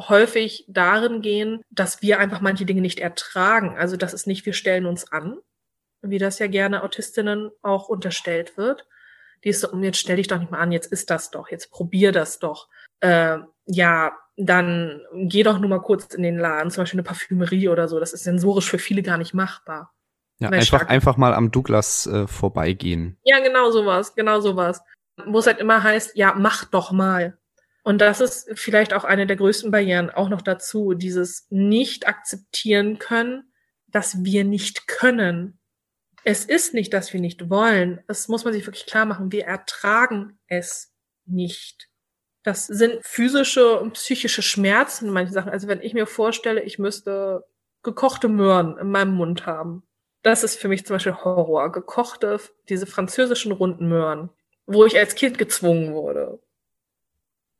häufig 0.00 0.64
darin 0.66 1.20
gehen, 1.20 1.60
dass 1.68 2.00
wir 2.00 2.20
einfach 2.20 2.40
manche 2.40 2.64
Dinge 2.64 2.80
nicht 2.80 3.00
ertragen. 3.00 3.76
Also 3.76 3.98
das 3.98 4.14
ist 4.14 4.26
nicht, 4.26 4.46
wir 4.46 4.54
stellen 4.54 4.86
uns 4.86 5.12
an, 5.12 5.36
wie 6.02 6.18
das 6.18 6.38
ja 6.38 6.46
gerne 6.46 6.82
Autistinnen 6.82 7.50
auch 7.62 7.88
unterstellt 7.88 8.56
wird. 8.56 8.86
Die 9.44 9.50
ist 9.50 9.60
so, 9.60 9.76
jetzt 9.78 9.98
stell 9.98 10.16
dich 10.16 10.28
doch 10.28 10.38
nicht 10.38 10.50
mal 10.50 10.58
an, 10.58 10.72
jetzt 10.72 10.90
ist 10.90 11.10
das 11.10 11.30
doch, 11.30 11.50
jetzt 11.50 11.70
probier 11.70 12.12
das 12.12 12.38
doch. 12.38 12.68
Äh, 13.00 13.38
ja, 13.66 14.12
dann 14.36 15.00
geh 15.14 15.42
doch 15.42 15.58
nur 15.58 15.70
mal 15.70 15.80
kurz 15.80 16.14
in 16.14 16.22
den 16.22 16.38
Laden, 16.38 16.70
zum 16.70 16.82
Beispiel 16.82 16.98
eine 16.98 17.06
Parfümerie 17.06 17.68
oder 17.68 17.88
so. 17.88 17.98
Das 18.00 18.12
ist 18.12 18.24
sensorisch 18.24 18.68
für 18.68 18.78
viele 18.78 19.02
gar 19.02 19.18
nicht 19.18 19.34
machbar. 19.34 19.92
Ja, 20.38 20.50
einfach, 20.50 20.86
einfach 20.88 21.16
mal 21.16 21.32
am 21.32 21.50
Douglas 21.50 22.06
äh, 22.06 22.26
vorbeigehen. 22.26 23.18
Ja, 23.24 23.40
genau 23.40 23.70
sowas, 23.70 24.14
genau 24.14 24.40
sowas. 24.40 24.82
Wo 25.24 25.38
es 25.38 25.46
halt 25.46 25.58
immer 25.58 25.82
heißt, 25.82 26.16
ja, 26.16 26.34
mach 26.36 26.66
doch 26.66 26.92
mal. 26.92 27.38
Und 27.82 28.00
das 28.00 28.20
ist 28.20 28.50
vielleicht 28.54 28.92
auch 28.92 29.04
eine 29.04 29.26
der 29.26 29.36
größten 29.36 29.70
Barrieren 29.70 30.10
auch 30.10 30.28
noch 30.28 30.42
dazu, 30.42 30.92
dieses 30.92 31.46
nicht 31.50 32.06
akzeptieren 32.06 32.98
können, 32.98 33.50
dass 33.86 34.24
wir 34.24 34.44
nicht 34.44 34.88
können. 34.88 35.55
Es 36.28 36.44
ist 36.44 36.74
nicht, 36.74 36.92
dass 36.92 37.12
wir 37.12 37.20
nicht 37.20 37.50
wollen. 37.50 38.02
Das 38.08 38.26
muss 38.26 38.42
man 38.42 38.52
sich 38.52 38.66
wirklich 38.66 38.86
klar 38.86 39.06
machen. 39.06 39.30
Wir 39.30 39.44
ertragen 39.44 40.40
es 40.48 40.92
nicht. 41.24 41.88
Das 42.42 42.66
sind 42.66 42.98
physische 43.04 43.78
und 43.78 43.92
psychische 43.92 44.42
Schmerzen, 44.42 45.10
manche 45.10 45.32
Sachen. 45.32 45.52
Also 45.52 45.68
wenn 45.68 45.82
ich 45.82 45.94
mir 45.94 46.08
vorstelle, 46.08 46.64
ich 46.64 46.80
müsste 46.80 47.44
gekochte 47.84 48.26
Möhren 48.26 48.76
in 48.76 48.90
meinem 48.90 49.14
Mund 49.14 49.46
haben. 49.46 49.84
Das 50.22 50.42
ist 50.42 50.58
für 50.58 50.66
mich 50.66 50.84
zum 50.84 50.96
Beispiel 50.96 51.14
Horror. 51.14 51.70
Gekochte, 51.70 52.40
diese 52.68 52.86
französischen 52.86 53.52
runden 53.52 53.86
Möhren, 53.86 54.30
wo 54.66 54.84
ich 54.84 54.98
als 54.98 55.14
Kind 55.14 55.38
gezwungen 55.38 55.94
wurde 55.94 56.40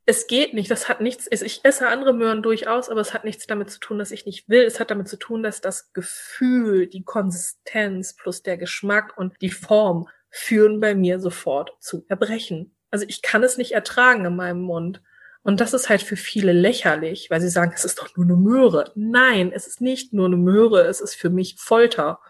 es 0.08 0.28
geht 0.28 0.54
nicht, 0.54 0.70
das 0.70 0.88
hat 0.88 1.00
nichts, 1.00 1.26
ich 1.30 1.60
esse 1.64 1.88
andere 1.88 2.14
Möhren 2.14 2.40
durchaus, 2.40 2.88
aber 2.88 3.00
es 3.00 3.12
hat 3.12 3.24
nichts 3.24 3.48
damit 3.48 3.70
zu 3.70 3.80
tun, 3.80 3.98
dass 3.98 4.12
ich 4.12 4.24
nicht 4.24 4.48
will. 4.48 4.62
Es 4.62 4.78
hat 4.78 4.92
damit 4.92 5.08
zu 5.08 5.16
tun, 5.16 5.42
dass 5.42 5.60
das 5.60 5.92
Gefühl, 5.92 6.86
die 6.86 7.02
Konsistenz 7.02 8.14
plus 8.14 8.44
der 8.44 8.56
Geschmack 8.56 9.18
und 9.18 9.34
die 9.42 9.50
Form 9.50 10.08
führen 10.30 10.78
bei 10.78 10.94
mir 10.94 11.18
sofort 11.18 11.76
zu 11.80 12.04
Erbrechen. 12.08 12.76
Also 12.92 13.04
ich 13.08 13.20
kann 13.20 13.42
es 13.42 13.58
nicht 13.58 13.72
ertragen 13.72 14.24
in 14.24 14.36
meinem 14.36 14.62
Mund. 14.62 15.02
Und 15.42 15.60
das 15.60 15.74
ist 15.74 15.88
halt 15.88 16.02
für 16.02 16.16
viele 16.16 16.52
lächerlich, 16.52 17.28
weil 17.30 17.40
sie 17.40 17.48
sagen, 17.48 17.72
es 17.74 17.84
ist 17.84 17.98
doch 17.98 18.16
nur 18.16 18.26
eine 18.26 18.36
Möhre. 18.36 18.92
Nein, 18.94 19.50
es 19.52 19.66
ist 19.66 19.80
nicht 19.80 20.12
nur 20.12 20.26
eine 20.26 20.36
Möhre, 20.36 20.82
es 20.82 21.00
ist 21.00 21.16
für 21.16 21.30
mich 21.30 21.56
Folter, 21.58 22.20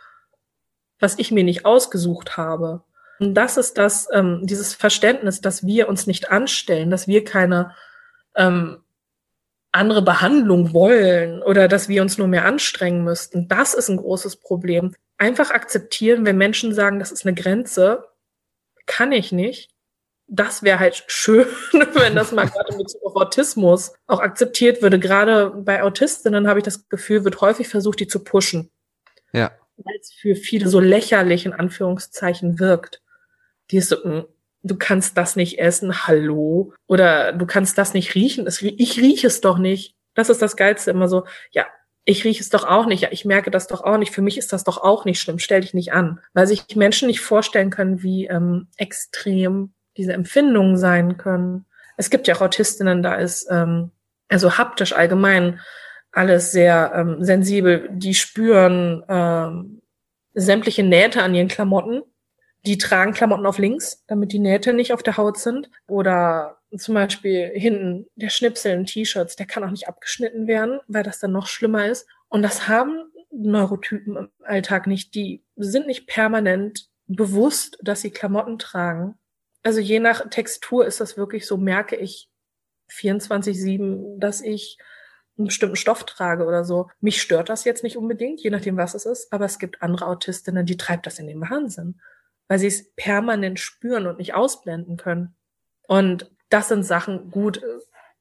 was 0.99 1.19
ich 1.19 1.31
mir 1.31 1.45
nicht 1.45 1.67
ausgesucht 1.67 2.39
habe. 2.39 2.85
Und 3.19 3.35
das 3.35 3.57
ist 3.57 3.79
das, 3.79 4.09
ähm, 4.13 4.41
dieses 4.43 4.75
Verständnis, 4.75 5.41
dass 5.41 5.67
wir 5.67 5.89
uns 5.89 6.07
nicht 6.07 6.31
anstellen, 6.31 6.91
dass 6.91 7.09
wir 7.09 7.25
keine 7.25 7.75
ähm, 8.35 8.83
andere 9.73 10.03
Behandlung 10.03 10.73
wollen 10.73 11.43
oder 11.43 11.69
dass 11.69 11.89
wir 11.89 12.03
uns 12.03 12.19
nur 12.19 12.29
mehr 12.29 12.45
anstrengen 12.45 13.05
müssten. 13.05 13.49
Das 13.49 13.75
ist 13.75 13.89
ein 13.89 13.99
großes 13.99 14.37
Problem. 14.37 14.95
Einfach 15.19 15.51
akzeptieren, 15.51 16.25
wenn 16.27 16.39
Menschen 16.39 16.75
sagen, 16.75 16.99
das 16.99 17.13
ist 17.13 17.27
eine 17.27 17.35
Grenze, 17.35 18.05
kann 18.87 19.13
ich 19.13 19.33
nicht. 19.33 19.71
das 20.29 20.63
wäre 20.65 20.81
halt 20.81 21.05
schön, 21.07 21.47
wenn 21.73 22.17
das 22.17 22.33
mal 22.33 22.49
gerade 22.49 22.73
in 22.73 22.79
Bezug 22.79 23.05
auf 23.05 23.17
Autismus 23.17 23.93
auch 24.07 24.21
akzeptiert 24.21 24.83
würde. 24.83 24.99
Gerade 24.99 25.51
bei 25.51 25.83
Autistinnen 25.83 26.49
habe 26.49 26.59
ich 26.59 26.65
das 26.65 26.89
Gefühl, 26.89 27.25
wird 27.25 27.41
häufig 27.41 27.69
versucht, 27.69 28.01
die 28.01 28.09
zu 28.09 28.25
pushen. 28.25 28.71
Ja. 29.33 29.53
Weil 29.77 29.97
es 30.01 30.13
für 30.13 30.35
viele 30.35 30.69
so 30.69 30.81
lächerlich 30.81 31.47
in 31.47 31.53
Anführungszeichen 31.53 32.59
wirkt. 32.59 33.03
Die 33.71 33.79
ist 33.79 33.89
so, 33.89 34.03
hm, 34.03 34.25
du 34.63 34.77
kannst 34.77 35.17
das 35.17 35.37
nicht 35.37 35.59
essen, 35.59 36.07
hallo. 36.07 36.73
Oder 36.87 37.33
du 37.33 37.47
kannst 37.47 37.79
das 37.79 37.95
nicht 37.95 38.15
riechen. 38.15 38.47
Ich 38.47 38.99
rieche 38.99 39.27
es 39.27 39.41
doch 39.41 39.59
nicht. 39.59 39.95
Das 40.15 40.31
ist 40.31 40.43
das 40.43 40.57
Geilste 40.57 40.91
immer 40.91 41.09
so, 41.09 41.25
ja, 41.51 41.67
ich 42.09 42.25
rieche 42.25 42.41
es 42.41 42.51
doch 42.51 42.65
auch 42.65 42.87
nicht, 42.87 43.03
ja, 43.03 43.09
ich 43.11 43.25
merke 43.25 43.51
das 43.51 43.67
doch 43.67 43.83
auch 43.83 43.99
nicht, 43.99 44.15
für 44.15 44.23
mich 44.23 44.39
ist 44.39 44.53
das 44.53 44.63
doch 44.63 44.79
auch 44.79 45.05
nicht 45.05 45.21
schlimm, 45.21 45.41
stell 45.41 45.61
dich 45.61 45.75
nicht 45.75 45.93
an. 45.93 46.21
Weil 46.35 46.47
sich 46.47 46.65
Menschen 46.77 47.09
nicht 47.09 47.21
vorstellen 47.21 47.71
können, 47.71 48.03
wie 48.03 48.27
ähm, 48.27 48.69
extrem 48.77 49.73
diese 49.97 50.13
Empfindungen 50.13 50.77
sein 50.77 51.17
können. 51.17 51.67
Es 51.97 52.09
gibt 52.09 52.29
ja 52.29 52.37
auch 52.37 52.43
Autistinnen, 52.43 53.03
da 53.03 53.17
ist 53.17 53.49
ähm, 53.51 53.91
also 54.29 54.57
haptisch 54.57 54.93
allgemein 54.93 55.61
alles 56.13 56.53
sehr 56.53 56.93
ähm, 56.95 57.25
sensibel. 57.25 57.89
Die 57.93 58.15
spüren 58.15 59.05
ähm, 59.09 59.83
sämtliche 60.33 60.85
Nähte 60.85 61.23
an 61.23 61.35
ihren 61.35 61.49
Klamotten. 61.49 62.03
Die 62.67 62.79
tragen 62.79 63.13
Klamotten 63.13 63.47
auf 63.47 63.59
links, 63.59 64.05
damit 64.09 64.33
die 64.33 64.41
Nähte 64.41 64.73
nicht 64.73 64.93
auf 64.93 65.03
der 65.03 65.17
Haut 65.17 65.39
sind. 65.39 65.71
Oder 65.87 66.59
zum 66.77 66.95
Beispiel 66.95 67.51
hinten 67.55 68.07
der 68.17 68.31
Schnipsel 68.31 68.73
in 68.73 68.87
T-Shirts, 68.87 69.37
der 69.37 69.47
kann 69.47 69.63
auch 69.63 69.71
nicht 69.71 69.89
abgeschnitten 69.89 70.47
werden, 70.47 70.81
weil 70.89 71.05
das 71.05 71.21
dann 71.21 71.33
noch 71.33 71.47
schlimmer 71.47 71.87
ist. 71.87 72.09
Und 72.29 72.43
das 72.43 72.67
haben 72.67 73.05
Neurotypen 73.31 74.17
im 74.17 74.31
Alltag 74.43 74.87
nicht. 74.87 75.15
Die 75.15 75.45
sind 75.55 75.87
nicht 75.87 76.07
permanent 76.07 76.89
bewusst, 77.07 77.79
dass 77.83 78.01
sie 78.01 78.11
Klamotten 78.11 78.59
tragen. 78.59 79.15
Also 79.63 79.81
je 79.81 80.01
nach 80.01 80.29
Textur 80.29 80.87
ist 80.87 81.01
das 81.01 81.17
wirklich 81.17 81.47
so, 81.47 81.57
merke 81.57 81.97
ich 81.97 82.29
24-7, 82.91 84.19
dass 84.19 84.41
ich 84.41 84.79
einen 85.39 85.47
bestimmten 85.47 85.77
Stoff 85.77 86.05
trage 86.05 86.45
oder 86.45 86.65
so. 86.65 86.89
Mich 87.01 87.21
stört 87.21 87.49
das 87.49 87.65
jetzt 87.65 87.83
nicht 87.83 87.97
unbedingt, 87.97 88.41
je 88.41 88.51
nachdem, 88.51 88.77
was 88.77 88.95
es 88.95 89.07
ist, 89.07 89.33
aber 89.33 89.45
es 89.45 89.59
gibt 89.59 89.83
andere 89.83 90.07
Autistinnen, 90.07 90.67
die 90.67 90.77
treibt 90.77 91.07
das 91.07 91.19
in 91.19 91.27
den 91.27 91.41
Wahnsinn, 91.41 92.01
weil 92.49 92.59
sie 92.59 92.67
es 92.69 92.93
permanent 92.95 93.61
spüren 93.61 94.07
und 94.07 94.19
nicht 94.19 94.35
ausblenden 94.35 94.97
können. 94.97 95.35
Und 95.87 96.31
das 96.49 96.69
sind 96.69 96.85
Sachen, 96.85 97.31
gut, 97.31 97.61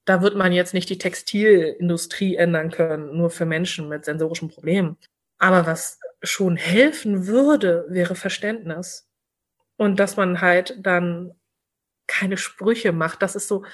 da 0.05 0.21
wird 0.21 0.36
man 0.36 0.53
jetzt 0.53 0.73
nicht 0.73 0.89
die 0.89 0.97
Textilindustrie 0.97 2.36
ändern 2.36 2.71
können, 2.71 3.17
nur 3.17 3.30
für 3.30 3.45
Menschen 3.45 3.89
mit 3.89 4.05
sensorischen 4.05 4.49
Problemen. 4.49 4.97
Aber 5.38 5.65
was 5.65 5.99
schon 6.21 6.57
helfen 6.57 7.28
würde, 7.28 7.86
wäre 7.89 8.15
Verständnis. 8.15 9.07
Und 9.78 9.99
dass 9.99 10.15
man 10.15 10.41
halt 10.41 10.76
dann 10.80 11.36
keine 12.07 12.38
Sprüche 12.38 12.91
macht. 12.91 13.21
Das 13.21 13.36
ist 13.36 13.47
so, 13.47 13.65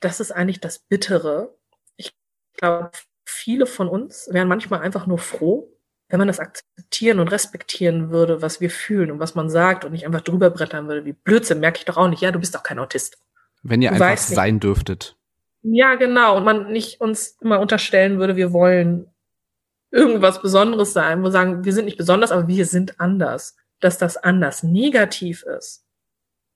das 0.00 0.20
ist 0.20 0.32
eigentlich 0.32 0.60
das 0.60 0.78
Bittere. 0.78 1.56
Ich 1.96 2.14
glaube, 2.54 2.90
viele 3.24 3.66
von 3.66 3.88
uns 3.88 4.28
wären 4.30 4.48
manchmal 4.48 4.80
einfach 4.80 5.06
nur 5.06 5.18
froh, 5.18 5.71
wenn 6.12 6.18
man 6.18 6.28
das 6.28 6.40
akzeptieren 6.40 7.20
und 7.20 7.28
respektieren 7.28 8.10
würde, 8.10 8.42
was 8.42 8.60
wir 8.60 8.68
fühlen 8.68 9.10
und 9.10 9.18
was 9.18 9.34
man 9.34 9.48
sagt 9.48 9.86
und 9.86 9.92
nicht 9.92 10.04
einfach 10.04 10.20
drüber 10.20 10.50
brettern 10.50 10.86
würde, 10.86 11.06
wie 11.06 11.14
Blödsinn, 11.14 11.58
merke 11.58 11.78
ich 11.78 11.86
doch 11.86 11.96
auch 11.96 12.08
nicht. 12.08 12.20
Ja, 12.20 12.30
du 12.30 12.38
bist 12.38 12.54
doch 12.54 12.62
kein 12.62 12.78
Autist. 12.78 13.16
Wenn 13.62 13.80
ihr 13.80 13.88
du 13.88 13.94
einfach 13.94 14.18
sein 14.18 14.60
dürftet. 14.60 15.16
Ja, 15.62 15.94
genau. 15.94 16.36
Und 16.36 16.44
man 16.44 16.70
nicht 16.70 17.00
uns 17.00 17.38
immer 17.40 17.60
unterstellen 17.60 18.18
würde, 18.18 18.36
wir 18.36 18.52
wollen 18.52 19.06
irgendwas 19.90 20.42
Besonderes 20.42 20.92
sein. 20.92 21.22
Wir 21.22 21.30
sagen, 21.30 21.64
wir 21.64 21.72
sind 21.72 21.86
nicht 21.86 21.96
besonders, 21.96 22.30
aber 22.30 22.46
wir 22.46 22.66
sind 22.66 23.00
anders. 23.00 23.56
Dass 23.80 23.96
das 23.96 24.18
anders 24.18 24.62
negativ 24.62 25.44
ist, 25.44 25.86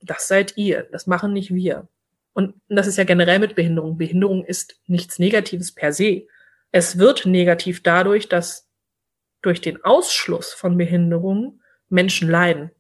das 0.02 0.28
seid 0.28 0.58
ihr. 0.58 0.86
Das 0.92 1.06
machen 1.06 1.32
nicht 1.32 1.54
wir. 1.54 1.88
Und 2.34 2.52
das 2.68 2.86
ist 2.86 2.98
ja 2.98 3.04
generell 3.04 3.38
mit 3.38 3.54
Behinderung. 3.54 3.96
Behinderung 3.96 4.44
ist 4.44 4.78
nichts 4.86 5.18
Negatives 5.18 5.72
per 5.72 5.94
se. 5.94 6.26
Es 6.72 6.98
wird 6.98 7.24
negativ 7.24 7.82
dadurch, 7.82 8.28
dass 8.28 8.65
durch 9.46 9.60
den 9.60 9.82
Ausschluss 9.84 10.52
von 10.52 10.76
Behinderung 10.76 11.60
Menschen 11.88 12.28
leiden. 12.28 12.72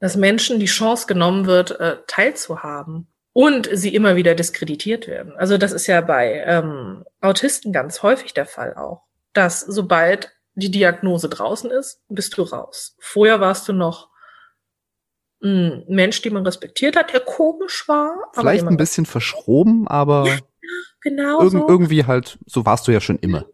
Dass 0.00 0.16
Menschen 0.16 0.58
die 0.58 0.66
Chance 0.66 1.06
genommen 1.06 1.46
wird, 1.46 1.78
äh, 1.78 1.98
teilzuhaben 2.06 3.06
und 3.32 3.68
sie 3.72 3.94
immer 3.94 4.16
wieder 4.16 4.34
diskreditiert 4.34 5.06
werden. 5.06 5.32
Also 5.36 5.56
das 5.56 5.72
ist 5.72 5.86
ja 5.86 6.00
bei 6.00 6.42
ähm, 6.46 7.04
Autisten 7.20 7.72
ganz 7.72 8.02
häufig 8.02 8.34
der 8.34 8.46
Fall 8.46 8.74
auch, 8.74 9.02
dass 9.32 9.60
sobald 9.60 10.32
die 10.54 10.70
Diagnose 10.70 11.28
draußen 11.28 11.70
ist, 11.70 12.02
bist 12.08 12.36
du 12.36 12.42
raus. 12.42 12.96
Vorher 12.98 13.40
warst 13.40 13.68
du 13.68 13.72
noch 13.72 14.10
ein 15.42 15.84
Mensch, 15.88 16.20
den 16.22 16.34
man 16.34 16.44
respektiert 16.44 16.96
hat, 16.96 17.12
der 17.12 17.20
komisch 17.20 17.88
war. 17.88 18.14
Vielleicht 18.34 18.66
ein 18.66 18.76
bisschen 18.76 19.06
verschroben, 19.06 19.86
aber 19.86 20.26
ja, 20.26 20.38
genau 21.00 21.40
irg 21.40 21.52
so. 21.52 21.68
irgendwie 21.68 22.04
halt, 22.04 22.38
so 22.46 22.66
warst 22.66 22.88
du 22.88 22.92
ja 22.92 23.00
schon 23.00 23.18
immer. 23.20 23.46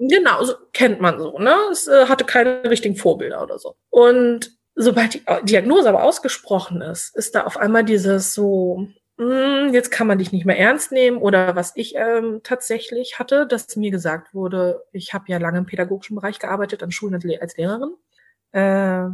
Genau, 0.00 0.42
so 0.44 0.54
kennt 0.72 1.00
man 1.02 1.20
so, 1.20 1.38
ne? 1.38 1.54
Es 1.70 1.86
äh, 1.86 2.06
hatte 2.06 2.24
keine 2.24 2.64
richtigen 2.64 2.96
Vorbilder 2.96 3.42
oder 3.42 3.58
so. 3.58 3.76
Und 3.90 4.50
sobald 4.74 5.12
die 5.14 5.22
Diagnose 5.42 5.90
aber 5.90 6.04
ausgesprochen 6.04 6.80
ist, 6.80 7.14
ist 7.14 7.34
da 7.34 7.44
auf 7.44 7.58
einmal 7.58 7.84
dieses 7.84 8.32
so, 8.32 8.88
hm, 9.18 9.74
jetzt 9.74 9.90
kann 9.90 10.06
man 10.06 10.16
dich 10.18 10.32
nicht 10.32 10.46
mehr 10.46 10.58
ernst 10.58 10.90
nehmen 10.90 11.18
oder 11.18 11.54
was 11.54 11.72
ich 11.76 11.94
ähm, 11.96 12.40
tatsächlich 12.42 13.18
hatte, 13.18 13.46
dass 13.46 13.76
mir 13.76 13.90
gesagt 13.90 14.32
wurde, 14.32 14.82
ich 14.92 15.12
habe 15.12 15.26
ja 15.28 15.36
lange 15.36 15.58
im 15.58 15.66
pädagogischen 15.66 16.16
Bereich 16.16 16.38
gearbeitet, 16.38 16.82
an 16.82 16.92
Schulen 16.92 17.20
als 17.38 17.56
Lehrerin, 17.58 17.94
äh, 18.52 19.04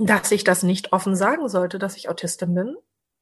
dass 0.00 0.32
ich 0.32 0.42
das 0.42 0.64
nicht 0.64 0.92
offen 0.92 1.14
sagen 1.14 1.48
sollte, 1.48 1.78
dass 1.78 1.96
ich 1.96 2.08
Autistin 2.08 2.52
bin, 2.52 2.76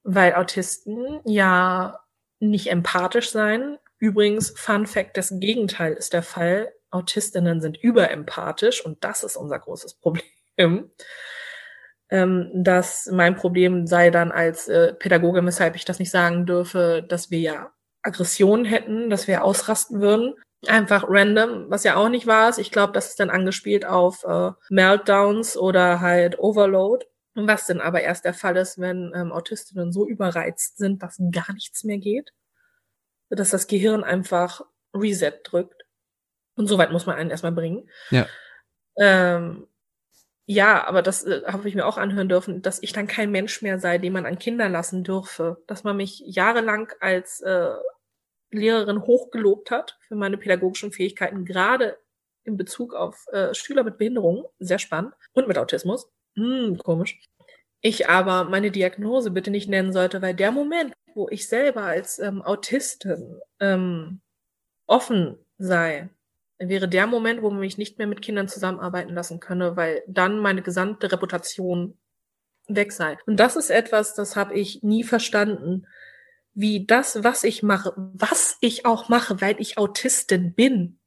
weil 0.05 0.35
Autisten 0.35 1.21
ja 1.27 2.01
nicht 2.41 2.69
empathisch 2.71 3.31
sein. 3.31 3.77
Übrigens, 3.99 4.51
Fun 4.51 4.87
Fact, 4.87 5.17
das 5.17 5.33
Gegenteil 5.39 5.95
ist 5.95 6.13
der 6.13 6.23
Fall. 6.23 6.73
Autistinnen 6.91 7.61
sind 7.61 7.77
überempathisch 7.77 8.85
und 8.85 9.03
das 9.05 9.23
ist 9.23 9.37
unser 9.37 9.59
großes 9.59 9.95
Problem 9.95 10.91
ähm, 12.09 12.51
dass 12.55 13.07
mein 13.13 13.35
Problem 13.35 13.87
sei 13.87 14.11
dann 14.11 14.31
als 14.33 14.69
äh, 14.69 14.95
Pädagoge, 14.95 15.45
weshalb 15.45 15.77
ich 15.77 15.85
das 15.85 15.99
nicht 15.99 16.11
sagen 16.11 16.47
dürfe, 16.47 17.05
dass 17.09 17.31
wir 17.31 17.41
ja 17.41 17.73
Aggressionen 18.03 18.65
hätten, 18.65 19.11
dass 19.11 19.27
wir 19.27 19.45
ausrasten 19.45 20.01
würden. 20.01 20.35
Einfach 20.69 21.05
random, 21.09 21.67
was 21.69 21.85
ja 21.85 21.97
auch 21.97 22.09
nicht 22.09 22.27
war. 22.27 22.57
Ich 22.59 22.71
glaube, 22.71 22.93
das 22.93 23.09
ist 23.09 23.21
dann 23.21 23.31
angespielt 23.31 23.85
auf 23.85 24.25
äh, 24.25 24.53
Meltdowns 24.71 25.57
oder 25.57 26.01
halt 26.01 26.39
Overload. 26.39 27.05
Was 27.35 27.67
denn 27.67 27.81
aber 27.83 28.01
erst 28.01 28.25
der 28.25 28.33
Fall 28.33 28.57
ist, 28.57 28.81
wenn 28.81 29.13
ähm, 29.15 29.31
Autistinnen 29.31 29.93
so 29.93 30.07
überreizt 30.07 30.79
sind, 30.79 31.03
dass 31.03 31.21
gar 31.33 31.53
nichts 31.53 31.85
mehr 31.85 31.99
geht. 31.99 32.33
Dass 33.29 33.51
das 33.51 33.67
Gehirn 33.67 34.05
einfach 34.05 34.63
Reset 34.95 35.41
drückt. 35.45 35.85
Und 36.57 36.69
so 36.69 36.79
weit 36.79 36.93
muss 36.93 37.07
man 37.07 37.17
einen 37.17 37.31
erstmal 37.31 37.53
bringen. 37.53 37.89
Ja. 38.11 38.27
Ähm, 38.99 39.67
ja, 40.47 40.87
aber 40.87 41.03
das 41.03 41.25
äh, 41.25 41.43
habe 41.47 41.69
ich 41.69 41.75
mir 41.75 41.87
auch 41.87 41.99
anhören 41.99 42.29
dürfen, 42.29 42.63
dass 42.63 42.83
ich 42.83 42.93
dann 42.93 43.09
kein 43.09 43.31
Mensch 43.31 43.63
mehr 43.63 43.81
sei, 43.81 43.99
den 43.99 44.13
man 44.13 44.27
an 44.27 44.39
Kinder 44.39 44.69
lassen 44.69 45.03
dürfe. 45.03 45.63
Dass 45.67 45.85
man 45.85 45.97
mich 45.97 46.23
jahrelang 46.25 46.93
als 47.01 47.41
äh, 47.41 47.75
Lehrerin 48.51 49.03
hochgelobt 49.03 49.71
hat 49.71 49.99
für 50.07 50.15
meine 50.15 50.39
pädagogischen 50.39 50.93
Fähigkeiten, 50.93 51.45
gerade 51.45 51.99
in 52.45 52.57
Bezug 52.57 52.95
auf 52.95 53.27
äh, 53.33 53.53
Schüler 53.55 53.83
mit 53.83 53.99
Behinderungen, 53.99 54.45
sehr 54.59 54.79
spannend, 54.79 55.15
und 55.33 55.49
mit 55.49 55.59
Autismus. 55.59 56.09
Hm, 56.37 56.79
komisch. 56.79 57.21
Ich 57.81 58.09
aber 58.09 58.45
meine 58.45 58.71
Diagnose 58.71 59.31
bitte 59.31 59.51
nicht 59.51 59.69
nennen 59.69 59.93
sollte, 59.93 60.23
weil 60.23 60.35
der 60.35 60.53
Moment, 60.53 60.93
wo 61.17 61.29
ich 61.31 61.49
selber 61.49 61.83
als 61.83 62.19
ähm, 62.19 62.43
Autistin 62.43 63.41
ähm, 63.59 64.21
offen 64.87 65.39
sei 65.59 66.09
wäre 66.59 66.89
der 66.89 67.07
Moment, 67.07 67.43
wo 67.43 67.51
man 67.51 67.61
mich 67.61 67.79
nicht 67.79 67.99
mehr 67.99 68.07
mit 68.07 68.23
Kindern 68.23 68.49
zusammenarbeiten 68.49 69.15
lassen 69.15 69.41
könne, 69.41 69.77
weil 69.77 70.03
dann 70.07 70.39
meine 70.39 70.63
gesamte 70.63 71.11
Reputation 71.13 71.99
weg 72.69 72.93
sei. 72.93 73.19
Und 73.27 73.39
das 73.39 73.57
ist 73.57 73.71
etwas, 73.71 74.15
das 74.15 74.37
habe 74.37 74.55
ich 74.55 74.83
nie 74.83 75.05
verstanden, 75.05 75.87
wie 76.55 76.87
das, 76.87 77.23
was 77.23 77.45
ich 77.45 77.63
mache, 77.63 77.93
was 77.97 78.57
ich 78.61 78.87
auch 78.87 79.09
mache, 79.09 79.41
weil 79.41 79.61
ich 79.61 79.77
Autistin 79.77 80.55
bin, 80.55 80.99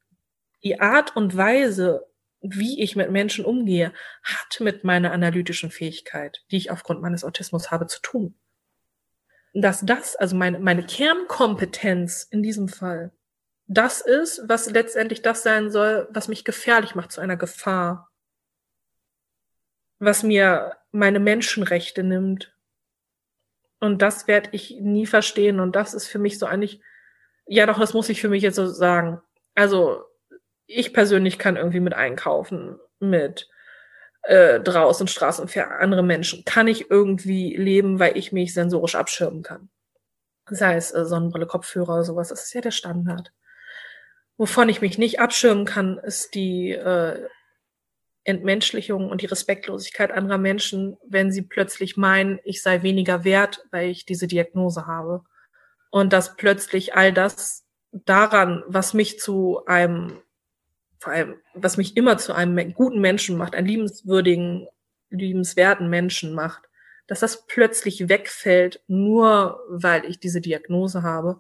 die 0.64 0.80
Art 0.80 1.16
und 1.16 1.36
Weise, 1.36 2.06
wie 2.42 2.82
ich 2.82 2.96
mit 2.96 3.12
Menschen 3.12 3.44
umgehe, 3.44 3.92
hat 4.24 4.60
mit 4.60 4.84
meiner 4.84 5.12
analytischen 5.12 5.72
Fähigkeit, 5.72 6.44
die 6.52 6.58
ich 6.58 6.72
aufgrund 6.72 7.02
meines 7.02 7.24
Autismus 7.24 7.72
habe, 7.72 7.88
zu 7.88 8.00
tun. 8.02 8.36
Dass 9.54 9.82
das, 9.82 10.16
also 10.16 10.36
meine, 10.36 10.60
meine 10.60 10.86
Kernkompetenz 10.86 12.28
in 12.30 12.44
diesem 12.44 12.68
Fall, 12.68 13.12
das 13.68 14.02
ist, 14.02 14.42
was 14.48 14.70
letztendlich 14.70 15.22
das 15.22 15.44
sein 15.44 15.70
soll, 15.70 16.08
was 16.12 16.28
mich 16.28 16.44
gefährlich 16.44 16.96
macht 16.96 17.12
zu 17.12 17.22
einer 17.22 17.38
Gefahr. 17.38 18.12
Was 20.00 20.24
mir 20.24 20.78
meine 20.92 21.20
Menschenrechte 21.20 22.04
nimmt. 22.04 22.56
Und 23.80 24.02
das 24.02 24.28
werde 24.28 24.50
ich 24.54 24.80
nie 24.80 25.06
verstehen. 25.06 25.60
Und 25.60 25.76
das 25.76 25.94
ist 25.94 26.08
für 26.08 26.20
mich 26.20 26.40
so 26.40 26.48
eigentlich, 26.48 26.82
ja 27.46 27.68
doch, 27.68 27.80
das 27.80 27.94
muss 27.94 28.10
ich 28.10 28.22
für 28.22 28.30
mich 28.30 28.42
jetzt 28.42 28.56
so 28.56 28.66
sagen. 28.66 29.22
Also, 29.54 30.04
ich 30.66 30.94
persönlich 30.94 31.38
kann 31.38 31.56
irgendwie 31.56 31.80
mit 31.80 31.94
einkaufen, 31.94 32.80
mit 33.00 33.50
äh, 34.24 34.60
draußen 34.60 35.08
Straßen 35.08 35.48
für 35.48 35.68
andere 35.68 36.04
Menschen? 36.04 36.44
Kann 36.46 36.68
ich 36.68 36.90
irgendwie 36.90 37.56
leben, 37.56 38.00
weil 38.00 38.18
ich 38.18 38.32
mich 38.32 38.54
sensorisch 38.54 38.96
abschirmen 38.96 39.44
kann? 39.44 39.70
Sei 40.50 40.76
es 40.76 40.94
äh, 40.94 41.06
Sonnenbrille, 41.06 41.48
Kopfhörer, 41.48 42.04
sowas, 42.04 42.30
das 42.30 42.44
ist 42.44 42.54
ja 42.54 42.62
der 42.62 42.72
Standard. 42.72 43.32
Wovon 44.38 44.70
ich 44.70 44.82
mich 44.82 44.98
nicht 44.98 45.20
abschirmen 45.20 45.66
kann, 45.66 45.98
ist 45.98 46.34
die 46.34 46.72
äh, 46.72 47.28
Entmenschlichung 48.24 49.10
und 49.10 49.22
die 49.22 49.26
Respektlosigkeit 49.26 50.12
anderer 50.12 50.38
Menschen, 50.38 50.98
wenn 51.06 51.32
sie 51.32 51.42
plötzlich 51.42 51.98
meinen, 51.98 52.40
ich 52.44 52.62
sei 52.62 52.84
weniger 52.84 53.24
wert, 53.24 53.66
weil 53.72 53.90
ich 53.90 54.06
diese 54.06 54.28
Diagnose 54.28 54.88
habe. 54.88 55.24
Und 55.90 56.14
dass 56.14 56.36
plötzlich 56.36 56.96
all 56.96 57.12
das 57.12 57.66
daran, 57.92 58.64
was 58.68 58.94
mich 58.94 59.20
zu 59.20 59.66
einem, 59.66 60.22
vor 61.00 61.14
allem, 61.14 61.36
was 61.54 61.78
mich 61.78 61.96
immer 61.98 62.18
zu 62.18 62.34
einem 62.34 62.74
guten 62.74 63.00
Menschen 63.00 63.38
macht, 63.38 63.56
einen 63.56 63.68
liebenswürdigen, 63.68 64.68
liebenswerten 65.10 65.90
Menschen 65.90 66.34
macht, 66.34 66.70
dass 67.08 67.22
das 67.22 67.48
plötzlich 67.48 68.10
wegfällt, 68.10 68.84
nur 68.88 69.60
weil 69.70 70.06
ich 70.06 70.20
diese 70.20 70.42
Diagnose 70.42 71.02
habe 71.02 71.40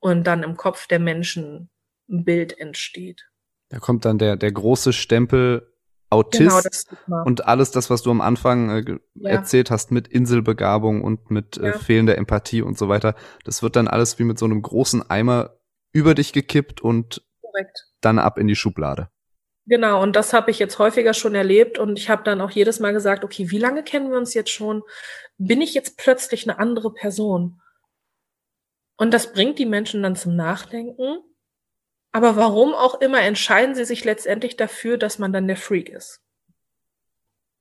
und 0.00 0.26
dann 0.26 0.42
im 0.42 0.56
Kopf 0.56 0.86
der 0.88 0.98
Menschen 0.98 1.70
ein 2.08 2.24
Bild 2.24 2.58
entsteht. 2.58 3.28
Da 3.68 3.78
kommt 3.78 4.04
dann 4.04 4.18
der, 4.18 4.36
der 4.36 4.52
große 4.52 4.92
Stempel 4.92 5.72
Autist 6.08 6.88
genau, 7.04 7.24
und 7.24 7.46
alles 7.46 7.72
das, 7.72 7.90
was 7.90 8.02
du 8.02 8.12
am 8.12 8.20
Anfang 8.20 8.70
äh, 8.70 8.98
ja. 9.14 9.30
erzählt 9.30 9.72
hast 9.72 9.90
mit 9.90 10.06
Inselbegabung 10.06 11.02
und 11.02 11.32
mit 11.32 11.56
äh, 11.56 11.66
ja. 11.66 11.72
fehlender 11.72 12.16
Empathie 12.16 12.62
und 12.62 12.78
so 12.78 12.88
weiter, 12.88 13.16
das 13.44 13.62
wird 13.62 13.74
dann 13.74 13.88
alles 13.88 14.18
wie 14.20 14.24
mit 14.24 14.38
so 14.38 14.44
einem 14.44 14.62
großen 14.62 15.10
Eimer 15.10 15.56
über 15.92 16.14
dich 16.14 16.32
gekippt 16.32 16.80
und 16.80 17.26
Korrekt. 17.40 17.88
Dann 18.06 18.18
ab 18.18 18.38
in 18.38 18.46
die 18.46 18.56
Schublade. 18.56 19.08
Genau, 19.66 20.02
und 20.02 20.16
das 20.16 20.32
habe 20.32 20.50
ich 20.50 20.58
jetzt 20.58 20.78
häufiger 20.78 21.12
schon 21.12 21.34
erlebt 21.34 21.78
und 21.78 21.98
ich 21.98 22.08
habe 22.08 22.22
dann 22.22 22.40
auch 22.40 22.50
jedes 22.50 22.80
Mal 22.80 22.92
gesagt, 22.92 23.24
okay, 23.24 23.50
wie 23.50 23.58
lange 23.58 23.82
kennen 23.82 24.10
wir 24.10 24.16
uns 24.16 24.32
jetzt 24.32 24.50
schon? 24.50 24.82
Bin 25.38 25.60
ich 25.60 25.74
jetzt 25.74 25.98
plötzlich 25.98 26.48
eine 26.48 26.58
andere 26.58 26.92
Person? 26.92 27.60
Und 28.96 29.12
das 29.12 29.32
bringt 29.32 29.58
die 29.58 29.66
Menschen 29.66 30.02
dann 30.02 30.16
zum 30.16 30.36
Nachdenken 30.36 31.18
aber 32.16 32.34
warum 32.34 32.72
auch 32.72 33.02
immer 33.02 33.20
entscheiden 33.20 33.74
sie 33.74 33.84
sich 33.84 34.02
letztendlich 34.02 34.56
dafür, 34.56 34.96
dass 34.96 35.18
man 35.18 35.34
dann 35.34 35.46
der 35.46 35.58
Freak 35.58 35.90
ist. 35.90 36.22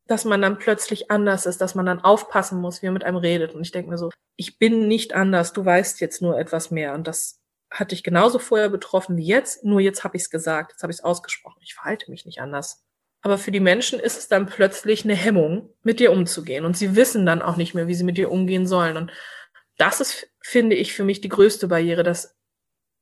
Dass 0.07 0.23
man 0.23 0.41
dann 0.41 0.59
plötzlich 0.59 1.11
anders 1.11 1.45
ist, 1.45 1.59
dass 1.59 1.75
man 1.75 1.85
dann 1.85 1.99
aufpassen 1.99 2.61
muss, 2.61 2.81
wie 2.81 2.85
er 2.85 2.93
mit 2.93 3.03
einem 3.03 3.17
redet. 3.17 3.53
Und 3.53 3.63
ich 3.63 3.73
denke 3.73 3.89
mir 3.89 3.97
so, 3.97 4.11
ich 4.37 4.57
bin 4.57 4.87
nicht 4.87 5.11
anders, 5.11 5.51
du 5.51 5.65
weißt 5.65 5.99
jetzt 5.99 6.21
nur 6.21 6.39
etwas 6.39 6.71
mehr. 6.71 6.93
Und 6.93 7.05
das 7.05 7.41
hatte 7.71 7.95
ich 7.95 8.03
genauso 8.03 8.39
vorher 8.39 8.69
betroffen 8.69 9.17
wie 9.17 9.25
jetzt, 9.25 9.63
nur 9.63 9.79
jetzt 9.79 10.03
habe 10.03 10.17
ich 10.17 10.23
es 10.23 10.29
gesagt, 10.29 10.71
jetzt 10.71 10.83
habe 10.83 10.91
ich 10.91 10.99
es 10.99 11.03
ausgesprochen. 11.03 11.59
Ich 11.61 11.73
verhalte 11.73 12.09
mich 12.09 12.25
nicht 12.25 12.39
anders. 12.39 12.83
Aber 13.21 13.37
für 13.37 13.51
die 13.51 13.59
Menschen 13.59 13.99
ist 13.99 14.17
es 14.17 14.27
dann 14.27 14.45
plötzlich 14.45 15.03
eine 15.03 15.15
Hemmung, 15.15 15.73
mit 15.81 15.99
dir 15.99 16.11
umzugehen. 16.11 16.63
Und 16.63 16.77
sie 16.77 16.95
wissen 16.95 17.25
dann 17.25 17.41
auch 17.41 17.57
nicht 17.57 17.73
mehr, 17.73 17.87
wie 17.87 17.95
sie 17.95 18.03
mit 18.03 18.17
dir 18.17 18.31
umgehen 18.31 18.67
sollen. 18.67 18.97
Und 18.97 19.11
das 19.77 19.99
ist, 19.99 20.27
finde 20.41 20.75
ich, 20.75 20.93
für 20.93 21.03
mich 21.03 21.21
die 21.21 21.29
größte 21.29 21.67
Barriere, 21.67 22.03
dass 22.03 22.35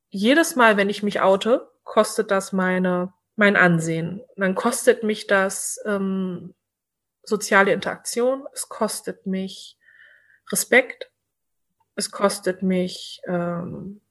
jedes 0.10 0.56
Mal, 0.56 0.78
wenn 0.78 0.90
ich 0.90 1.04
mich 1.04 1.20
oute, 1.20 1.70
kostet 1.84 2.32
das 2.32 2.54
meine, 2.54 3.14
mein 3.36 3.56
Ansehen. 3.56 4.22
Dann 4.38 4.56
kostet 4.56 5.04
mich 5.04 5.28
das 5.28 5.80
ähm, 5.86 6.54
soziale 7.24 7.74
Interaktion, 7.74 8.46
es 8.54 8.70
kostet 8.70 9.26
mich 9.26 9.78
Respekt, 10.52 11.12
es 11.96 12.12
kostet 12.12 12.64
mich 12.64 13.22
ähm, 13.28 14.02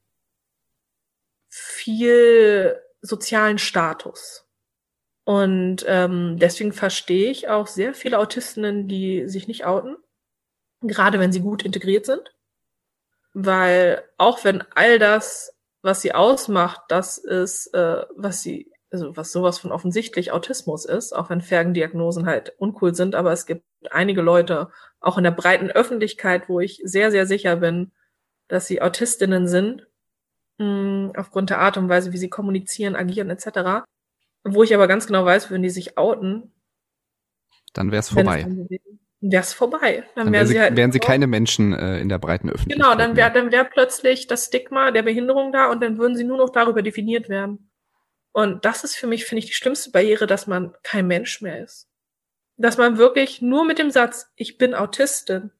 viel 1.55 2.81
sozialen 3.01 3.57
Status. 3.57 4.45
Und 5.25 5.85
ähm, 5.87 6.37
deswegen 6.37 6.73
verstehe 6.73 7.31
ich 7.31 7.47
auch 7.47 7.67
sehr 7.67 7.93
viele 7.93 8.19
Autistinnen, 8.19 8.87
die 8.87 9.27
sich 9.27 9.47
nicht 9.47 9.65
outen, 9.65 9.95
gerade 10.81 11.19
wenn 11.19 11.31
sie 11.31 11.41
gut 11.41 11.63
integriert 11.63 12.05
sind. 12.05 12.35
Weil 13.33 14.03
auch 14.17 14.43
wenn 14.43 14.63
all 14.75 14.99
das 14.99 15.53
was 15.83 16.01
sie 16.01 16.15
ausmacht, 16.15 16.81
das 16.87 17.17
ist, 17.19 17.67
äh, 17.73 18.05
was 18.15 18.41
sie, 18.41 18.71
also 18.89 19.15
was 19.15 19.31
sowas 19.31 19.59
von 19.59 19.71
offensichtlich 19.71 20.31
Autismus 20.31 20.85
ist, 20.85 21.13
auch 21.13 21.29
wenn 21.29 21.41
Fergendiagnosen 21.41 22.25
halt 22.25 22.53
uncool 22.57 22.95
sind, 22.95 23.15
aber 23.15 23.33
es 23.33 23.45
gibt 23.45 23.65
einige 23.91 24.21
Leute, 24.21 24.69
auch 25.01 25.17
in 25.17 25.25
der 25.25 25.31
breiten 25.31 25.69
Öffentlichkeit, 25.69 26.47
wo 26.47 26.61
ich 26.61 26.81
sehr, 26.85 27.11
sehr 27.11 27.27
sicher 27.27 27.57
bin, 27.57 27.91
dass 28.47 28.65
sie 28.65 28.81
Autistinnen 28.81 29.47
sind, 29.47 29.87
mh, 30.57 31.13
aufgrund 31.17 31.49
der 31.49 31.59
Art 31.59 31.77
und 31.77 31.89
Weise, 31.89 32.13
wie 32.13 32.17
sie 32.17 32.29
kommunizieren, 32.29 32.95
agieren 32.95 33.29
etc. 33.29 33.85
Wo 34.43 34.63
ich 34.63 34.73
aber 34.73 34.87
ganz 34.87 35.07
genau 35.07 35.25
weiß, 35.25 35.51
wenn 35.51 35.63
die 35.63 35.69
sich 35.69 35.97
outen, 35.97 36.51
dann 37.73 37.91
wäre 37.91 38.01
es 38.01 38.09
vorbei 38.09 38.45
wäre 39.23 39.41
es 39.41 39.53
vorbei. 39.53 40.03
Dann, 40.15 40.25
dann 40.25 40.33
wär 40.33 40.45
sie, 40.45 40.59
halt 40.59 40.75
wären 40.75 40.91
sie 40.91 40.99
keine 40.99 41.27
Menschen 41.27 41.73
äh, 41.73 41.99
in 41.99 42.09
der 42.09 42.19
breiten 42.19 42.49
Öffentlichkeit. 42.49 42.85
Genau, 42.85 42.95
dann 42.95 43.15
wäre 43.15 43.31
dann 43.31 43.51
wär 43.51 43.63
plötzlich 43.63 44.27
das 44.27 44.45
Stigma 44.45 44.91
der 44.91 45.03
Behinderung 45.03 45.51
da 45.51 45.71
und 45.71 45.81
dann 45.81 45.97
würden 45.97 46.15
sie 46.15 46.25
nur 46.25 46.37
noch 46.37 46.49
darüber 46.49 46.81
definiert 46.81 47.29
werden. 47.29 47.71
Und 48.33 48.65
das 48.65 48.83
ist 48.83 48.95
für 48.95 49.07
mich, 49.07 49.25
finde 49.25 49.39
ich, 49.39 49.45
die 49.45 49.53
schlimmste 49.53 49.91
Barriere, 49.91 50.27
dass 50.27 50.47
man 50.47 50.73
kein 50.83 51.07
Mensch 51.07 51.41
mehr 51.41 51.63
ist. 51.63 51.87
Dass 52.57 52.77
man 52.77 52.97
wirklich 52.97 53.41
nur 53.41 53.65
mit 53.65 53.79
dem 53.79 53.91
Satz, 53.91 54.31
ich 54.35 54.57
bin 54.57 54.73
Autistin, 54.73 55.51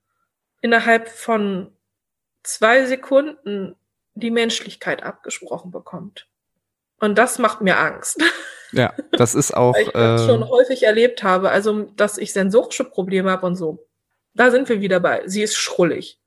innerhalb 0.62 1.08
von 1.08 1.72
zwei 2.44 2.86
Sekunden 2.86 3.76
die 4.16 4.32
Menschlichkeit 4.32 5.03
abgesprochen 5.03 5.72
bekommt. 5.72 6.28
Und 6.99 7.18
das 7.18 7.39
macht 7.39 7.61
mir 7.61 7.78
Angst. 7.78 8.22
Ja, 8.76 8.91
das 9.11 9.36
ist 9.36 9.55
auch. 9.55 9.76
Weil 9.76 9.84
ich 9.84 9.91
das 9.91 10.24
äh, 10.24 10.26
schon 10.26 10.49
häufig 10.49 10.82
erlebt 10.82 11.22
habe, 11.22 11.51
also 11.51 11.84
dass 11.95 12.18
ich 12.18 12.34
sensorische 12.34 12.84
Probleme 12.84 13.30
habe 13.30 13.45
und 13.45 13.55
so. 13.55 13.88
Da 14.34 14.49
sind 14.49 14.68
wir 14.68 14.82
wieder 14.82 14.99
bei. 14.99 15.22
Sie 15.28 15.43
ist 15.43 15.55
schrullig. 15.55 16.20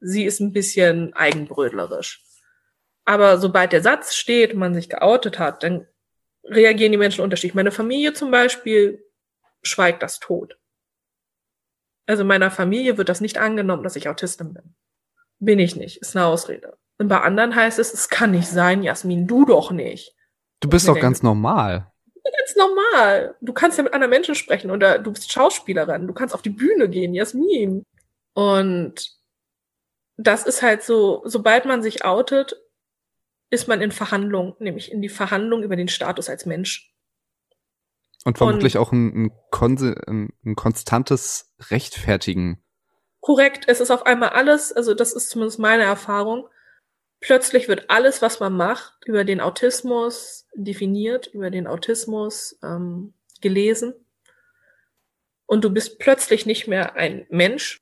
Sie 0.00 0.24
ist 0.24 0.40
ein 0.40 0.52
bisschen 0.52 1.14
eigenbrödlerisch. 1.14 2.24
Aber 3.04 3.38
sobald 3.38 3.70
der 3.72 3.82
Satz 3.82 4.16
steht, 4.16 4.54
man 4.54 4.74
sich 4.74 4.88
geoutet 4.88 5.38
hat, 5.38 5.62
dann 5.62 5.86
reagieren 6.42 6.90
die 6.90 6.98
Menschen 6.98 7.22
unterschiedlich. 7.22 7.54
Meine 7.54 7.70
Familie 7.70 8.14
zum 8.14 8.32
Beispiel 8.32 9.04
schweigt 9.62 10.02
das 10.02 10.18
tot. 10.18 10.58
Also 12.06 12.24
meiner 12.24 12.50
Familie 12.50 12.98
wird 12.98 13.08
das 13.08 13.20
nicht 13.20 13.38
angenommen, 13.38 13.84
dass 13.84 13.94
ich 13.94 14.08
Autistin 14.08 14.54
bin. 14.54 14.74
Bin 15.38 15.60
ich 15.60 15.76
nicht, 15.76 15.98
ist 15.98 16.16
eine 16.16 16.26
Ausrede. 16.26 16.76
Und 17.00 17.08
bei 17.08 17.18
anderen 17.18 17.56
heißt 17.56 17.78
es, 17.78 17.94
es 17.94 18.10
kann 18.10 18.32
nicht 18.32 18.46
sein, 18.46 18.82
Jasmin, 18.82 19.26
du 19.26 19.46
doch 19.46 19.70
nicht. 19.70 20.14
Du 20.60 20.68
bist 20.68 20.86
doch 20.86 21.00
ganz 21.00 21.22
normal. 21.22 21.90
Ganz 22.14 22.56
normal. 22.56 23.36
Du 23.40 23.54
kannst 23.54 23.78
ja 23.78 23.84
mit 23.84 23.94
anderen 23.94 24.10
Menschen 24.10 24.34
sprechen 24.34 24.70
oder 24.70 24.98
du 24.98 25.10
bist 25.10 25.32
Schauspielerin. 25.32 26.06
Du 26.06 26.12
kannst 26.12 26.34
auf 26.34 26.42
die 26.42 26.50
Bühne 26.50 26.90
gehen, 26.90 27.14
Jasmin. 27.14 27.86
Und 28.34 29.16
das 30.18 30.44
ist 30.44 30.60
halt 30.60 30.82
so, 30.82 31.22
sobald 31.24 31.64
man 31.64 31.82
sich 31.82 32.04
outet, 32.04 32.60
ist 33.48 33.66
man 33.66 33.80
in 33.80 33.92
Verhandlung, 33.92 34.54
nämlich 34.58 34.92
in 34.92 35.00
die 35.00 35.08
Verhandlung 35.08 35.62
über 35.62 35.76
den 35.76 35.88
Status 35.88 36.28
als 36.28 36.44
Mensch. 36.44 36.94
Und 38.26 38.36
vermutlich 38.36 38.76
Und, 38.76 38.82
auch 38.82 38.92
ein, 38.92 39.30
ein, 39.56 40.28
ein, 40.44 40.54
konstantes 40.54 41.54
Rechtfertigen. 41.70 42.62
Korrekt, 43.20 43.64
es 43.68 43.80
ist 43.80 43.90
auf 43.90 44.04
einmal 44.04 44.28
alles, 44.28 44.70
also 44.70 44.92
das 44.92 45.14
ist 45.14 45.30
zumindest 45.30 45.58
meine 45.58 45.84
Erfahrung, 45.84 46.46
plötzlich 47.20 47.68
wird 47.68 47.88
alles, 47.88 48.22
was 48.22 48.40
man 48.40 48.54
macht, 48.54 48.94
über 49.06 49.24
den 49.24 49.40
Autismus 49.40 50.46
definiert, 50.54 51.28
über 51.28 51.50
den 51.50 51.66
Autismus 51.66 52.58
ähm, 52.62 53.14
gelesen. 53.40 53.94
Und 55.46 55.64
du 55.64 55.70
bist 55.70 55.98
plötzlich 55.98 56.46
nicht 56.46 56.66
mehr 56.66 56.96
ein 56.96 57.26
Mensch. 57.28 57.80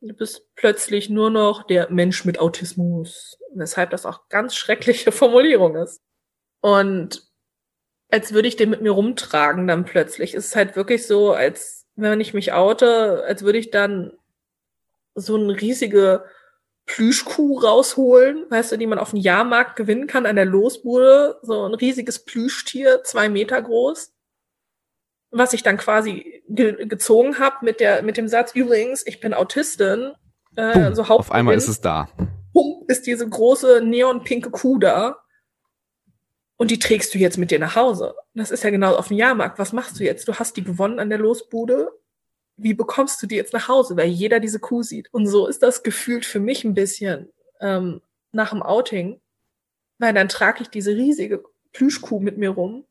Du 0.00 0.14
bist 0.14 0.46
plötzlich 0.54 1.10
nur 1.10 1.30
noch 1.30 1.64
der 1.66 1.90
Mensch 1.90 2.24
mit 2.24 2.38
Autismus. 2.38 3.38
Weshalb 3.54 3.90
das 3.90 4.06
auch 4.06 4.28
ganz 4.28 4.54
schreckliche 4.54 5.12
Formulierung 5.12 5.76
ist. 5.76 6.00
Und 6.60 7.30
als 8.10 8.32
würde 8.32 8.48
ich 8.48 8.56
den 8.56 8.70
mit 8.70 8.80
mir 8.80 8.90
rumtragen 8.90 9.66
dann 9.66 9.84
plötzlich. 9.84 10.34
Es 10.34 10.46
ist 10.46 10.56
halt 10.56 10.76
wirklich 10.76 11.06
so, 11.06 11.32
als 11.32 11.86
wenn 11.96 12.20
ich 12.20 12.34
mich 12.34 12.52
oute, 12.52 13.24
als 13.24 13.42
würde 13.42 13.58
ich 13.58 13.70
dann 13.70 14.12
so 15.14 15.36
eine 15.36 15.60
riesige 15.60 16.24
Plüschkuh 16.90 17.60
rausholen, 17.60 18.46
weißt 18.50 18.72
du, 18.72 18.76
die 18.76 18.86
man 18.88 18.98
auf 18.98 19.10
dem 19.10 19.20
Jahrmarkt 19.20 19.76
gewinnen 19.76 20.08
kann 20.08 20.26
an 20.26 20.34
der 20.34 20.44
Losbude. 20.44 21.38
So 21.42 21.64
ein 21.64 21.74
riesiges 21.74 22.24
Plüschtier, 22.24 23.04
zwei 23.04 23.28
Meter 23.28 23.62
groß. 23.62 24.12
Was 25.30 25.52
ich 25.52 25.62
dann 25.62 25.76
quasi 25.76 26.42
ge 26.48 26.86
gezogen 26.86 27.38
habe 27.38 27.64
mit, 27.64 27.78
der 27.78 28.02
mit 28.02 28.16
dem 28.16 28.26
Satz, 28.26 28.56
übrigens, 28.56 29.06
ich 29.06 29.20
bin 29.20 29.34
Autistin. 29.34 30.14
Äh, 30.56 30.72
Boom, 30.72 30.94
so 30.96 31.02
auf 31.04 31.30
einmal 31.30 31.54
ist 31.54 31.68
es 31.68 31.80
da. 31.80 32.08
Pum, 32.52 32.84
ist 32.88 33.06
diese 33.06 33.28
große 33.28 33.82
neonpinke 33.84 34.50
Kuh 34.50 34.78
da. 34.78 35.18
Und 36.56 36.72
die 36.72 36.80
trägst 36.80 37.14
du 37.14 37.18
jetzt 37.18 37.38
mit 37.38 37.52
dir 37.52 37.60
nach 37.60 37.76
Hause. 37.76 38.16
Das 38.34 38.50
ist 38.50 38.64
ja 38.64 38.70
genau 38.70 38.96
auf 38.96 39.08
dem 39.08 39.16
Jahrmarkt. 39.16 39.60
Was 39.60 39.72
machst 39.72 40.00
du 40.00 40.04
jetzt? 40.04 40.26
Du 40.26 40.34
hast 40.34 40.56
die 40.56 40.64
gewonnen 40.64 40.98
an 40.98 41.08
der 41.08 41.18
Losbude 41.18 41.92
wie 42.62 42.74
bekommst 42.74 43.22
du 43.22 43.26
die 43.26 43.36
jetzt 43.36 43.52
nach 43.52 43.68
Hause, 43.68 43.96
weil 43.96 44.08
jeder 44.08 44.40
diese 44.40 44.60
Kuh 44.60 44.82
sieht. 44.82 45.12
Und 45.12 45.26
so 45.26 45.46
ist 45.46 45.62
das 45.62 45.82
gefühlt 45.82 46.26
für 46.26 46.40
mich 46.40 46.64
ein 46.64 46.74
bisschen 46.74 47.30
ähm, 47.60 48.02
nach 48.32 48.50
dem 48.50 48.62
Outing, 48.62 49.20
weil 49.98 50.14
dann 50.14 50.28
trage 50.28 50.62
ich 50.62 50.68
diese 50.68 50.92
riesige 50.92 51.42
Plüschkuh 51.72 52.20
mit 52.20 52.38
mir 52.38 52.50
rum 52.50 52.84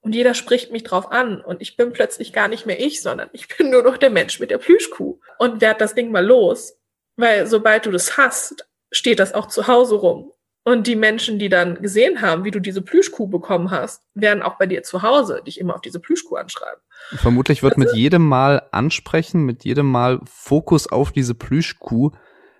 Und 0.00 0.14
jeder 0.14 0.34
spricht 0.34 0.72
mich 0.72 0.82
drauf 0.84 1.12
an 1.12 1.40
und 1.40 1.62
ich 1.62 1.76
bin 1.76 1.92
plötzlich 1.92 2.32
gar 2.32 2.48
nicht 2.48 2.66
mehr 2.66 2.80
ich, 2.80 3.02
sondern 3.02 3.30
ich 3.32 3.48
bin 3.56 3.70
nur 3.70 3.82
noch 3.82 3.98
der 3.98 4.10
Mensch 4.10 4.40
mit 4.40 4.50
der 4.50 4.58
Plüschkuh 4.58 5.18
und 5.38 5.60
werd 5.60 5.80
das 5.80 5.94
Ding 5.94 6.10
mal 6.10 6.26
los. 6.26 6.76
Weil 7.16 7.46
sobald 7.46 7.86
du 7.86 7.92
das 7.92 8.16
hast, 8.16 8.68
steht 8.90 9.20
das 9.20 9.34
auch 9.34 9.46
zu 9.46 9.68
Hause 9.68 9.96
rum. 9.96 10.32
Und 10.64 10.86
die 10.86 10.96
Menschen, 10.96 11.38
die 11.38 11.48
dann 11.48 11.82
gesehen 11.82 12.20
haben, 12.20 12.44
wie 12.44 12.50
du 12.52 12.60
diese 12.60 12.82
Plüschkuh 12.82 13.26
bekommen 13.26 13.70
hast, 13.70 14.04
werden 14.14 14.42
auch 14.42 14.58
bei 14.58 14.66
dir 14.66 14.82
zu 14.82 15.02
Hause 15.02 15.42
dich 15.44 15.58
immer 15.58 15.74
auf 15.74 15.80
diese 15.80 16.00
Plüschkuh 16.00 16.36
anschreiben. 16.36 16.80
Vermutlich 17.14 17.62
wird 17.62 17.76
mit 17.76 17.94
jedem 17.94 18.26
Mal 18.26 18.62
ansprechen, 18.72 19.44
mit 19.44 19.64
jedem 19.64 19.90
Mal 19.90 20.20
Fokus 20.24 20.90
auf 20.90 21.12
diese 21.12 21.34
Plüschkuh 21.34 22.12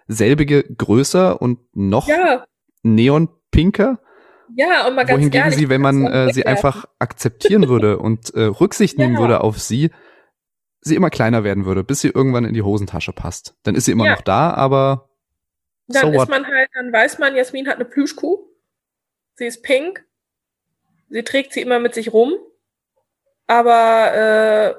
selbige 0.09 0.63
größer 0.65 1.41
und 1.41 1.61
noch 1.75 2.09
ja. 2.09 2.45
neonpinker. 2.83 4.01
Ja, 4.55 4.87
und 4.87 4.95
mal 4.95 5.05
ganz 5.05 5.21
Wohingegen 5.21 5.45
ehrlich, 5.45 5.59
sie, 5.59 5.69
wenn 5.71 5.81
man 5.81 6.07
äh, 6.07 6.33
sie 6.33 6.45
einfach 6.45 6.85
akzeptieren 6.99 7.69
würde 7.69 7.99
und 7.99 8.35
äh, 8.35 8.43
Rücksicht 8.43 8.99
nehmen 8.99 9.15
ja. 9.15 9.21
würde 9.21 9.41
auf 9.41 9.59
sie, 9.59 9.91
sie 10.81 10.97
immer 10.97 11.09
kleiner 11.09 11.45
werden 11.45 11.65
würde, 11.65 11.85
bis 11.85 12.01
sie 12.01 12.09
irgendwann 12.09 12.45
in 12.45 12.53
die 12.53 12.63
Hosentasche 12.63 13.13
passt. 13.13 13.55
Dann 13.63 13.75
ist 13.75 13.87
sie 13.87 13.93
immer 13.93 14.05
ja. 14.05 14.13
noch 14.13 14.21
da, 14.21 14.51
aber 14.53 15.09
dann 15.89 16.03
so 16.03 16.09
ist 16.09 16.17
what? 16.17 16.29
man 16.29 16.47
halt, 16.47 16.69
dann 16.75 16.93
weiß 16.93 17.19
man, 17.19 17.35
Jasmin 17.35 17.69
hat 17.69 17.77
eine 17.77 17.85
Plüschkuh. 17.85 18.39
Sie 19.35 19.47
ist 19.47 19.63
pink. 19.63 20.05
Sie 21.09 21.23
trägt 21.23 21.53
sie 21.53 21.61
immer 21.61 21.79
mit 21.79 21.95
sich 21.95 22.13
rum. 22.13 22.35
Aber 23.47 24.15
äh, 24.15 24.75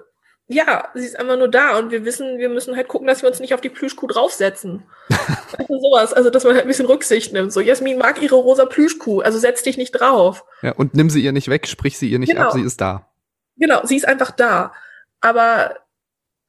ja, 0.47 0.89
sie 0.93 1.05
ist 1.05 1.18
einfach 1.18 1.38
nur 1.38 1.47
da 1.47 1.78
und 1.78 1.91
wir 1.91 2.05
wissen, 2.05 2.38
wir 2.38 2.49
müssen 2.49 2.76
halt 2.76 2.88
gucken, 2.88 3.07
dass 3.07 3.22
wir 3.22 3.30
uns 3.30 3.39
nicht 3.39 3.53
auf 3.53 3.61
die 3.61 3.70
Plüschkuh 3.70 4.07
draufsetzen. 4.07 4.84
also 5.57 5.80
sowas, 5.80 6.14
also 6.14 6.30
dass 6.30 6.43
man 6.43 6.53
halt 6.53 6.66
ein 6.66 6.68
bisschen 6.68 6.86
Rücksicht 6.86 7.34
nimmt. 7.34 7.53
So, 7.53 7.61
Jasmin 7.61 7.97
mag 7.97 8.22
ihre 8.22 8.36
rosa 8.36 8.66
Plüschkuh, 8.66 9.22
also 9.22 9.39
setz 9.39 9.64
dich 9.64 9.78
nicht 9.78 9.91
drauf. 9.91 10.43
Ja, 10.61 10.74
und 10.74 10.93
nimm 10.93 11.09
sie 11.09 11.24
ihr 11.24 11.32
nicht 11.32 11.49
weg, 11.49 11.68
sprich 11.68 11.97
sie 11.97 12.09
ihr 12.09 12.20
nicht 12.20 12.34
genau. 12.34 12.47
ab, 12.47 12.51
sie 12.53 12.61
ist 12.61 12.82
da. 12.82 13.09
Genau, 13.57 13.86
sie 13.86 13.95
ist 13.95 14.07
einfach 14.07 14.32
da. 14.32 14.74
Aber 15.22 15.78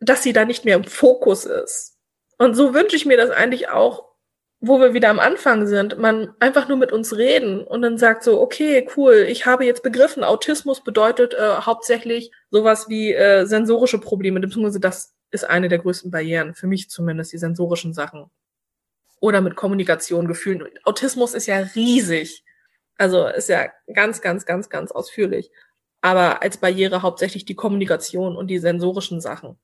dass 0.00 0.22
sie 0.22 0.32
da 0.32 0.44
nicht 0.44 0.64
mehr 0.64 0.76
im 0.76 0.84
Fokus 0.84 1.44
ist. 1.44 1.96
Und 2.38 2.54
so 2.54 2.74
wünsche 2.74 2.96
ich 2.96 3.06
mir 3.06 3.16
das 3.16 3.30
eigentlich 3.30 3.68
auch 3.68 4.13
wo 4.60 4.80
wir 4.80 4.94
wieder 4.94 5.10
am 5.10 5.18
Anfang 5.18 5.66
sind, 5.66 5.98
man 5.98 6.32
einfach 6.40 6.68
nur 6.68 6.78
mit 6.78 6.90
uns 6.90 7.16
reden 7.16 7.62
und 7.62 7.82
dann 7.82 7.98
sagt 7.98 8.24
so, 8.24 8.40
okay, 8.40 8.88
cool, 8.96 9.26
ich 9.28 9.44
habe 9.46 9.64
jetzt 9.64 9.82
begriffen, 9.82 10.24
Autismus 10.24 10.82
bedeutet 10.82 11.34
äh, 11.34 11.56
hauptsächlich 11.60 12.30
sowas 12.50 12.88
wie 12.88 13.12
äh, 13.12 13.44
sensorische 13.44 13.98
Probleme, 13.98 14.40
beziehungsweise 14.40 14.80
das 14.80 15.14
ist 15.30 15.44
eine 15.44 15.68
der 15.68 15.78
größten 15.78 16.10
Barrieren, 16.10 16.54
für 16.54 16.66
mich 16.66 16.88
zumindest, 16.88 17.32
die 17.32 17.38
sensorischen 17.38 17.92
Sachen. 17.92 18.30
Oder 19.20 19.40
mit 19.40 19.56
Kommunikation, 19.56 20.28
Gefühlen. 20.28 20.68
Autismus 20.84 21.34
ist 21.34 21.46
ja 21.46 21.58
riesig. 21.74 22.44
Also 22.96 23.26
ist 23.26 23.48
ja 23.48 23.66
ganz, 23.92 24.20
ganz, 24.20 24.46
ganz, 24.46 24.68
ganz 24.68 24.92
ausführlich. 24.92 25.50
Aber 26.00 26.42
als 26.42 26.58
Barriere 26.58 27.02
hauptsächlich 27.02 27.44
die 27.44 27.54
Kommunikation 27.54 28.36
und 28.36 28.46
die 28.46 28.58
sensorischen 28.58 29.20
Sachen. 29.20 29.58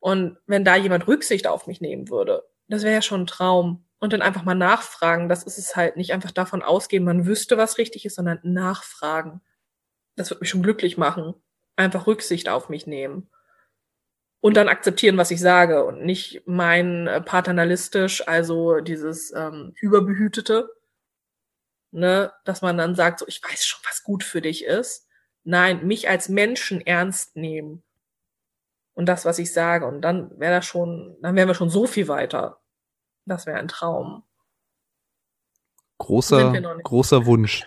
Und 0.00 0.38
wenn 0.46 0.64
da 0.64 0.76
jemand 0.76 1.06
Rücksicht 1.06 1.46
auf 1.46 1.66
mich 1.66 1.80
nehmen 1.80 2.08
würde, 2.08 2.42
das 2.68 2.82
wäre 2.82 2.94
ja 2.94 3.02
schon 3.02 3.22
ein 3.22 3.26
Traum 3.26 3.84
und 4.00 4.12
dann 4.12 4.22
einfach 4.22 4.42
mal 4.42 4.54
nachfragen. 4.54 5.28
Das 5.28 5.44
ist 5.44 5.58
es 5.58 5.76
halt 5.76 5.96
nicht 5.96 6.12
einfach 6.12 6.32
davon 6.32 6.62
ausgehen, 6.62 7.04
man 7.04 7.26
wüsste, 7.26 7.56
was 7.58 7.78
richtig 7.78 8.06
ist, 8.06 8.16
sondern 8.16 8.40
nachfragen. 8.42 9.40
Das 10.16 10.30
wird 10.30 10.40
mich 10.40 10.50
schon 10.50 10.62
glücklich 10.62 10.98
machen. 10.98 11.34
Einfach 11.76 12.06
Rücksicht 12.06 12.48
auf 12.48 12.68
mich 12.68 12.86
nehmen. 12.86 13.30
Und 14.40 14.56
dann 14.56 14.68
akzeptieren, 14.68 15.18
was 15.18 15.30
ich 15.30 15.40
sage 15.40 15.84
und 15.84 16.02
nicht 16.04 16.42
mein 16.46 17.06
äh, 17.06 17.20
paternalistisch, 17.20 18.26
also 18.26 18.80
dieses 18.80 19.32
ähm, 19.34 19.74
überbehütete, 19.80 20.70
ne, 21.92 22.32
dass 22.44 22.62
man 22.62 22.78
dann 22.78 22.94
sagt, 22.94 23.20
so 23.20 23.26
ich 23.28 23.42
weiß 23.42 23.66
schon, 23.66 23.80
was 23.86 24.02
gut 24.02 24.24
für 24.24 24.40
dich 24.40 24.64
ist. 24.64 25.06
Nein, 25.44 25.86
mich 25.86 26.08
als 26.08 26.28
Menschen 26.30 26.80
ernst 26.80 27.36
nehmen 27.36 27.82
und 28.94 29.06
das, 29.06 29.24
was 29.24 29.38
ich 29.38 29.52
sage. 29.52 29.86
Und 29.86 30.02
dann 30.02 30.38
wäre 30.38 30.56
das 30.56 30.66
schon, 30.66 31.16
dann 31.22 31.36
wären 31.36 31.48
wir 31.48 31.54
schon 31.54 31.70
so 31.70 31.86
viel 31.86 32.08
weiter. 32.08 32.59
Das 33.30 33.46
wäre 33.46 33.58
ein 33.58 33.68
Traum. 33.68 34.24
Großer, 35.98 36.52
großer 36.82 37.26
Wunsch. 37.26 37.64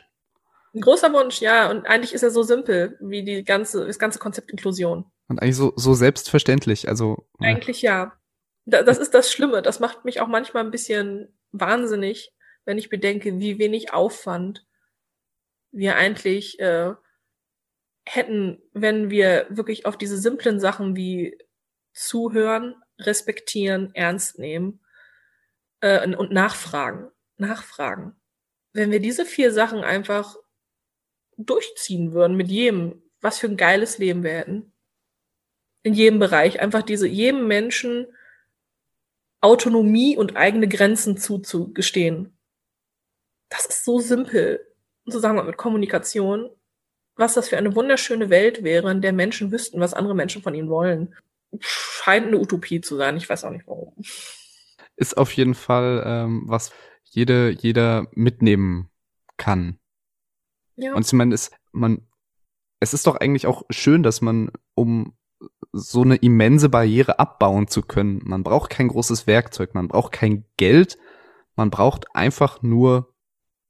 Ein 0.73 0.81
großer 0.81 1.13
Wunsch, 1.13 1.39
ja. 1.39 1.71
Und 1.71 1.85
eigentlich 1.85 2.13
ist 2.13 2.21
er 2.21 2.31
so 2.31 2.43
simpel 2.43 2.97
wie 2.99 3.23
die 3.23 3.45
ganze, 3.45 3.87
das 3.87 3.97
ganze 3.97 4.19
Konzept 4.19 4.51
Inklusion. 4.51 5.05
Und 5.29 5.41
eigentlich 5.41 5.55
so, 5.55 5.71
so 5.77 5.93
selbstverständlich. 5.93 6.89
Also. 6.89 7.29
Eigentlich 7.39 7.81
ja. 7.81 8.11
Das 8.65 8.97
ist 8.97 9.13
das 9.13 9.31
Schlimme. 9.31 9.61
Das 9.61 9.79
macht 9.79 10.03
mich 10.03 10.19
auch 10.19 10.27
manchmal 10.27 10.65
ein 10.65 10.71
bisschen 10.71 11.33
wahnsinnig, 11.53 12.33
wenn 12.65 12.77
ich 12.77 12.89
bedenke, 12.89 13.39
wie 13.39 13.57
wenig 13.57 13.93
Aufwand 13.93 14.65
wir 15.71 15.95
eigentlich 15.95 16.59
äh, 16.59 16.91
hätten, 18.03 18.61
wenn 18.73 19.09
wir 19.09 19.47
wirklich 19.49 19.85
auf 19.85 19.95
diese 19.97 20.17
simplen 20.17 20.59
Sachen 20.59 20.97
wie 20.97 21.37
zuhören, 21.93 22.75
respektieren, 22.99 23.91
ernst 23.93 24.39
nehmen 24.39 24.81
äh, 25.83 26.15
und 26.15 26.31
nachfragen. 26.31 27.11
Nachfragen. 27.37 28.15
Wenn 28.71 28.89
wir 28.89 28.99
diese 28.99 29.25
vier 29.25 29.51
Sachen 29.51 29.83
einfach 29.83 30.37
durchziehen 31.37 32.13
würden 32.13 32.37
mit 32.37 32.47
jedem, 32.47 33.03
was 33.21 33.37
für 33.37 33.47
ein 33.47 33.57
geiles 33.57 33.97
Leben 33.97 34.23
wir 34.23 34.31
hätten. 34.31 34.73
In 35.83 35.93
jedem 35.93 36.19
Bereich. 36.19 36.61
Einfach 36.61 36.81
diese, 36.81 37.07
jedem 37.07 37.47
Menschen 37.47 38.07
Autonomie 39.41 40.15
und 40.15 40.37
eigene 40.37 40.69
Grenzen 40.69 41.17
zuzugestehen. 41.17 42.37
Das 43.49 43.65
ist 43.65 43.83
so 43.83 43.99
simpel. 43.99 44.65
Sagen 45.05 45.35
wir 45.35 45.43
mit 45.43 45.57
Kommunikation. 45.57 46.49
Was 47.15 47.33
das 47.33 47.49
für 47.49 47.57
eine 47.57 47.75
wunderschöne 47.75 48.29
Welt 48.29 48.63
wäre, 48.63 48.89
in 48.89 49.01
der 49.01 49.11
Menschen 49.11 49.51
wüssten, 49.51 49.81
was 49.81 49.93
andere 49.93 50.15
Menschen 50.15 50.41
von 50.41 50.55
ihnen 50.55 50.69
wollen. 50.69 51.13
Scheint 51.59 52.27
eine 52.27 52.39
Utopie 52.39 52.79
zu 52.79 52.95
sein. 52.95 53.17
Ich 53.17 53.29
weiß 53.29 53.43
auch 53.43 53.51
nicht 53.51 53.67
warum 53.67 53.93
ist 54.95 55.17
auf 55.17 55.31
jeden 55.33 55.55
Fall 55.55 56.03
ähm, 56.05 56.43
was 56.45 56.71
jede, 57.03 57.49
jeder 57.49 58.07
mitnehmen 58.13 58.89
kann. 59.37 59.79
Ja. 60.75 60.93
Und 60.93 61.05
ich 61.05 61.13
meine, 61.13 61.33
es, 61.33 61.51
man, 61.71 62.07
es 62.79 62.93
ist 62.93 63.07
doch 63.07 63.15
eigentlich 63.15 63.47
auch 63.47 63.63
schön, 63.69 64.03
dass 64.03 64.21
man, 64.21 64.51
um 64.73 65.15
so 65.71 66.03
eine 66.03 66.15
immense 66.15 66.69
Barriere 66.69 67.19
abbauen 67.19 67.67
zu 67.67 67.81
können, 67.81 68.21
man 68.23 68.43
braucht 68.43 68.69
kein 68.69 68.87
großes 68.87 69.27
Werkzeug, 69.27 69.73
man 69.73 69.87
braucht 69.87 70.11
kein 70.11 70.45
Geld, 70.57 70.97
man 71.55 71.69
braucht 71.69 72.15
einfach 72.15 72.61
nur 72.61 73.13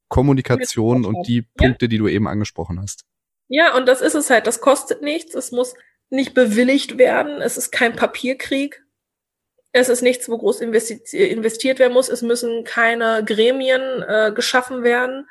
Kommunikation 0.08 1.04
und 1.04 1.26
die 1.26 1.42
Punkte, 1.42 1.86
ja. 1.86 1.88
die 1.88 1.98
du 1.98 2.08
eben 2.08 2.28
angesprochen 2.28 2.80
hast. 2.80 3.04
Ja, 3.48 3.76
und 3.76 3.86
das 3.86 4.00
ist 4.00 4.14
es 4.14 4.30
halt. 4.30 4.46
Das 4.46 4.60
kostet 4.60 5.02
nichts. 5.02 5.34
Es 5.34 5.52
muss 5.52 5.74
nicht 6.10 6.34
bewilligt 6.34 6.98
werden. 6.98 7.40
Es 7.40 7.56
ist 7.56 7.72
kein 7.72 7.96
Papierkrieg. 7.96 8.83
Es 9.76 9.88
ist 9.88 10.02
nichts, 10.02 10.28
wo 10.28 10.38
groß 10.38 10.60
investiert 10.60 11.80
werden 11.80 11.92
muss. 11.92 12.08
Es 12.08 12.22
müssen 12.22 12.62
keine 12.62 13.24
Gremien 13.24 14.02
äh, 14.02 14.30
geschaffen 14.32 14.84
werden, 14.84 15.28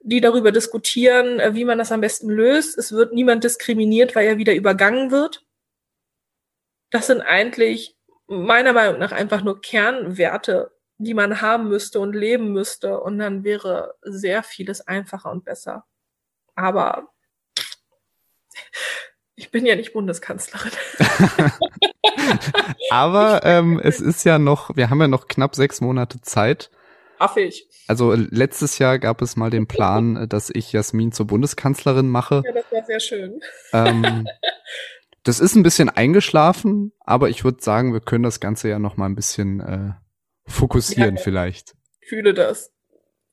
die 0.00 0.20
darüber 0.20 0.50
diskutieren, 0.50 1.38
äh, 1.38 1.54
wie 1.54 1.64
man 1.64 1.78
das 1.78 1.92
am 1.92 2.00
besten 2.00 2.28
löst. 2.28 2.76
Es 2.76 2.90
wird 2.90 3.12
niemand 3.12 3.44
diskriminiert, 3.44 4.16
weil 4.16 4.26
er 4.26 4.36
wieder 4.36 4.52
übergangen 4.52 5.12
wird. 5.12 5.46
Das 6.90 7.06
sind 7.06 7.20
eigentlich 7.20 7.96
meiner 8.26 8.72
Meinung 8.72 8.98
nach 8.98 9.12
einfach 9.12 9.44
nur 9.44 9.60
Kernwerte, 9.60 10.72
die 10.96 11.14
man 11.14 11.40
haben 11.40 11.68
müsste 11.68 12.00
und 12.00 12.16
leben 12.16 12.52
müsste. 12.52 12.98
Und 12.98 13.20
dann 13.20 13.44
wäre 13.44 13.94
sehr 14.02 14.42
vieles 14.42 14.80
einfacher 14.88 15.30
und 15.30 15.44
besser. 15.44 15.86
Aber 16.56 17.12
ich 19.38 19.50
bin 19.52 19.64
ja 19.64 19.76
nicht 19.76 19.92
Bundeskanzlerin. 19.92 20.72
Aber 22.90 23.42
ähm, 23.44 23.80
es 23.82 24.00
ist 24.00 24.24
ja 24.24 24.38
noch, 24.38 24.76
wir 24.76 24.90
haben 24.90 25.00
ja 25.00 25.06
noch 25.06 25.28
knapp 25.28 25.54
sechs 25.54 25.80
Monate 25.80 26.20
Zeit. 26.20 26.70
Affig. 27.18 27.68
Also 27.86 28.14
letztes 28.14 28.78
Jahr 28.78 28.98
gab 28.98 29.22
es 29.22 29.36
mal 29.36 29.50
den 29.50 29.68
Plan, 29.68 30.26
dass 30.28 30.50
ich 30.50 30.72
Jasmin 30.72 31.12
zur 31.12 31.28
Bundeskanzlerin 31.28 32.08
mache. 32.08 32.42
Ja, 32.44 32.52
das 32.52 32.64
war 32.72 32.84
sehr 32.84 33.00
schön. 33.00 33.40
Ähm, 33.72 34.26
das 35.22 35.38
ist 35.38 35.54
ein 35.54 35.62
bisschen 35.62 35.88
eingeschlafen, 35.88 36.92
aber 37.00 37.28
ich 37.28 37.44
würde 37.44 37.62
sagen, 37.62 37.92
wir 37.92 38.00
können 38.00 38.24
das 38.24 38.40
Ganze 38.40 38.68
ja 38.68 38.80
noch 38.80 38.96
mal 38.96 39.06
ein 39.06 39.14
bisschen 39.14 39.60
äh, 39.60 39.92
fokussieren 40.50 41.16
ja, 41.16 41.22
vielleicht. 41.22 41.76
Ich 42.00 42.08
fühle 42.08 42.34
das. 42.34 42.72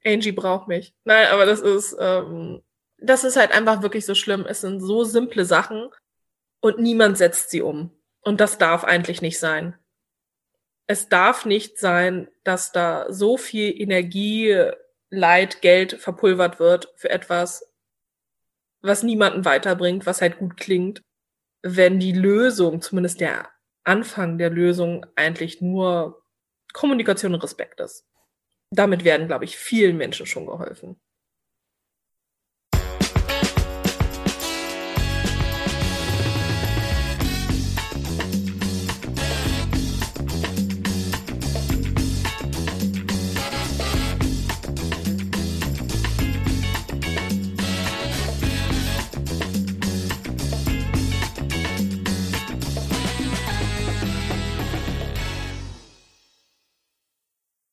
Angie 0.05 0.33
braucht 0.33 0.67
mich. 0.67 0.93
Nein, 1.03 1.27
aber 1.31 1.47
das 1.47 1.61
ist, 1.61 1.95
ähm, 1.99 2.61
das 2.97 3.23
ist 3.23 3.35
halt 3.35 3.51
einfach 3.51 3.81
wirklich 3.81 4.05
so 4.05 4.15
schlimm. 4.15 4.45
Es 4.47 4.61
sind 4.61 4.79
so 4.79 5.03
simple 5.03 5.45
Sachen 5.45 5.89
und 6.61 6.79
niemand 6.79 7.17
setzt 7.17 7.49
sie 7.49 7.61
um. 7.61 7.91
Und 8.21 8.41
das 8.41 8.57
darf 8.57 8.83
eigentlich 8.83 9.21
nicht 9.21 9.39
sein. 9.39 9.77
Es 10.87 11.09
darf 11.09 11.45
nicht 11.45 11.79
sein, 11.79 12.27
dass 12.43 12.71
da 12.71 13.11
so 13.11 13.37
viel 13.37 13.79
Energie, 13.79 14.71
Leid, 15.09 15.61
Geld 15.61 15.93
verpulvert 16.01 16.59
wird 16.59 16.91
für 16.95 17.09
etwas, 17.09 17.71
was 18.81 19.03
niemanden 19.03 19.45
weiterbringt, 19.45 20.05
was 20.05 20.21
halt 20.21 20.37
gut 20.37 20.57
klingt, 20.57 21.01
wenn 21.61 21.99
die 21.99 22.11
Lösung, 22.11 22.81
zumindest 22.81 23.19
der 23.21 23.49
Anfang 23.83 24.37
der 24.37 24.49
Lösung, 24.49 25.05
eigentlich 25.15 25.61
nur 25.61 26.23
Kommunikation 26.73 27.33
und 27.33 27.43
Respekt 27.43 27.79
ist. 27.79 28.05
Damit 28.71 29.03
werden, 29.03 29.27
glaube 29.27 29.45
ich, 29.45 29.57
vielen 29.57 29.97
Menschen 29.97 30.25
schon 30.25 30.45
geholfen. 30.45 30.99